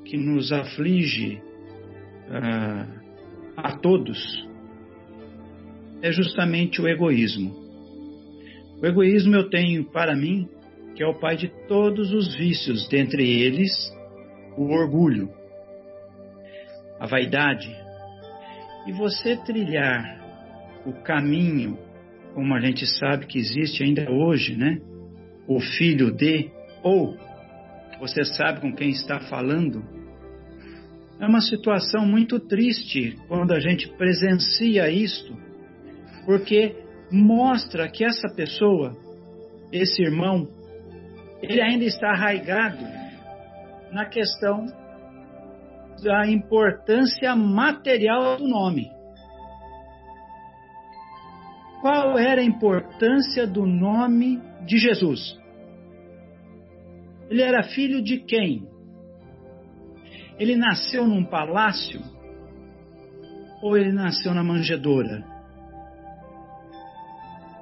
que 0.05 0.18
nos 0.18 0.53
aflige 0.53 1.41
uh, 2.28 3.03
a 3.57 3.78
todos 3.78 4.47
é 6.03 6.12
justamente 6.12 6.83
o 6.83 6.87
egoísmo. 6.87 7.51
O 8.78 8.87
egoísmo 8.87 9.35
eu 9.35 9.49
tenho 9.49 9.85
para 9.91 10.14
mim 10.14 10.47
que 10.95 11.03
é 11.03 11.07
o 11.07 11.18
pai 11.18 11.36
de 11.36 11.49
todos 11.66 12.12
os 12.12 12.34
vícios, 12.34 12.88
dentre 12.88 13.28
eles 13.28 13.72
o 14.57 14.70
orgulho, 14.72 15.30
a 17.01 17.07
vaidade. 17.07 17.74
E 18.86 18.93
você 18.93 19.36
trilhar 19.36 20.20
o 20.84 20.93
caminho, 21.03 21.78
como 22.34 22.55
a 22.55 22.61
gente 22.61 22.86
sabe 22.86 23.26
que 23.26 23.38
existe 23.38 23.82
ainda 23.82 24.11
hoje, 24.11 24.57
né? 24.57 24.78
O 25.47 25.61
filho 25.61 26.11
de 26.11 26.51
ou 26.82 27.16
você 28.03 28.24
sabe 28.24 28.61
com 28.61 28.74
quem 28.74 28.90
está 28.90 29.20
falando. 29.20 29.84
É 31.20 31.26
uma 31.26 31.40
situação 31.40 32.05
muito 32.05 32.40
triste 32.40 33.16
quando 33.28 33.53
a 33.53 33.61
gente 33.61 33.88
presencia 33.97 34.90
isto, 34.90 35.36
porque 36.26 36.74
mostra 37.12 37.88
que 37.88 38.05
essa 38.05 38.28
pessoa, 38.34 38.97
esse 39.70 40.03
irmão, 40.03 40.49
ele 41.43 41.61
ainda 41.61 41.84
está 41.84 42.11
arraigado 42.11 42.84
na 43.90 44.07
questão 44.07 44.66
da 46.03 46.26
importância 46.26 47.34
material 47.34 48.36
do 48.36 48.49
nome. 48.49 48.90
Qual 51.80 52.16
era 52.16 52.40
a 52.40 52.45
importância 52.45 53.45
do 53.45 53.66
nome 53.66 54.40
de 54.64 54.78
Jesus? 54.78 55.36
Ele 57.28 57.43
era 57.43 57.64
filho 57.64 58.03
de 58.03 58.18
quem? 58.18 58.68
Ele 60.38 60.57
nasceu 60.57 61.07
num 61.07 61.24
palácio 61.24 62.01
ou 63.61 63.76
ele 63.76 63.93
nasceu 63.93 64.32
na 64.32 64.45
manjedoura? 64.45 65.24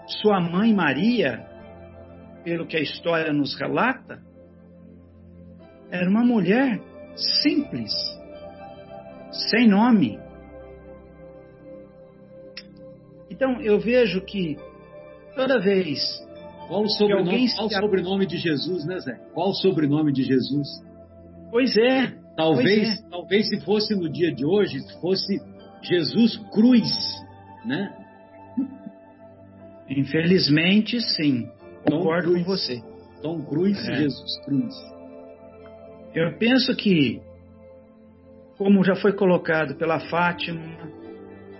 Sua 0.07 0.41
mãe 0.41 0.75
Maria, 0.75 1.50
pelo 2.43 2.67
que 2.67 2.77
a 2.77 2.81
história 2.81 3.33
nos 3.33 3.59
relata, 3.59 4.23
era 5.91 6.09
uma 6.09 6.25
mulher 6.25 6.81
simples, 7.43 7.93
sem 9.51 9.69
nome, 9.69 10.19
Então 13.41 13.59
eu 13.63 13.81
vejo 13.81 14.21
que 14.21 14.59
toda 15.35 15.59
vez. 15.59 15.99
Qual 16.69 16.83
o 16.83 16.89
sobrenome, 16.91 17.49
qual 17.57 17.67
o 17.67 17.71
sobrenome 17.71 18.27
de 18.27 18.37
Jesus, 18.37 18.85
né, 18.85 18.99
Zé? 19.01 19.19
Qual 19.33 19.49
o 19.49 19.55
sobrenome 19.55 20.13
de 20.13 20.23
Jesus? 20.23 20.69
Pois 21.51 21.75
é. 21.77 22.13
Talvez, 22.37 22.89
pois 22.89 23.01
é. 23.01 23.09
talvez 23.11 23.49
se 23.49 23.61
fosse 23.63 23.95
no 23.95 24.11
dia 24.11 24.33
de 24.33 24.45
hoje, 24.45 24.79
fosse 25.01 25.41
Jesus 25.83 26.37
Cruz, 26.53 26.87
né? 27.65 27.97
Infelizmente, 29.89 31.01
sim. 31.01 31.49
Concordo 31.89 32.33
com 32.33 32.45
você. 32.45 32.83
Tom 33.23 33.43
Cruz 33.45 33.77
é. 33.89 33.93
e 33.93 33.97
Jesus 33.99 34.41
Cruz. 34.45 34.75
Eu 36.15 36.37
penso 36.39 36.75
que, 36.75 37.21
como 38.57 38.85
já 38.85 38.97
foi 38.97 39.13
colocado 39.13 39.77
pela 39.77 40.01
Fátima, 40.01 40.61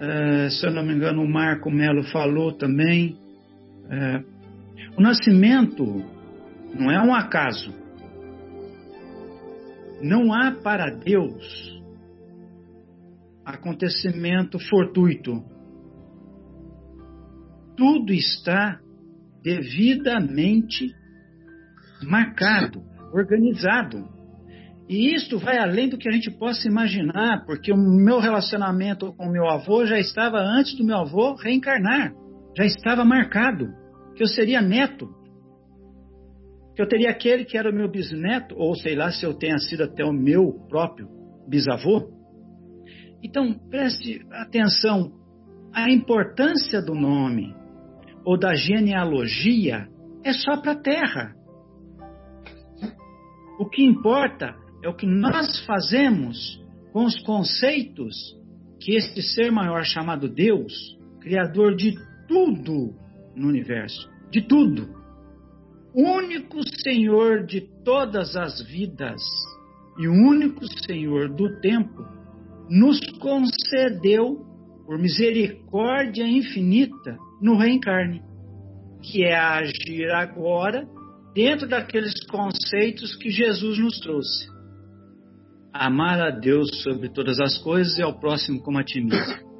Uh, 0.01 0.49
se 0.51 0.67
eu 0.67 0.73
não 0.73 0.83
me 0.83 0.95
engano, 0.95 1.23
o 1.23 1.29
Marco 1.29 1.71
Melo 1.71 2.03
falou 2.05 2.53
também. 2.53 3.19
Uh, 3.85 4.25
o 4.97 5.03
nascimento 5.03 5.85
não 6.75 6.91
é 6.91 6.99
um 7.03 7.15
acaso. 7.15 7.75
Não 10.01 10.33
há 10.33 10.53
para 10.53 10.89
Deus 10.89 11.79
acontecimento 13.45 14.59
fortuito. 14.71 15.45
Tudo 17.77 18.15
está 18.15 18.81
devidamente 19.43 20.95
marcado, 22.03 22.83
organizado. 23.13 24.09
E 24.89 25.15
isto 25.15 25.39
vai 25.39 25.59
além 25.59 25.89
do 25.89 25.97
que 25.97 26.09
a 26.09 26.13
gente 26.13 26.31
possa 26.31 26.67
imaginar, 26.67 27.45
porque 27.47 27.73
o 27.73 27.77
meu 27.77 28.19
relacionamento 28.19 29.13
com 29.13 29.29
meu 29.29 29.49
avô 29.49 29.87
já 29.87 29.99
estava 29.99 30.39
antes 30.39 30.77
do 30.77 30.85
meu 30.85 30.97
avô 30.97 31.35
reencarnar, 31.35 32.13
já 32.57 32.65
estava 32.65 33.05
marcado 33.05 33.69
que 34.17 34.23
eu 34.23 34.27
seria 34.27 34.61
neto, 34.61 35.09
que 36.75 36.83
eu 36.83 36.89
teria 36.89 37.11
aquele 37.11 37.45
que 37.45 37.57
era 37.57 37.71
o 37.71 37.75
meu 37.75 37.89
bisneto, 37.89 38.55
ou 38.57 38.75
sei 38.75 38.97
lá 38.97 39.13
se 39.13 39.25
eu 39.25 39.35
tenha 39.35 39.59
sido 39.59 39.85
até 39.85 40.05
o 40.05 40.13
meu 40.13 40.55
próprio 40.69 41.09
bisavô. 41.49 42.11
Então 43.23 43.55
preste 43.71 44.27
atenção, 44.33 45.13
a 45.73 45.91
importância 45.91 46.83
do 46.83 46.95
nome 46.95 47.55
ou 48.25 48.39
da 48.39 48.55
genealogia 48.55 49.89
é 50.25 50.33
só 50.33 50.57
para 50.61 50.73
a 50.73 50.81
terra. 50.81 51.35
O 53.59 53.69
que 53.69 53.83
importa 53.85 54.55
é 54.83 54.89
o 54.89 54.95
que 54.95 55.07
nós 55.07 55.65
fazemos 55.67 56.63
com 56.93 57.05
os 57.05 57.21
conceitos 57.21 58.15
que 58.81 58.95
este 58.95 59.23
ser 59.23 59.53
maior 59.53 59.85
chamado 59.85 60.29
Deus, 60.29 60.99
criador 61.21 61.77
de 61.77 61.95
tudo 62.27 62.95
no 63.37 63.49
universo, 63.49 64.11
de 64.31 64.43
tudo, 64.43 64.89
único 65.95 66.61
Senhor 66.83 67.45
de 67.45 67.61
todas 67.85 68.37
as 68.37 68.63
vidas 68.63 69.21
e 69.99 70.09
único 70.09 70.65
Senhor 70.87 71.29
do 71.29 71.61
tempo, 71.61 72.03
nos 72.71 72.99
concedeu 73.19 74.47
por 74.87 74.99
misericórdia 74.99 76.27
infinita 76.27 77.19
no 77.41 77.57
reencarne, 77.57 78.23
que 79.03 79.25
é 79.25 79.37
agir 79.37 80.11
agora 80.11 80.87
dentro 81.35 81.69
daqueles 81.69 82.15
conceitos 82.27 83.17
que 83.17 83.31
Jesus 83.31 83.79
nos 83.79 83.99
trouxe 84.01 84.61
amar 85.73 86.21
a 86.21 86.31
Deus 86.31 86.83
sobre 86.83 87.09
todas 87.09 87.39
as 87.41 87.59
coisas 87.59 87.97
e 87.99 88.03
ao 88.03 88.19
próximo 88.19 88.61
como 88.61 88.79
a 88.79 88.85
ti 88.85 89.01
mesmo. 89.01 89.51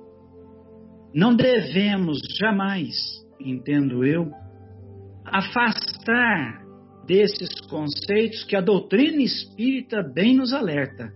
Não 1.15 1.35
devemos 1.35 2.19
jamais, 2.39 2.95
entendo 3.41 4.05
eu, 4.05 4.31
afastar 5.25 6.63
desses 7.07 7.49
conceitos 7.69 8.45
que 8.45 8.55
a 8.55 8.61
doutrina 8.61 9.23
espírita 9.23 10.03
bem 10.03 10.37
nos 10.37 10.53
alerta. 10.53 11.13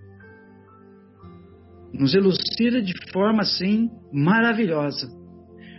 Nos 1.92 2.14
elucida 2.14 2.82
de 2.82 2.92
forma 3.12 3.42
assim 3.42 3.88
maravilhosa, 4.12 5.08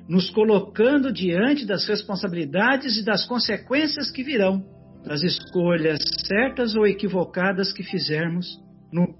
nos 0.08 0.30
colocando 0.30 1.12
diante 1.12 1.66
das 1.66 1.88
responsabilidades 1.88 2.98
e 2.98 3.06
das 3.06 3.26
consequências 3.26 4.12
que 4.12 4.24
virão 4.24 4.64
das 5.06 5.22
escolhas 5.22 6.00
certas 6.28 6.76
ou 6.76 6.86
equivocadas 6.88 7.72
que 7.72 7.84
fizermos 7.84 8.60
no, 8.92 9.16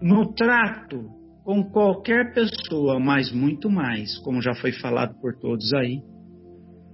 no 0.00 0.32
trato 0.32 1.10
com 1.44 1.62
qualquer 1.64 2.32
pessoa, 2.32 2.98
mas 2.98 3.30
muito 3.30 3.70
mais, 3.70 4.18
como 4.18 4.40
já 4.42 4.54
foi 4.54 4.72
falado 4.72 5.18
por 5.20 5.34
todos 5.38 5.72
aí, 5.74 6.02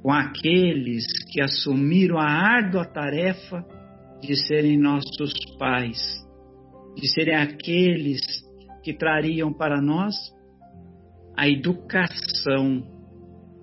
com 0.02 0.12
aqueles 0.12 1.04
que 1.30 1.40
assumiram 1.40 2.18
a 2.18 2.28
árdua 2.28 2.84
tarefa 2.84 3.64
de 4.20 4.36
serem 4.46 4.78
nossos 4.78 5.32
pais, 5.58 5.98
de 6.96 7.08
serem 7.08 7.36
aqueles 7.36 8.20
que 8.82 8.92
trariam 8.92 9.52
para 9.52 9.80
nós 9.80 10.14
a 11.36 11.48
educação 11.48 12.93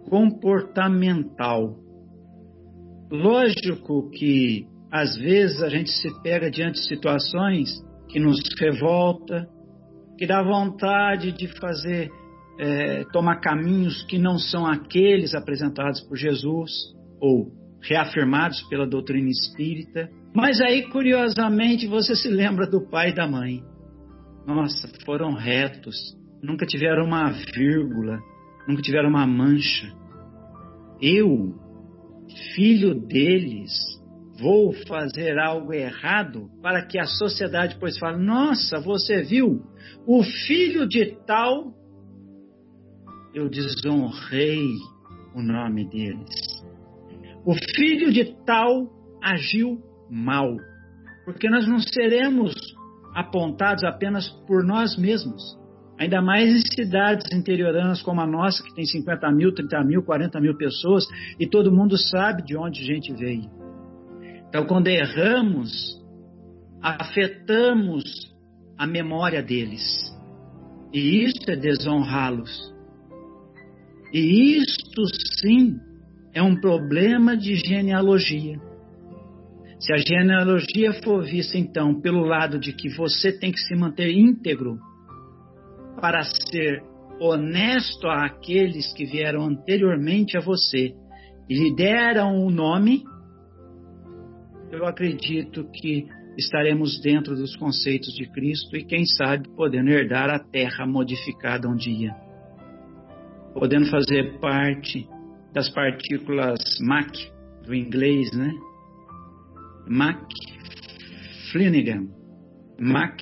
comportamental. 0.10 1.76
Lógico 3.12 4.10
que 4.10 4.66
às 4.92 5.16
vezes 5.16 5.62
a 5.62 5.70
gente 5.70 5.90
se 5.90 6.10
pega 6.22 6.52
diante 6.52 6.80
de 6.80 6.88
situações 6.88 7.70
que 8.10 8.20
nos 8.20 8.40
revolta, 8.60 9.48
que 10.18 10.28
dá 10.28 10.44
vontade 10.44 11.32
de 11.32 11.48
fazer, 11.60 12.10
é, 12.60 13.04
tomar 13.12 13.38
caminhos 13.40 14.04
que 14.04 14.20
não 14.20 14.38
são 14.38 14.66
aqueles 14.68 15.34
apresentados 15.34 16.02
por 16.02 16.18
Jesus 16.18 16.72
ou 17.20 17.52
reafirmados 17.82 18.62
pela 18.64 18.86
doutrina 18.86 19.30
espírita. 19.30 20.10
Mas 20.36 20.62
aí, 20.62 20.84
curiosamente, 20.90 21.88
você 21.88 22.16
se 22.16 22.30
lembra 22.30 22.68
do 22.68 22.82
pai 22.82 23.10
e 23.10 23.16
da 23.16 23.28
mãe. 23.28 23.64
Nossa, 24.46 24.90
foram 25.06 25.34
retos, 25.34 25.96
nunca 26.42 26.66
tiveram 26.66 27.06
uma 27.06 27.32
vírgula, 27.54 28.20
nunca 28.68 28.82
tiveram 28.82 29.10
uma 29.10 29.26
mancha. 29.26 29.92
Eu, 31.02 31.56
filho 32.54 32.94
deles, 32.94 33.72
vou 34.40 34.74
fazer 34.88 35.38
algo 35.38 35.74
errado 35.74 36.50
para 36.62 36.86
que 36.86 36.98
a 36.98 37.06
sociedade 37.06 37.76
depois 37.76 37.98
fale: 37.98 38.24
nossa, 38.24 38.80
você 38.80 39.22
viu 39.22 39.62
o 40.06 40.24
filho 40.24 40.88
de 40.88 41.18
tal, 41.26 41.74
eu 43.34 43.50
desonrei 43.50 44.68
o 45.36 45.42
nome 45.42 45.88
deles. 45.90 46.62
O 47.46 47.56
filho 47.76 48.12
de 48.12 48.36
tal 48.46 48.90
agiu 49.24 49.80
mal, 50.10 50.56
porque 51.26 51.50
nós 51.50 51.68
não 51.68 51.80
seremos 51.80 52.54
apontados 53.16 53.84
apenas 53.84 54.28
por 54.48 54.64
nós 54.64 54.98
mesmos. 54.98 55.61
Ainda 56.02 56.20
mais 56.20 56.52
em 56.52 56.62
cidades 56.74 57.32
interioranas 57.32 58.02
como 58.02 58.22
a 58.22 58.26
nossa, 58.26 58.64
que 58.64 58.74
tem 58.74 58.84
50 58.84 59.32
mil, 59.34 59.54
30 59.54 59.84
mil, 59.84 60.02
40 60.02 60.42
mil 60.42 60.58
pessoas, 60.58 61.06
e 61.40 61.46
todo 61.46 61.72
mundo 61.72 61.96
sabe 61.96 62.42
de 62.42 62.58
onde 62.58 62.82
a 62.82 62.84
gente 62.84 63.14
veio. 63.14 63.48
Então, 64.50 64.66
quando 64.66 64.88
erramos, 64.88 65.72
afetamos 66.82 68.34
a 68.76 68.88
memória 68.88 69.44
deles. 69.44 69.84
E 70.92 71.24
isso 71.24 71.44
é 71.48 71.56
desonrá-los. 71.56 72.74
E 74.12 74.58
isto 74.58 75.04
sim 75.40 75.76
é 76.34 76.42
um 76.42 76.60
problema 76.60 77.38
de 77.38 77.54
genealogia. 77.58 78.60
Se 79.80 79.94
a 79.94 79.98
genealogia 79.98 80.94
for 81.04 81.24
vista 81.24 81.60
então 81.60 82.02
pelo 82.02 82.26
lado 82.26 82.58
de 82.58 82.74
que 82.74 82.90
você 82.90 83.32
tem 83.32 83.52
que 83.52 83.60
se 83.60 83.76
manter 83.76 84.10
íntegro 84.10 84.80
para 86.02 86.24
ser 86.24 86.84
honesto 87.20 88.08
àqueles 88.08 88.92
que 88.94 89.06
vieram 89.06 89.44
anteriormente 89.44 90.36
a 90.36 90.42
você 90.42 90.96
e 91.48 91.54
lhe 91.54 91.76
deram 91.76 92.36
um 92.36 92.50
nome, 92.50 93.04
eu 94.72 94.86
acredito 94.86 95.70
que 95.72 96.08
estaremos 96.38 97.00
dentro 97.02 97.36
dos 97.36 97.56
conceitos 97.56 98.14
de 98.16 98.26
Cristo 98.32 98.76
e, 98.76 98.84
quem 98.84 99.06
sabe, 99.06 99.48
podendo 99.56 99.92
herdar 99.92 100.30
a 100.30 100.40
terra 100.40 100.88
modificada 100.88 101.68
um 101.68 101.76
dia. 101.76 102.16
Podendo 103.54 103.86
fazer 103.88 104.40
parte 104.40 105.08
das 105.54 105.70
partículas 105.70 106.60
Mach, 106.80 107.12
do 107.66 107.76
inglês, 107.76 108.32
né? 108.32 108.52
Mac 109.88 110.24
Flanagan, 111.52 112.08
Mac 112.80 113.22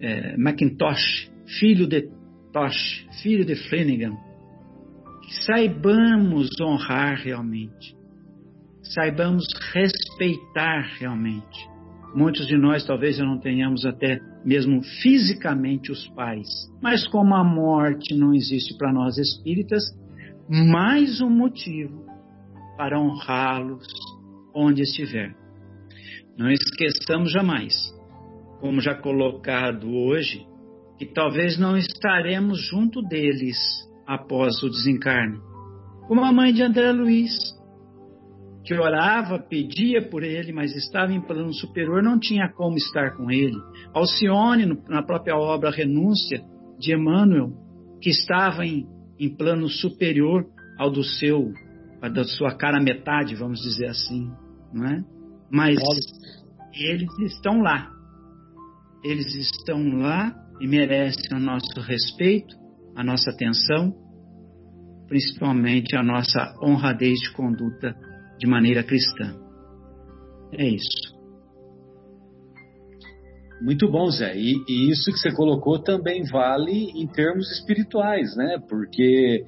é, 0.00 0.36
Macintosh, 0.36 1.30
filho 1.58 1.86
de 1.86 2.08
Tosh, 2.52 3.06
filho 3.22 3.44
de 3.44 3.56
Flanagan. 3.68 4.16
Que 5.22 5.44
saibamos 5.44 6.48
honrar 6.60 7.16
realmente, 7.16 7.94
saibamos 8.82 9.44
respeitar 9.72 10.82
realmente 10.98 11.70
Muitos 12.14 12.46
de 12.48 12.56
nós 12.56 12.84
talvez 12.84 13.18
não 13.18 13.38
tenhamos 13.38 13.86
até 13.86 14.18
mesmo 14.44 14.82
fisicamente 15.00 15.92
os 15.92 16.08
pais, 16.08 16.48
mas 16.82 17.06
como 17.06 17.34
a 17.34 17.44
morte 17.44 18.14
não 18.16 18.34
existe 18.34 18.76
para 18.76 18.92
nós 18.92 19.16
espíritas, 19.16 19.82
mais 20.48 21.20
um 21.20 21.30
motivo 21.30 22.04
para 22.76 23.00
honrá-los 23.00 23.86
onde 24.52 24.82
estiver. 24.82 25.36
Não 26.36 26.50
esqueçamos 26.50 27.30
jamais, 27.30 27.74
como 28.60 28.80
já 28.80 28.94
colocado 28.94 29.88
hoje, 29.88 30.44
que 31.00 31.06
talvez 31.06 31.58
não 31.58 31.78
estaremos 31.78 32.60
junto 32.68 33.00
deles 33.00 33.56
após 34.06 34.62
o 34.62 34.68
desencarne. 34.68 35.38
Como 36.06 36.22
a 36.22 36.30
mãe 36.30 36.52
de 36.52 36.62
André 36.62 36.92
Luiz, 36.92 37.32
que 38.62 38.74
orava, 38.74 39.38
pedia 39.38 40.06
por 40.10 40.22
ele, 40.22 40.52
mas 40.52 40.76
estava 40.76 41.10
em 41.10 41.20
plano 41.22 41.54
superior, 41.54 42.02
não 42.02 42.20
tinha 42.20 42.52
como 42.52 42.76
estar 42.76 43.16
com 43.16 43.30
ele. 43.30 43.56
Alcione, 43.94 44.78
na 44.90 45.02
própria 45.02 45.38
obra 45.38 45.70
Renúncia 45.70 46.42
de 46.78 46.92
Emmanuel, 46.94 47.50
que 48.02 48.10
estava 48.10 48.66
em, 48.66 48.86
em 49.18 49.34
plano 49.34 49.70
superior 49.70 50.44
ao 50.78 50.90
do 50.90 51.02
seu, 51.02 51.50
da 52.12 52.24
sua 52.24 52.54
cara 52.54 52.78
metade, 52.78 53.34
vamos 53.34 53.62
dizer 53.62 53.86
assim, 53.86 54.30
não 54.70 54.86
é? 54.86 55.02
Mas 55.50 55.78
eles 56.74 57.08
estão 57.20 57.62
lá. 57.62 57.90
Eles 59.02 59.34
estão 59.34 59.96
lá 59.96 60.36
e 60.60 60.68
merecem 60.68 61.36
o 61.36 61.40
nosso 61.40 61.80
respeito, 61.80 62.54
a 62.96 63.02
nossa 63.02 63.30
atenção, 63.30 63.92
principalmente 65.08 65.96
a 65.96 66.02
nossa 66.02 66.54
honradez 66.62 67.18
de 67.18 67.32
conduta 67.32 67.96
de 68.38 68.46
maneira 68.46 68.82
cristã. 68.82 69.34
É 70.52 70.66
isso. 70.68 71.18
Muito 73.60 73.90
bom, 73.90 74.08
Zé. 74.10 74.36
E, 74.36 74.54
e, 74.68 74.90
isso 74.90 75.12
que 75.12 75.18
você 75.18 75.34
colocou 75.34 75.82
também 75.82 76.22
vale 76.24 76.90
em 76.94 77.06
termos 77.06 77.50
espirituais, 77.50 78.34
né? 78.36 78.58
Porque 78.68 79.44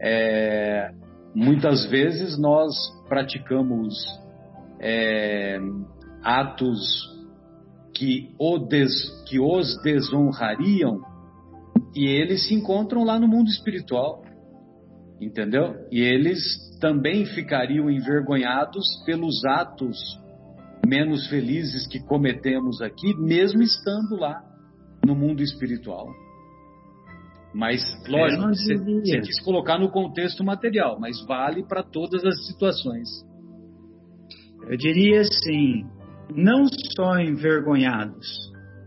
é, 0.00 0.90
muitas 1.34 1.86
vezes 1.90 2.38
nós 2.38 2.72
praticamos 3.08 3.94
é, 4.80 5.58
atos 6.22 7.17
que, 7.98 8.32
o 8.38 8.58
des, 8.58 8.92
que 9.26 9.40
os 9.40 9.76
desonrariam 9.82 11.00
e 11.96 12.06
eles 12.06 12.46
se 12.46 12.54
encontram 12.54 13.02
lá 13.02 13.18
no 13.18 13.26
mundo 13.26 13.48
espiritual, 13.48 14.22
entendeu? 15.20 15.74
E 15.90 16.00
eles 16.00 16.40
também 16.80 17.26
ficariam 17.26 17.90
envergonhados 17.90 18.86
pelos 19.04 19.44
atos 19.44 19.98
menos 20.86 21.26
felizes 21.26 21.88
que 21.88 21.98
cometemos 21.98 22.80
aqui, 22.80 23.14
mesmo 23.16 23.62
estando 23.62 24.14
lá 24.14 24.44
no 25.04 25.16
mundo 25.16 25.42
espiritual. 25.42 26.06
Mas, 27.52 27.82
lógico, 28.06 28.46
você, 28.46 28.76
você 28.76 29.20
quis 29.22 29.40
colocar 29.40 29.76
no 29.76 29.90
contexto 29.90 30.44
material, 30.44 31.00
mas 31.00 31.20
vale 31.26 31.66
para 31.66 31.82
todas 31.82 32.24
as 32.24 32.46
situações. 32.46 33.08
Eu 34.68 34.76
diria 34.76 35.22
assim, 35.22 35.84
não 36.34 36.66
só 36.96 37.18
envergonhados, 37.18 38.26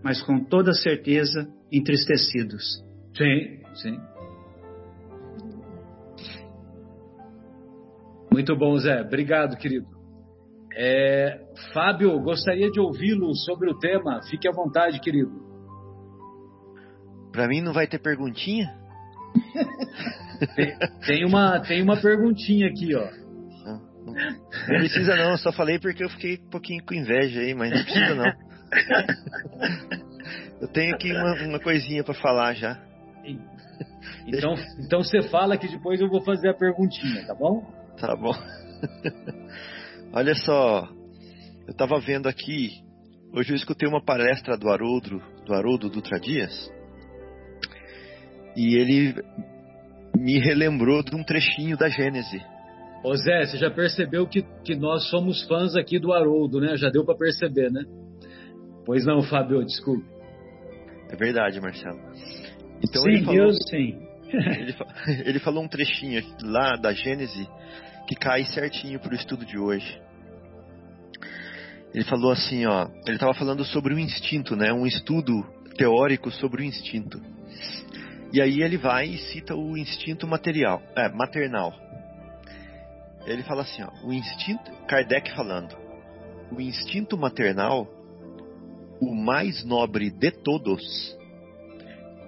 mas 0.03 0.21
com 0.21 0.43
toda 0.43 0.73
certeza 0.73 1.47
entristecidos. 1.71 2.83
Sim, 3.15 3.59
sim. 3.75 3.99
Muito 8.31 8.55
bom, 8.55 8.77
Zé. 8.77 9.01
Obrigado, 9.01 9.57
querido. 9.57 9.87
É, 10.73 11.41
Fábio, 11.73 12.17
gostaria 12.21 12.71
de 12.71 12.79
ouvi-lo 12.79 13.35
sobre 13.35 13.69
o 13.69 13.77
tema. 13.77 14.21
Fique 14.29 14.47
à 14.47 14.51
vontade, 14.51 14.99
querido. 15.01 15.31
Para 17.31 17.47
mim 17.47 17.61
não 17.61 17.73
vai 17.73 17.87
ter 17.87 17.99
perguntinha? 17.99 18.73
tem, 20.55 20.77
tem, 21.05 21.25
uma, 21.25 21.59
tem 21.59 21.81
uma 21.81 21.99
perguntinha 21.99 22.67
aqui, 22.67 22.95
ó. 22.95 23.20
Não, 24.05 24.13
precisa 24.79 25.15
não, 25.15 25.37
só 25.37 25.51
falei 25.51 25.79
porque 25.79 26.03
eu 26.03 26.09
fiquei 26.09 26.35
um 26.35 26.49
pouquinho 26.49 26.83
com 26.83 26.93
inveja 26.93 27.39
aí, 27.39 27.53
mas 27.53 27.71
não 27.71 27.83
precisa 27.83 28.15
não. 28.15 28.33
eu 30.61 30.67
tenho 30.69 30.95
aqui 30.95 31.11
uma, 31.11 31.33
uma 31.43 31.59
coisinha 31.59 32.03
para 32.03 32.13
falar 32.15 32.53
já. 32.53 32.79
Então, 34.27 34.53
então 34.79 35.03
você 35.03 35.21
fala 35.23 35.57
que 35.57 35.67
depois 35.67 35.99
eu 35.99 36.09
vou 36.09 36.21
fazer 36.23 36.49
a 36.49 36.53
perguntinha, 36.53 37.25
tá 37.25 37.33
bom? 37.33 37.65
Tá 37.99 38.15
bom. 38.15 38.33
Olha 40.13 40.35
só, 40.35 40.87
eu 41.67 41.71
estava 41.71 41.99
vendo 41.99 42.27
aqui, 42.27 42.83
hoje 43.33 43.51
eu 43.51 43.55
escutei 43.55 43.87
uma 43.87 44.03
palestra 44.03 44.57
do 44.57 44.69
Haroldo, 44.69 45.21
do 45.45 45.53
Haroldo 45.53 45.89
Dutra 45.89 46.19
Dias, 46.19 46.51
e 48.55 48.75
ele 48.75 49.15
me 50.17 50.39
relembrou 50.39 51.03
de 51.03 51.15
um 51.15 51.23
trechinho 51.23 51.77
da 51.77 51.89
Gênese. 51.89 52.41
Ô 53.03 53.15
Zé, 53.15 53.45
você 53.45 53.57
já 53.57 53.71
percebeu 53.71 54.27
que, 54.27 54.43
que 54.63 54.75
nós 54.75 55.09
somos 55.09 55.43
fãs 55.47 55.75
aqui 55.75 55.97
do 55.97 56.13
Haroldo, 56.13 56.59
né? 56.59 56.77
Já 56.77 56.89
deu 56.89 57.03
para 57.03 57.17
perceber, 57.17 57.71
né? 57.71 57.83
Pois 58.85 59.05
não, 59.05 59.23
Fábio, 59.23 59.63
desculpe. 59.65 60.05
É 61.09 61.15
verdade, 61.15 61.59
Marcelo. 61.59 61.99
Então 62.83 63.01
sim, 63.01 63.09
ele 63.09 63.23
falou, 63.25 63.41
Deus, 63.41 63.57
sim. 63.69 63.99
ele, 64.31 64.75
ele 65.25 65.39
falou 65.39 65.63
um 65.63 65.67
trechinho 65.67 66.23
lá 66.43 66.75
da 66.75 66.93
Gênese 66.93 67.47
que 68.07 68.15
cai 68.15 68.43
certinho 68.45 68.99
para 68.99 69.13
o 69.13 69.15
estudo 69.15 69.45
de 69.45 69.57
hoje. 69.57 69.99
Ele 71.93 72.05
falou 72.05 72.31
assim, 72.31 72.65
ó, 72.65 72.87
ele 73.05 73.15
estava 73.15 73.33
falando 73.33 73.65
sobre 73.65 73.93
o 73.93 73.99
instinto, 73.99 74.55
né? 74.55 74.71
Um 74.71 74.85
estudo 74.85 75.43
teórico 75.75 76.31
sobre 76.31 76.61
o 76.61 76.65
instinto. 76.65 77.21
E 78.31 78.41
aí 78.41 78.61
ele 78.61 78.77
vai 78.77 79.07
e 79.07 79.17
cita 79.17 79.55
o 79.55 79.77
instinto 79.77 80.25
material, 80.25 80.81
é, 80.95 81.09
maternal. 81.09 81.73
Ele 83.25 83.43
fala 83.43 83.61
assim, 83.61 83.83
ó, 83.83 83.89
o 84.05 84.11
instinto, 84.11 84.71
Kardec 84.87 85.33
falando, 85.35 85.77
o 86.51 86.59
instinto 86.59 87.17
maternal, 87.17 87.87
o 88.99 89.13
mais 89.13 89.63
nobre 89.63 90.09
de 90.09 90.31
todos, 90.31 91.17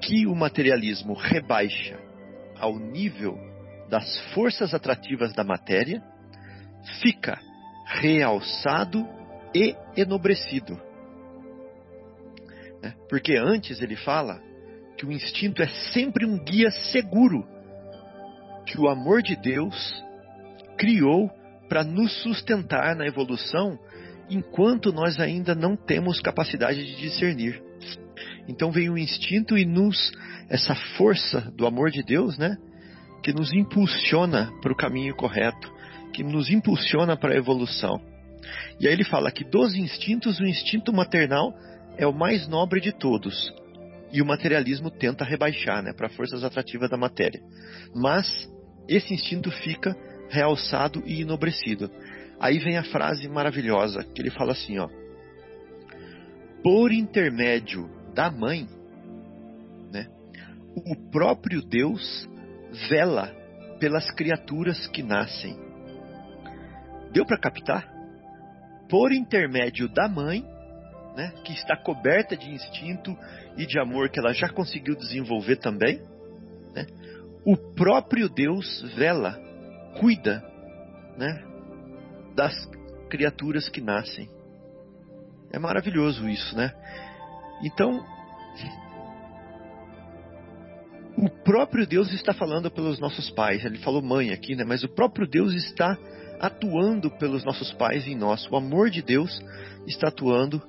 que 0.01 0.27
o 0.27 0.35
materialismo 0.35 1.13
rebaixa 1.13 1.99
ao 2.57 2.77
nível 2.77 3.37
das 3.89 4.19
forças 4.33 4.73
atrativas 4.73 5.33
da 5.33 5.43
matéria, 5.43 6.01
fica 7.01 7.39
realçado 7.85 9.07
e 9.53 9.75
enobrecido. 9.95 10.79
Né? 12.81 12.93
Porque 13.09 13.35
antes 13.37 13.81
ele 13.81 13.95
fala 13.95 14.41
que 14.97 15.05
o 15.05 15.11
instinto 15.11 15.61
é 15.61 15.67
sempre 15.93 16.25
um 16.25 16.43
guia 16.43 16.71
seguro 16.91 17.47
que 18.65 18.79
o 18.79 18.87
amor 18.87 19.21
de 19.21 19.35
Deus 19.35 20.03
criou 20.77 21.29
para 21.67 21.83
nos 21.83 22.11
sustentar 22.21 22.95
na 22.95 23.05
evolução 23.05 23.79
enquanto 24.29 24.91
nós 24.91 25.19
ainda 25.19 25.53
não 25.53 25.75
temos 25.75 26.19
capacidade 26.19 26.83
de 26.85 26.95
discernir. 26.97 27.61
Então 28.47 28.71
vem 28.71 28.89
o 28.89 28.97
instinto 28.97 29.57
e 29.57 29.65
nos 29.65 30.11
essa 30.49 30.75
força 30.97 31.41
do 31.55 31.65
amor 31.65 31.89
de 31.89 32.03
Deus, 32.03 32.37
né, 32.37 32.57
que 33.23 33.33
nos 33.33 33.51
impulsiona 33.53 34.51
para 34.61 34.71
o 34.71 34.75
caminho 34.75 35.15
correto, 35.15 35.71
que 36.11 36.23
nos 36.23 36.49
impulsiona 36.49 37.17
para 37.17 37.33
a 37.33 37.37
evolução. 37.37 37.99
E 38.79 38.87
aí 38.87 38.93
ele 38.93 39.03
fala 39.03 39.31
que 39.31 39.43
dos 39.43 39.73
instintos, 39.75 40.39
o 40.39 40.45
instinto 40.45 40.91
maternal 40.91 41.53
é 41.97 42.05
o 42.05 42.13
mais 42.13 42.47
nobre 42.47 42.81
de 42.81 42.91
todos. 42.91 43.53
E 44.11 44.21
o 44.21 44.25
materialismo 44.25 44.91
tenta 44.91 45.23
rebaixar 45.23 45.81
né, 45.81 45.93
para 45.93 46.09
forças 46.09 46.43
atrativas 46.43 46.89
da 46.89 46.97
matéria. 46.97 47.41
Mas 47.95 48.27
esse 48.87 49.13
instinto 49.13 49.49
fica 49.49 49.95
realçado 50.33 51.03
e 51.05 51.21
enobrecido. 51.21 51.89
Aí 52.39 52.59
vem 52.59 52.77
a 52.77 52.83
frase 52.83 53.27
maravilhosa 53.27 54.03
que 54.03 54.21
ele 54.21 54.31
fala 54.31 54.51
assim, 54.51 54.79
ó: 54.79 54.89
Por 56.63 56.91
intermédio 56.91 57.89
da 58.13 58.29
mãe, 58.29 58.67
né, 59.91 60.07
o 60.75 60.95
próprio 61.11 61.61
Deus 61.61 62.27
vela 62.89 63.27
pelas 63.79 64.09
criaturas 64.11 64.87
que 64.87 65.03
nascem. 65.03 65.57
Deu 67.11 67.25
para 67.25 67.39
captar? 67.39 67.93
por 68.93 69.11
intermédio 69.11 69.87
da 69.87 70.07
mãe, 70.07 70.45
né, 71.15 71.33
que 71.43 71.51
está 71.51 71.75
coberta 71.75 72.37
de 72.37 72.47
instinto 72.47 73.17
e 73.57 73.65
de 73.65 73.79
amor 73.79 74.07
que 74.09 74.19
ela 74.19 74.31
já 74.33 74.47
conseguiu 74.49 74.95
desenvolver 74.95 75.55
também, 75.55 75.99
né, 76.75 76.85
o 77.43 77.57
próprio 77.57 78.29
Deus 78.29 78.83
vela, 78.95 79.35
cuida 79.99 80.43
né, 81.17 81.43
das 82.35 82.53
criaturas 83.09 83.69
que 83.69 83.81
nascem. 83.81 84.29
É 85.51 85.59
maravilhoso 85.59 86.27
isso, 86.27 86.55
né? 86.55 86.73
Então, 87.63 88.03
o 91.17 91.29
próprio 91.29 91.85
Deus 91.85 92.11
está 92.11 92.33
falando 92.33 92.71
pelos 92.71 92.99
nossos 92.99 93.29
pais. 93.29 93.63
Ele 93.63 93.77
falou 93.77 94.01
mãe 94.01 94.31
aqui, 94.31 94.55
né? 94.55 94.63
Mas 94.63 94.83
o 94.83 94.89
próprio 94.89 95.27
Deus 95.27 95.53
está 95.53 95.97
atuando 96.39 97.11
pelos 97.11 97.43
nossos 97.45 97.71
pais 97.73 98.07
em 98.07 98.15
nós. 98.15 98.49
O 98.49 98.55
amor 98.55 98.89
de 98.89 99.01
Deus 99.01 99.41
está 99.87 100.07
atuando 100.07 100.61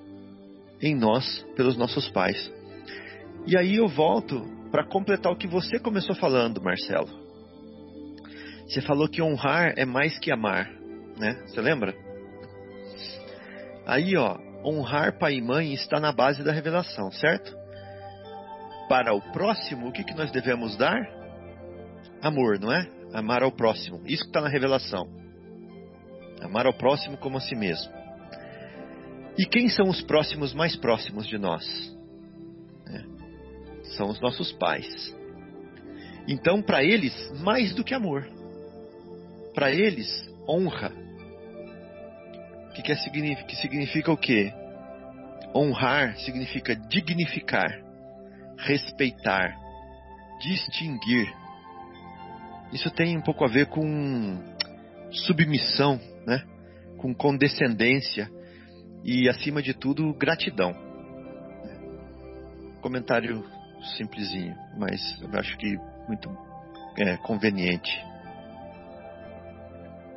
em 0.82 0.94
nós 0.94 1.44
pelos 1.56 1.76
nossos 1.76 2.10
pais. 2.10 2.52
E 3.46 3.56
aí 3.56 3.76
eu 3.76 3.88
volto 3.88 4.46
para 4.70 4.84
completar 4.84 5.32
o 5.32 5.36
que 5.36 5.46
você 5.46 5.78
começou 5.78 6.14
falando, 6.14 6.62
Marcelo. 6.62 7.23
Você 8.66 8.80
falou 8.80 9.08
que 9.08 9.22
honrar 9.22 9.74
é 9.76 9.84
mais 9.84 10.18
que 10.18 10.32
amar, 10.32 10.70
né? 11.18 11.42
Você 11.46 11.60
lembra? 11.60 11.94
Aí, 13.86 14.16
ó, 14.16 14.38
honrar 14.64 15.18
pai 15.18 15.34
e 15.34 15.42
mãe 15.42 15.74
está 15.74 16.00
na 16.00 16.12
base 16.12 16.42
da 16.42 16.52
revelação, 16.52 17.10
certo? 17.12 17.54
Para 18.88 19.14
o 19.14 19.20
próximo, 19.32 19.88
o 19.88 19.92
que, 19.92 20.02
que 20.02 20.14
nós 20.14 20.30
devemos 20.30 20.76
dar? 20.76 20.96
Amor, 22.22 22.58
não 22.58 22.72
é? 22.72 22.88
Amar 23.12 23.42
ao 23.42 23.52
próximo. 23.52 24.00
Isso 24.06 24.22
que 24.22 24.30
está 24.30 24.40
na 24.40 24.48
revelação. 24.48 25.06
Amar 26.42 26.66
ao 26.66 26.74
próximo 26.74 27.16
como 27.18 27.36
a 27.36 27.40
si 27.40 27.54
mesmo. 27.54 27.92
E 29.36 29.44
quem 29.44 29.68
são 29.68 29.88
os 29.88 30.00
próximos 30.02 30.54
mais 30.54 30.76
próximos 30.76 31.26
de 31.26 31.38
nós? 31.38 31.64
É. 32.88 33.02
São 33.96 34.08
os 34.08 34.20
nossos 34.20 34.52
pais. 34.52 35.14
Então, 36.26 36.62
para 36.62 36.82
eles, 36.82 37.14
mais 37.40 37.74
do 37.74 37.84
que 37.84 37.94
amor. 37.94 38.26
Para 39.54 39.70
eles, 39.70 40.08
honra. 40.48 40.92
Que, 42.74 42.82
que, 42.82 42.92
é, 42.92 42.96
que 42.96 43.56
significa 43.56 44.10
o 44.10 44.16
quê? 44.16 44.52
Honrar 45.54 46.16
significa 46.18 46.74
dignificar, 46.74 47.80
respeitar, 48.58 49.56
distinguir. 50.40 51.32
Isso 52.72 52.90
tem 52.90 53.16
um 53.16 53.22
pouco 53.22 53.44
a 53.44 53.48
ver 53.48 53.66
com 53.66 54.42
submissão, 55.12 56.00
né? 56.26 56.42
com 56.98 57.14
condescendência 57.14 58.28
e, 59.04 59.28
acima 59.28 59.62
de 59.62 59.74
tudo, 59.74 60.12
gratidão. 60.14 60.74
Comentário 62.80 63.44
simplesinho, 63.96 64.56
mas 64.76 65.00
eu 65.20 65.38
acho 65.38 65.56
que 65.58 65.76
muito 66.08 66.28
é, 66.98 67.16
conveniente. 67.18 68.13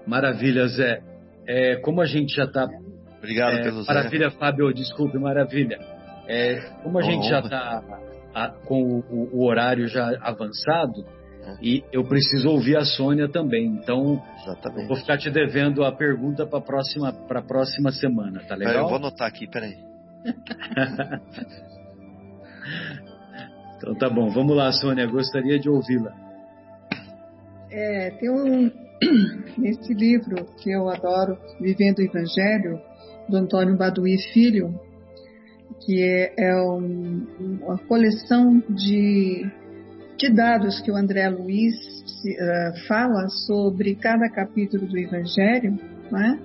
Maravilha, 0.07 0.67
Zé. 0.67 1.01
É, 1.45 1.75
como 1.77 2.01
a 2.01 2.05
gente 2.05 2.33
já 2.33 2.45
está. 2.45 2.67
Obrigado 3.17 3.57
é, 3.57 3.63
pelo 3.63 3.83
Zé. 3.83 3.93
Maravilha, 3.93 4.31
Fábio, 4.31 4.73
desculpe, 4.73 5.19
maravilha. 5.19 5.77
É, 6.27 6.59
como 6.83 6.97
a 6.97 7.01
gente 7.01 7.29
já 7.29 7.39
está 7.39 7.83
com 8.65 9.01
o, 9.09 9.29
o, 9.33 9.45
horário 9.45 9.87
já 9.87 10.09
avançado, 10.21 11.05
é. 11.43 11.55
e 11.61 11.83
eu 11.91 12.03
preciso 12.03 12.49
ouvir 12.49 12.77
a 12.77 12.85
Sônia 12.85 13.29
também. 13.29 13.65
Então, 13.65 14.23
Exatamente. 14.43 14.87
vou 14.87 14.97
ficar 14.97 15.17
te 15.17 15.29
devendo 15.29 15.83
a 15.83 15.91
pergunta 15.91 16.45
para 16.45 16.59
a 16.59 16.61
próxima, 16.61 17.11
próxima 17.47 17.91
semana, 17.91 18.41
tá 18.47 18.55
legal? 18.55 18.75
eu 18.75 18.87
vou 18.87 18.97
anotar 18.97 19.27
aqui, 19.27 19.47
peraí. 19.47 19.75
então 23.77 23.95
tá 23.95 24.09
bom, 24.09 24.29
vamos 24.29 24.55
lá, 24.55 24.71
Sônia, 24.71 25.07
gostaria 25.07 25.59
de 25.59 25.69
ouvi-la. 25.69 26.13
É, 27.71 28.11
tem 28.11 28.29
um, 28.29 28.71
nesse 29.57 29.93
livro 29.93 30.45
que 30.57 30.71
eu 30.71 30.89
adoro, 30.89 31.37
Vivendo 31.59 31.99
o 31.99 32.03
Evangelho, 32.03 32.79
do 33.29 33.37
Antônio 33.37 33.77
Baduí 33.77 34.17
Filho, 34.33 34.79
que 35.81 36.01
é, 36.01 36.33
é 36.37 36.61
um, 36.61 37.25
uma 37.61 37.77
coleção 37.77 38.63
de, 38.69 39.45
de, 40.17 40.33
dados 40.33 40.79
que 40.81 40.91
o 40.91 40.95
André 40.95 41.29
Luiz 41.29 41.75
uh, 41.75 42.87
fala 42.87 43.27
sobre 43.45 43.95
cada 43.95 44.29
capítulo 44.29 44.87
do 44.87 44.97
Evangelho, 44.97 45.77
né? 46.11 46.39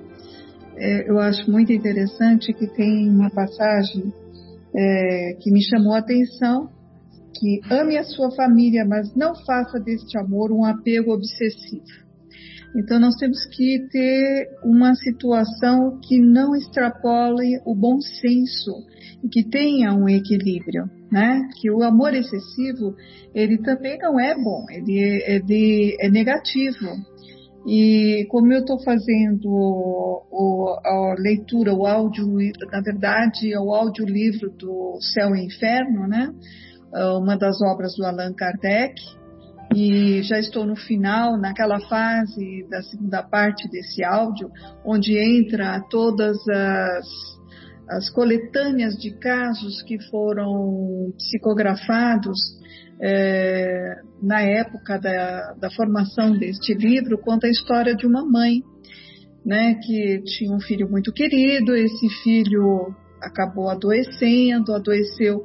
é, 0.77 1.09
eu 1.09 1.19
acho 1.19 1.51
muito 1.51 1.73
interessante 1.73 2.53
que 2.53 2.67
tem 2.67 3.09
uma 3.09 3.31
passagem 3.31 4.13
é, 4.75 5.37
que 5.41 5.51
me 5.51 5.63
chamou 5.63 5.95
a 5.95 5.99
atenção, 5.99 6.71
que 7.35 7.61
ame 7.71 7.97
a 7.97 8.05
sua 8.05 8.31
família, 8.31 8.85
mas 8.85 9.15
não 9.15 9.35
faça 9.45 9.79
deste 9.79 10.19
amor 10.19 10.51
um 10.53 10.65
apego 10.65 11.13
obsessivo. 11.13 12.02
Então, 12.75 12.99
nós 12.99 13.15
temos 13.17 13.45
que 13.47 13.87
ter 13.91 14.49
uma 14.65 14.95
situação 14.95 15.99
que 16.03 16.19
não 16.19 16.57
extrapole 16.57 17.61
o 17.67 17.75
bom 17.75 18.01
senso 18.01 18.73
e 19.23 19.29
que 19.29 19.45
tenha 19.45 19.93
um 19.93 20.09
equilíbrio, 20.09 20.85
né? 21.11 21.49
Que 21.61 21.71
o 21.71 21.83
amor 21.83 22.15
excessivo, 22.15 22.95
ele 23.35 23.59
também 23.59 23.99
não 23.99 24.19
é 24.19 24.35
bom, 24.35 24.65
ele 24.71 25.23
é, 25.27 25.39
de, 25.39 25.97
é 26.01 26.09
negativo. 26.09 26.89
E 27.67 28.27
como 28.31 28.53
eu 28.53 28.61
estou 28.61 28.83
fazendo 28.83 29.47
o, 29.47 30.77
a 30.83 31.15
leitura, 31.19 31.75
o 31.75 31.87
áudio, 31.87 32.27
na 32.73 32.81
verdade, 32.81 33.53
é 33.53 33.61
o 33.61 33.73
audiolivro 33.73 34.51
do 34.51 34.99
Céu 35.13 35.37
e 35.37 35.45
Inferno, 35.45 36.09
né? 36.09 36.33
Uma 37.21 37.37
das 37.37 37.61
obras 37.63 37.95
do 37.97 38.05
Allan 38.05 38.33
Kardec, 38.35 38.95
e 39.75 40.23
já 40.23 40.39
estou 40.39 40.67
no 40.67 40.77
final, 40.77 41.37
naquela 41.39 41.81
fase 41.89 42.67
da 42.69 42.83
segunda 42.83 43.23
parte 43.23 43.69
desse 43.69 44.05
áudio, 44.05 44.51
onde 44.85 45.17
entra 45.17 45.81
todas 45.91 46.37
as, 46.49 47.07
as 47.89 48.11
coletâneas 48.11 48.97
de 48.97 49.13
casos 49.19 49.83
que 49.83 49.99
foram 50.11 51.13
psicografados 51.17 52.39
é, 53.01 53.97
na 54.23 54.41
época 54.43 54.99
da, 54.99 55.55
da 55.55 55.71
formação 55.71 56.37
deste 56.39 56.75
livro, 56.75 57.19
conta 57.19 57.47
a 57.47 57.51
história 57.51 57.97
de 57.97 58.07
uma 58.07 58.25
mãe, 58.25 58.63
né, 59.45 59.75
que 59.83 60.23
tinha 60.25 60.55
um 60.55 60.61
filho 60.61 60.89
muito 60.89 61.13
querido, 61.13 61.75
esse 61.75 62.09
filho 62.23 62.95
acabou 63.21 63.69
adoecendo, 63.69 64.73
adoeceu 64.73 65.43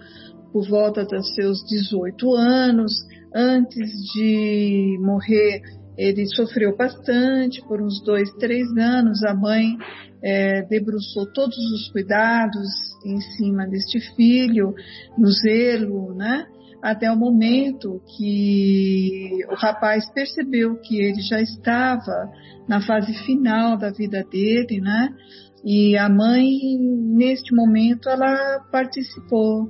por 0.53 0.67
volta 0.67 1.03
dos 1.03 1.33
seus 1.33 1.63
18 1.67 2.35
anos, 2.35 2.93
Antes 3.33 3.89
de 4.13 4.97
morrer, 5.01 5.61
ele 5.97 6.25
sofreu 6.27 6.75
bastante 6.75 7.61
por 7.67 7.81
uns 7.81 8.01
dois, 8.03 8.31
três 8.33 8.67
anos. 8.77 9.23
A 9.23 9.33
mãe 9.33 9.77
é, 10.23 10.61
debruçou 10.63 11.25
todos 11.33 11.57
os 11.57 11.91
cuidados 11.91 12.67
em 13.05 13.19
cima 13.19 13.67
deste 13.67 13.99
filho, 14.15 14.73
no 15.17 15.27
zelo, 15.31 16.13
né? 16.13 16.45
Até 16.81 17.11
o 17.11 17.17
momento 17.17 18.01
que 18.15 19.43
o 19.49 19.55
rapaz 19.55 20.09
percebeu 20.13 20.79
que 20.79 21.01
ele 21.01 21.21
já 21.21 21.41
estava 21.41 22.31
na 22.67 22.81
fase 22.81 23.13
final 23.25 23.77
da 23.77 23.89
vida 23.89 24.23
dele, 24.23 24.79
né? 24.79 25.09
E 25.63 25.97
a 25.97 26.07
mãe, 26.07 26.47
neste 26.79 27.53
momento, 27.53 28.09
ela 28.09 28.59
participou. 28.71 29.67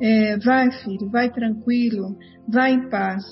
É, 0.00 0.38
vai, 0.38 0.70
filho, 0.82 1.08
vai 1.10 1.30
tranquilo, 1.30 2.16
Vá 2.46 2.68
em 2.68 2.90
paz, 2.90 3.24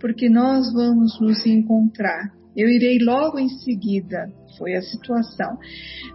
porque 0.00 0.28
nós 0.28 0.72
vamos 0.72 1.20
nos 1.20 1.46
encontrar. 1.46 2.32
Eu 2.56 2.68
irei 2.68 2.98
logo 2.98 3.38
em 3.38 3.48
seguida. 3.48 4.26
Foi 4.58 4.74
a 4.74 4.82
situação. 4.82 5.56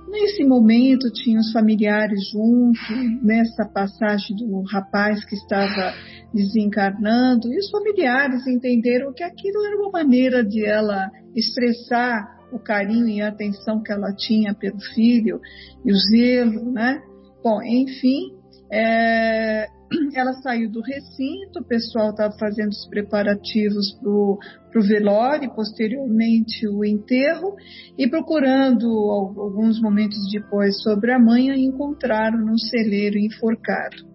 Nesse 0.09 0.43
momento, 0.43 1.09
tinha 1.13 1.39
os 1.39 1.53
familiares 1.53 2.19
junto, 2.31 3.23
nessa 3.23 3.65
passagem 3.65 4.35
do 4.35 4.61
rapaz 4.63 5.23
que 5.23 5.35
estava 5.35 5.93
desencarnando, 6.33 7.47
e 7.53 7.57
os 7.57 7.69
familiares 7.69 8.45
entenderam 8.45 9.13
que 9.13 9.23
aquilo 9.23 9.63
era 9.63 9.77
uma 9.77 9.91
maneira 9.91 10.43
de 10.43 10.65
ela 10.65 11.09
expressar 11.33 12.27
o 12.55 12.63
carinho 12.63 13.07
e 13.07 13.21
a 13.21 13.29
atenção 13.29 13.81
que 13.81 13.91
ela 13.91 14.13
tinha 14.13 14.53
pelo 14.53 14.79
filho 14.93 15.39
e 15.85 15.91
o 15.91 15.95
zelo, 15.95 16.71
né? 16.71 17.01
Bom, 17.43 17.61
enfim, 17.61 18.31
é, 18.71 19.67
ela 20.15 20.33
saiu 20.33 20.69
do 20.69 20.81
recinto, 20.81 21.59
o 21.59 21.65
pessoal 21.65 22.09
estava 22.09 22.33
fazendo 22.37 22.69
os 22.69 22.87
preparativos 22.87 23.93
para 23.99 24.09
o 24.09 24.87
velório 24.87 25.53
posteriormente 25.53 26.67
o 26.67 26.83
enterro, 26.83 27.55
e 27.97 28.07
procurando 28.09 28.87
alguns 28.87 29.81
momentos 29.81 30.17
depois 30.31 30.81
sobre 30.81 31.11
a 31.11 31.19
mãe, 31.19 31.51
a 31.51 31.57
encontraram 31.57 32.39
num 32.39 32.57
celeiro 32.57 33.17
enforcado. 33.17 34.13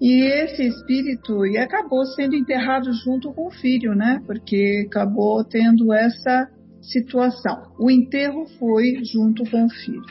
E 0.00 0.24
esse 0.24 0.66
espírito 0.66 1.46
e 1.46 1.56
acabou 1.56 2.04
sendo 2.04 2.34
enterrado 2.34 2.92
junto 2.92 3.32
com 3.32 3.46
o 3.46 3.50
filho, 3.50 3.94
né? 3.94 4.20
Porque 4.26 4.86
acabou 4.88 5.44
tendo 5.44 5.92
essa 5.92 6.48
situação. 6.90 7.72
O 7.78 7.90
enterro 7.90 8.46
foi 8.58 9.02
junto 9.04 9.48
com 9.50 9.66
o 9.66 9.70
filho. 9.70 10.02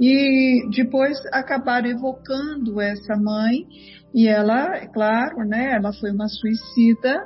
e 0.00 0.68
depois 0.74 1.18
acabaram 1.32 1.88
evocando 1.88 2.80
essa 2.80 3.14
mãe 3.16 3.66
e 4.14 4.26
ela, 4.26 4.76
é 4.76 4.86
claro, 4.86 5.38
né, 5.46 5.74
ela 5.74 5.92
foi 5.92 6.10
uma 6.10 6.28
suicida 6.28 7.24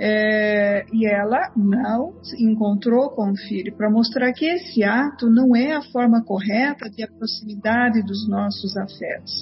é, 0.00 0.84
e 0.92 1.06
ela 1.06 1.52
não 1.56 2.14
encontrou 2.38 3.10
com 3.10 3.32
o 3.32 3.36
filho 3.36 3.76
para 3.76 3.90
mostrar 3.90 4.32
que 4.32 4.46
esse 4.46 4.84
ato 4.84 5.28
não 5.28 5.56
é 5.56 5.72
a 5.72 5.82
forma 5.82 6.24
correta 6.24 6.88
de 6.88 7.02
a 7.02 7.08
proximidade 7.08 8.02
dos 8.02 8.28
nossos 8.28 8.76
afetos. 8.76 9.32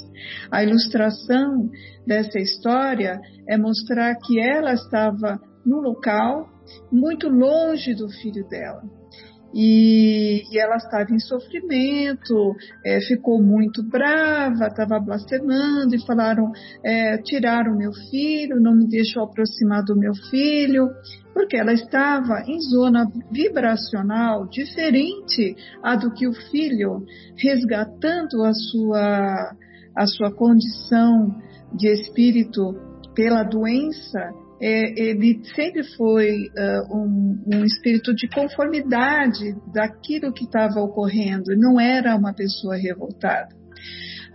A 0.51 0.63
ilustração 0.63 1.69
dessa 2.07 2.39
história 2.39 3.21
é 3.47 3.59
mostrar 3.59 4.15
que 4.17 4.41
ela 4.41 4.73
estava 4.73 5.39
no 5.67 5.81
local 5.81 6.49
muito 6.91 7.29
longe 7.29 7.95
do 7.95 8.09
filho 8.09 8.47
dela. 8.49 8.83
E, 9.55 10.43
e 10.53 10.59
ela 10.59 10.77
estava 10.77 11.11
em 11.13 11.19
sofrimento, 11.19 12.55
é, 12.85 13.01
ficou 13.01 13.43
muito 13.43 13.83
brava, 13.83 14.67
estava 14.67 15.01
blasfemando 15.01 15.95
e 15.95 16.05
falaram: 16.05 16.53
é, 16.85 17.17
tiraram 17.19 17.77
meu 17.77 17.93
filho, 18.11 18.61
não 18.61 18.75
me 18.75 18.87
deixou 18.87 19.23
aproximar 19.23 19.83
do 19.83 19.97
meu 19.97 20.13
filho, 20.31 20.91
porque 21.33 21.57
ela 21.57 21.73
estava 21.73 22.43
em 22.47 22.61
zona 22.61 23.07
vibracional 23.31 24.47
diferente 24.47 25.57
a 25.83 25.97
do 25.97 26.13
que 26.13 26.29
o 26.29 26.35
filho, 26.51 27.05
resgatando 27.39 28.45
a 28.45 28.53
sua, 28.53 29.57
a 29.97 30.07
sua 30.07 30.35
condição 30.35 31.35
de 31.73 31.89
espírito 31.89 32.75
pela 33.15 33.43
doença 33.43 34.35
é, 34.61 35.01
ele 35.01 35.43
sempre 35.55 35.85
foi 35.97 36.31
uh, 36.31 36.97
um, 36.97 37.43
um, 37.55 37.65
espírito 37.65 38.15
de 38.15 38.29
conformidade 38.29 39.55
daquilo 39.73 40.33
que 40.33 40.45
estava 40.45 40.81
ocorrendo, 40.81 41.55
não 41.57 41.79
era 41.81 42.17
uma 42.17 42.33
pessoa 42.33 42.77
revoltada. 42.77 43.55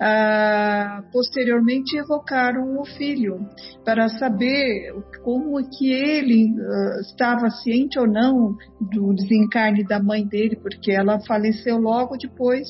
Uh, 0.02 1.12
posteriormente 1.12 1.96
evocaram 1.96 2.80
o 2.80 2.86
filho 2.86 3.38
para 3.86 4.10
saber 4.10 4.94
como 5.24 5.58
que 5.70 5.92
ele 5.92 6.46
uh, 6.46 7.02
estava 7.02 7.50
ciente 7.52 8.00
ou 8.00 8.08
não 8.08 8.56
do 8.80 9.14
desencarne 9.14 9.84
da 9.84 10.02
mãe 10.02 10.26
dele, 10.26 10.56
porque 10.56 10.92
ela 10.92 11.20
faleceu 11.20 11.78
logo 11.78 12.18
depois 12.18 12.68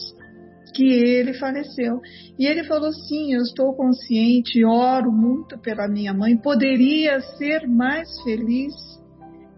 que 0.73 0.83
ele 0.83 1.33
faleceu. 1.33 1.99
E 2.37 2.45
ele 2.45 2.63
falou: 2.63 2.91
sim, 2.91 3.33
eu 3.33 3.41
estou 3.41 3.73
consciente, 3.73 4.63
oro 4.65 5.11
muito 5.11 5.57
pela 5.57 5.87
minha 5.87 6.13
mãe, 6.13 6.37
poderia 6.37 7.19
ser 7.37 7.67
mais 7.67 8.09
feliz 8.23 8.73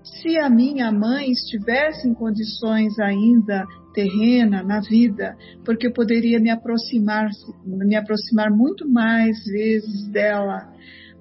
se 0.03 0.38
a 0.38 0.49
minha 0.49 0.91
mãe 0.91 1.32
estivesse 1.32 2.07
em 2.07 2.14
condições 2.14 2.97
ainda 2.99 3.66
terrena 3.93 4.64
na 4.64 4.82
vida, 4.82 5.36
porque 5.64 5.88
eu 5.88 5.93
poderia 5.93 6.39
me 6.39 6.49
aproximar, 6.49 7.30
me 7.66 7.95
aproximar 7.95 8.49
muito 8.49 8.89
mais 8.89 9.38
vezes 9.45 10.07
dela. 10.09 10.70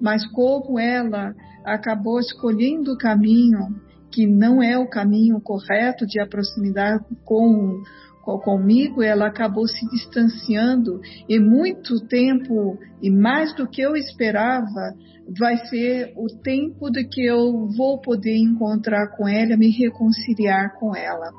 Mas 0.01 0.25
como 0.31 0.79
ela 0.79 1.33
acabou 1.63 2.19
escolhendo 2.19 2.93
o 2.93 2.97
caminho 2.97 3.59
que 4.11 4.27
não 4.27 4.61
é 4.61 4.77
o 4.77 4.87
caminho 4.87 5.41
correto 5.41 6.05
de 6.05 6.19
aproximar 6.19 6.99
com 7.25 7.81
comigo, 8.23 9.03
ela 9.03 9.27
acabou 9.27 9.67
se 9.67 9.85
distanciando 9.89 11.01
e 11.27 11.39
muito 11.39 11.99
tempo, 12.07 12.77
e 13.01 13.09
mais 13.09 13.53
do 13.55 13.67
que 13.67 13.81
eu 13.81 13.95
esperava, 13.95 14.95
vai 15.37 15.57
ser 15.67 16.13
o 16.15 16.27
tempo 16.27 16.89
de 16.89 17.03
que 17.05 17.21
eu 17.21 17.67
vou 17.75 17.99
poder 17.99 18.37
encontrar 18.37 19.15
com 19.17 19.27
ela, 19.27 19.57
me 19.57 19.69
reconciliar 19.69 20.77
com 20.79 20.95
ela. 20.95 21.31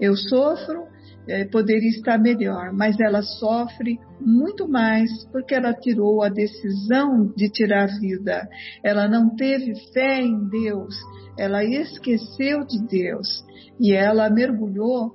Eu 0.00 0.16
sofro, 0.16 0.84
é, 1.28 1.44
poderia 1.44 1.90
estar 1.90 2.18
melhor, 2.18 2.72
mas 2.72 2.98
ela 2.98 3.22
sofre 3.22 3.98
muito 4.20 4.68
mais 4.68 5.10
porque 5.30 5.54
ela 5.54 5.74
tirou 5.74 6.22
a 6.22 6.28
decisão 6.28 7.32
de 7.36 7.50
tirar 7.50 7.84
a 7.84 7.98
vida. 7.98 8.48
Ela 8.82 9.08
não 9.08 9.34
teve 9.34 9.74
fé 9.92 10.20
em 10.20 10.48
Deus, 10.48 10.94
ela 11.38 11.64
esqueceu 11.64 12.64
de 12.64 12.84
Deus 12.86 13.44
e 13.78 13.92
ela 13.92 14.30
mergulhou 14.30 15.12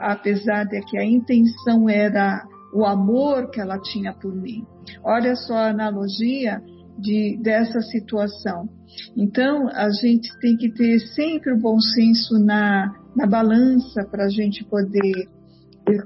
apesar 0.00 0.64
de 0.64 0.80
que 0.82 0.98
a 0.98 1.04
intenção 1.04 1.88
era 1.88 2.44
o 2.72 2.84
amor 2.84 3.50
que 3.50 3.60
ela 3.60 3.78
tinha 3.78 4.12
por 4.12 4.34
mim. 4.34 4.64
Olha 5.04 5.34
só 5.36 5.54
a 5.54 5.70
analogia 5.70 6.60
de, 6.98 7.38
dessa 7.42 7.80
situação. 7.80 8.68
Então, 9.16 9.68
a 9.68 9.90
gente 9.90 10.28
tem 10.40 10.56
que 10.56 10.72
ter 10.72 10.98
sempre 11.14 11.52
o 11.52 11.60
bom 11.60 11.78
senso 11.78 12.38
na, 12.38 12.92
na 13.16 13.26
balança 13.26 14.04
para 14.10 14.24
a 14.24 14.28
gente 14.28 14.64
poder 14.64 15.28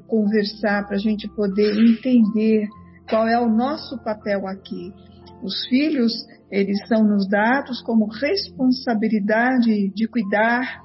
conversar, 0.06 0.86
para 0.86 0.96
a 0.96 1.00
gente 1.00 1.28
poder 1.34 1.76
entender 1.78 2.66
qual 3.08 3.28
é 3.28 3.38
o 3.38 3.48
nosso 3.48 3.98
papel 4.02 4.46
aqui. 4.46 4.92
Os 5.42 5.66
filhos, 5.66 6.12
eles 6.50 6.78
são 6.88 7.04
nos 7.04 7.28
dados 7.28 7.82
como 7.82 8.06
responsabilidade 8.06 9.92
de 9.94 10.08
cuidar, 10.08 10.80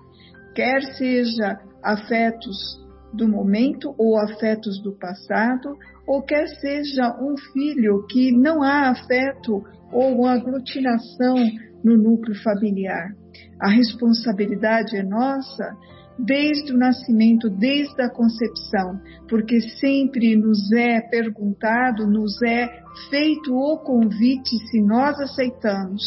quer 0.54 0.82
seja 0.98 1.60
afetos 1.84 2.80
do 3.14 3.28
momento 3.28 3.94
ou 3.98 4.18
afetos 4.18 4.82
do 4.82 4.94
passado, 4.94 5.78
ou 6.08 6.22
quer 6.22 6.48
seja 6.48 7.18
um 7.22 7.36
filho 7.52 8.06
que 8.08 8.32
não 8.32 8.64
há 8.64 8.90
afeto 8.90 9.64
ou 9.92 10.20
uma 10.20 10.34
aglutinação 10.34 11.36
no 11.84 11.98
núcleo 11.98 12.36
familiar. 12.42 13.14
A 13.60 13.70
responsabilidade 13.70 14.96
é 14.96 15.04
nossa 15.04 15.76
desde 16.18 16.74
o 16.74 16.78
nascimento, 16.78 17.50
desde 17.50 18.02
a 18.02 18.10
concepção, 18.10 19.00
porque 19.28 19.60
sempre 19.80 20.36
nos 20.36 20.72
é 20.72 21.02
perguntado, 21.02 22.06
nos 22.06 22.42
é 22.44 22.70
feito 23.10 23.54
o 23.54 23.78
convite 23.80 24.58
se 24.70 24.82
nós 24.82 25.20
aceitamos. 25.20 26.04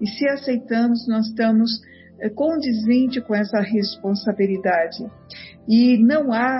E 0.00 0.06
se 0.06 0.28
aceitamos, 0.28 1.06
nós 1.08 1.26
estamos 1.26 1.70
condizente 2.28 3.20
com 3.20 3.34
essa 3.34 3.60
responsabilidade. 3.60 5.04
E 5.66 5.96
não 5.98 6.32
há, 6.32 6.58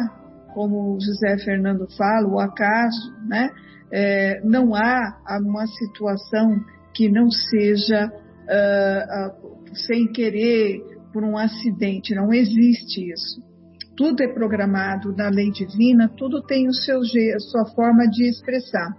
como 0.55 0.99
José 1.01 1.37
Fernando 1.45 1.87
fala, 1.97 2.27
o 2.27 2.39
acaso, 2.39 3.13
né? 3.27 3.51
É, 3.93 4.41
não 4.45 4.75
há 4.75 5.19
uma 5.41 5.67
situação 5.67 6.65
que 6.95 7.09
não 7.09 7.29
seja 7.31 8.07
uh, 8.07 9.33
uh, 9.33 9.75
sem 9.75 10.07
querer, 10.13 10.81
por 11.13 11.25
um 11.25 11.37
acidente, 11.37 12.15
não 12.15 12.33
existe 12.33 13.11
isso. 13.13 13.43
Tudo 13.97 14.23
é 14.23 14.29
programado 14.29 15.15
na 15.15 15.29
lei 15.29 15.51
divina, 15.51 16.09
tudo 16.09 16.43
tem 16.43 16.69
o 16.69 16.73
seu 16.73 17.01
a 17.01 17.39
sua 17.41 17.67
forma 17.75 18.07
de 18.09 18.29
expressar. 18.29 18.97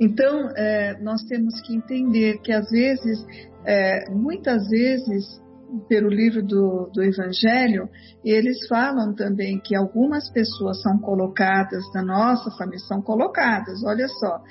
Então, 0.00 0.48
é, 0.56 0.98
nós 1.02 1.22
temos 1.24 1.60
que 1.60 1.74
entender 1.74 2.38
que 2.38 2.52
às 2.52 2.70
vezes 2.70 3.22
é, 3.64 4.10
muitas 4.10 4.68
vezes, 4.68 5.40
pelo 5.88 6.08
livro 6.08 6.42
do, 6.42 6.90
do 6.92 7.02
Evangelho, 7.02 7.88
eles 8.24 8.66
falam 8.66 9.14
também 9.14 9.60
que 9.60 9.76
algumas 9.76 10.30
pessoas 10.30 10.82
são 10.82 10.98
colocadas 10.98 11.84
na 11.94 12.02
nossa 12.02 12.50
família, 12.52 12.80
são 12.80 13.00
colocadas, 13.00 13.82
olha 13.84 14.08
só, 14.08 14.42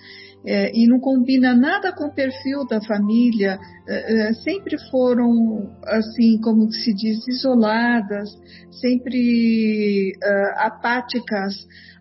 é, 0.46 0.72
e 0.74 0.88
não 0.88 1.00
combina 1.00 1.54
nada 1.54 1.92
com 1.92 2.06
o 2.06 2.14
perfil 2.14 2.66
da 2.66 2.82
família, 2.82 3.60
é, 3.88 4.30
é 4.30 4.34
sempre 4.34 4.78
foram, 4.90 5.76
assim, 5.86 6.40
como 6.42 6.72
se 6.72 6.94
diz, 6.94 7.28
isoladas, 7.28 8.30
sempre 8.72 10.14
é, 10.24 10.66
apáticas 10.66 11.56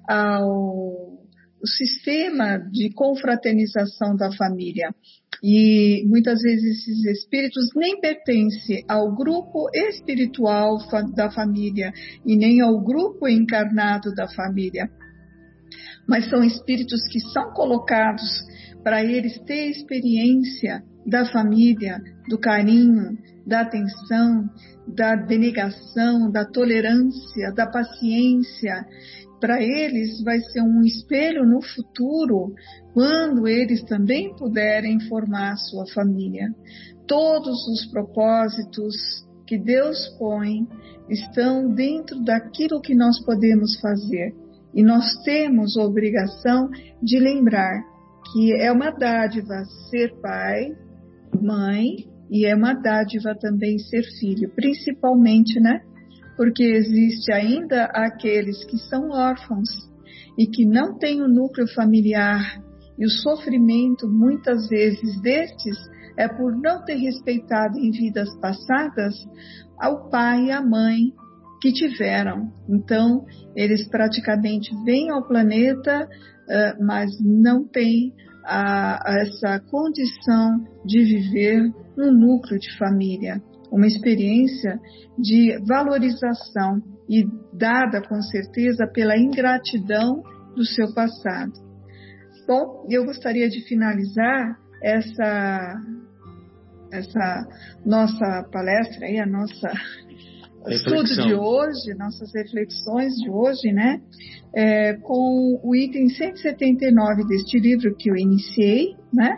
ao 0.06 1.18
sistema 1.64 2.58
de 2.58 2.92
confraternização 2.94 4.14
da 4.14 4.30
família. 4.32 4.94
E 5.42 6.04
muitas 6.06 6.40
vezes 6.40 6.78
esses 6.78 7.04
espíritos 7.04 7.68
nem 7.76 8.00
pertencem 8.00 8.84
ao 8.88 9.14
grupo 9.14 9.68
espiritual 9.72 10.78
da 11.14 11.30
família 11.30 11.92
e 12.26 12.36
nem 12.36 12.60
ao 12.60 12.80
grupo 12.80 13.28
encarnado 13.28 14.12
da 14.14 14.28
família. 14.28 14.90
Mas 16.08 16.28
são 16.28 16.42
espíritos 16.42 17.06
que 17.08 17.20
são 17.20 17.52
colocados 17.52 18.22
para 18.82 19.04
eles 19.04 19.38
ter 19.40 19.70
experiência 19.70 20.82
da 21.06 21.24
família, 21.26 22.02
do 22.28 22.38
carinho, 22.38 23.16
da 23.46 23.60
atenção, 23.60 24.48
da 24.86 25.14
denegação, 25.14 26.30
da 26.30 26.44
tolerância, 26.44 27.52
da 27.54 27.66
paciência 27.66 28.86
para 29.40 29.62
eles 29.62 30.22
vai 30.22 30.38
ser 30.40 30.62
um 30.62 30.82
espelho 30.82 31.44
no 31.44 31.62
futuro, 31.62 32.54
quando 32.92 33.46
eles 33.46 33.82
também 33.84 34.34
puderem 34.36 35.00
formar 35.08 35.56
sua 35.56 35.86
família. 35.92 36.48
Todos 37.06 37.66
os 37.68 37.86
propósitos 37.90 38.94
que 39.46 39.58
Deus 39.58 40.08
põe 40.18 40.66
estão 41.08 41.72
dentro 41.72 42.22
daquilo 42.22 42.80
que 42.80 42.94
nós 42.94 43.18
podemos 43.24 43.80
fazer. 43.80 44.34
E 44.74 44.82
nós 44.82 45.04
temos 45.24 45.76
a 45.76 45.84
obrigação 45.84 46.68
de 47.02 47.18
lembrar 47.18 47.82
que 48.32 48.52
é 48.52 48.70
uma 48.70 48.90
dádiva 48.90 49.64
ser 49.90 50.14
pai, 50.20 50.76
mãe, 51.40 52.06
e 52.30 52.44
é 52.44 52.54
uma 52.54 52.74
dádiva 52.74 53.34
também 53.34 53.78
ser 53.78 54.02
filho, 54.20 54.50
principalmente, 54.54 55.58
né? 55.58 55.80
Porque 56.38 56.62
existe 56.62 57.32
ainda 57.32 57.86
aqueles 57.86 58.64
que 58.64 58.78
são 58.78 59.10
órfãos 59.10 59.68
e 60.38 60.46
que 60.46 60.64
não 60.64 60.96
têm 60.96 61.20
o 61.20 61.24
um 61.24 61.28
núcleo 61.28 61.66
familiar, 61.74 62.62
e 62.96 63.04
o 63.04 63.10
sofrimento 63.10 64.08
muitas 64.08 64.68
vezes 64.68 65.20
destes 65.20 65.76
é 66.16 66.28
por 66.28 66.56
não 66.56 66.84
ter 66.84 66.94
respeitado 66.94 67.76
em 67.76 67.90
vidas 67.90 68.28
passadas 68.40 69.14
ao 69.80 70.08
pai 70.10 70.46
e 70.46 70.52
à 70.52 70.62
mãe 70.62 71.12
que 71.60 71.72
tiveram. 71.72 72.52
Então, 72.68 73.24
eles 73.56 73.88
praticamente 73.88 74.70
vêm 74.84 75.10
ao 75.10 75.26
planeta, 75.26 76.08
mas 76.80 77.10
não 77.20 77.64
têm 77.64 78.14
essa 78.46 79.60
condição 79.68 80.64
de 80.84 81.02
viver 81.02 81.72
um 81.98 82.12
núcleo 82.12 82.60
de 82.60 82.78
família 82.78 83.42
uma 83.70 83.86
experiência 83.86 84.78
de 85.18 85.58
valorização 85.66 86.80
e 87.08 87.24
dada 87.52 88.02
com 88.02 88.20
certeza 88.22 88.86
pela 88.86 89.16
ingratidão 89.16 90.22
do 90.54 90.64
seu 90.64 90.92
passado. 90.94 91.52
Bom, 92.46 92.86
eu 92.88 93.04
gostaria 93.04 93.48
de 93.48 93.60
finalizar 93.68 94.58
essa 94.82 95.80
essa 96.90 97.46
nossa 97.84 98.48
palestra 98.50 99.06
aí, 99.06 99.18
a 99.18 99.26
nossa 99.26 99.70
Reflexão. 100.66 101.02
estudo 101.02 101.28
de 101.28 101.34
hoje, 101.34 101.94
nossas 101.98 102.32
reflexões 102.34 103.14
de 103.14 103.30
hoje, 103.30 103.72
né? 103.72 104.00
É, 104.54 104.94
com 104.94 105.60
o 105.62 105.76
item 105.76 106.08
179 106.08 107.26
deste 107.26 107.58
livro 107.58 107.94
que 107.96 108.10
eu 108.10 108.16
iniciei, 108.16 108.96
né? 109.12 109.36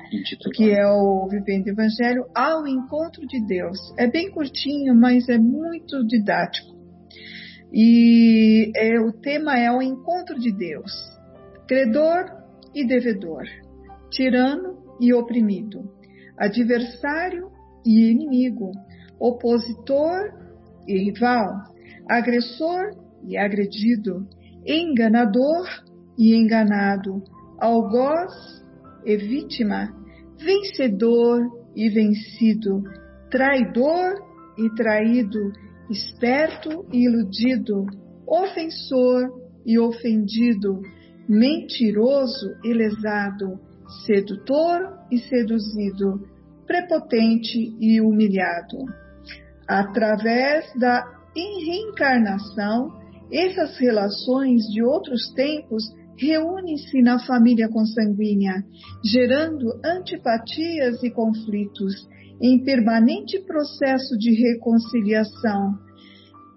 Que 0.55 0.71
é 0.71 0.87
o 0.87 1.29
Vivendo 1.29 1.66
o 1.66 1.71
Evangelho 1.71 2.27
ao 2.35 2.66
Encontro 2.66 3.27
de 3.27 3.41
Deus. 3.47 3.79
É 3.97 4.07
bem 4.07 4.31
curtinho, 4.31 4.95
mas 4.95 5.29
é 5.29 5.39
muito 5.39 6.05
didático. 6.07 6.79
E 7.73 8.73
é, 8.75 8.99
o 9.01 9.12
tema 9.12 9.57
é 9.57 9.71
o 9.71 9.81
encontro 9.81 10.39
de 10.39 10.51
Deus, 10.51 10.93
credor 11.68 12.25
e 12.75 12.85
devedor, 12.85 13.45
tirano 14.11 14.77
e 15.01 15.14
oprimido, 15.14 15.89
adversário 16.37 17.49
e 17.87 18.11
inimigo, 18.11 18.73
opositor 19.21 20.33
e 20.87 20.99
rival, 20.99 21.62
agressor 22.09 22.91
e 23.25 23.37
agredido, 23.37 24.27
enganador 24.66 25.68
e 26.18 26.35
enganado, 26.35 27.23
algoz 27.57 28.60
e 29.05 29.16
vítima, 29.16 29.94
vencedor 30.38 31.40
e 31.76 31.88
vencido, 31.88 32.82
traidor 33.30 34.14
e 34.59 34.74
traído, 34.74 35.53
esperto 35.90 36.86
e 36.92 37.05
iludido, 37.05 37.86
ofensor 38.26 39.28
e 39.64 39.78
ofendido, 39.78 40.80
mentiroso 41.28 42.57
e 42.64 42.72
lesado, 42.72 43.61
sedutor 44.07 44.98
e 45.11 45.18
seduzido, 45.18 46.26
prepotente 46.66 47.74
e 47.80 48.01
humilhado. 48.01 48.78
Através 49.68 50.72
da 50.78 51.05
reencarnação, 51.36 52.98
essas 53.32 53.78
relações 53.78 54.62
de 54.72 54.82
outros 54.82 55.32
tempos 55.34 55.84
reúnem-se 56.21 57.01
na 57.01 57.18
família 57.18 57.68
consanguínea, 57.68 58.62
gerando 59.03 59.66
antipatias 59.85 61.03
e 61.03 61.11
conflitos, 61.11 62.07
em 62.41 62.62
permanente 62.62 63.39
processo 63.41 64.16
de 64.18 64.33
reconciliação. 64.33 65.79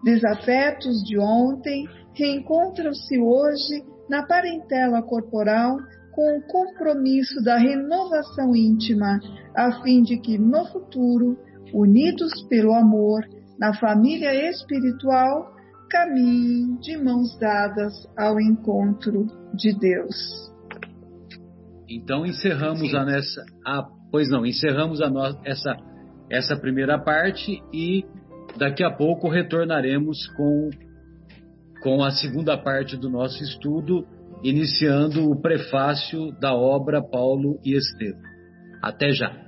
Desafetos 0.04 1.04
de 1.04 1.18
ontem 1.18 1.86
reencontram-se 2.14 3.18
hoje 3.18 3.84
na 4.10 4.24
parentela 4.24 5.02
corporal 5.02 5.78
com 6.14 6.38
o 6.38 6.42
compromisso 6.44 7.42
da 7.42 7.58
renovação 7.58 8.56
íntima, 8.56 9.20
a 9.56 9.82
fim 9.82 10.04
de 10.04 10.18
que 10.18 10.38
no 10.38 10.66
futuro 10.66 11.38
unidos 11.74 12.32
pelo 12.50 12.74
amor, 12.74 13.24
na 13.58 13.74
família 13.74 14.50
espiritual, 14.50 15.53
caminhem 15.94 16.76
de 16.80 16.98
mãos 16.98 17.38
dadas 17.38 17.94
ao 18.18 18.42
encontro 18.42 19.28
de 19.54 19.78
Deus. 19.78 20.16
Então 21.88 22.26
encerramos 22.26 22.96
a 22.96 23.06
nessa, 23.06 23.46
a, 23.64 23.84
pois 24.12 24.28
não, 24.32 24.44
encerramos 24.44 25.00
a 25.02 25.10
no, 25.10 25.22
essa 25.46 25.78
essa 26.32 26.56
primeira 26.56 26.98
parte 26.98 27.62
e 27.72 28.04
daqui 28.58 28.84
a 28.84 28.90
pouco 28.90 29.30
retornaremos 29.30 30.18
com 30.36 30.72
com 31.84 32.04
a 32.04 32.10
segunda 32.10 32.58
parte 32.58 32.98
do 32.98 33.10
nosso 33.10 33.44
estudo, 33.44 34.08
iniciando 34.42 35.30
o 35.30 35.40
prefácio 35.40 36.32
da 36.40 36.56
obra 36.56 37.04
Paulo 37.04 37.60
e 37.64 37.78
Estevam. 37.78 38.22
Até 38.82 39.12
já. 39.12 39.43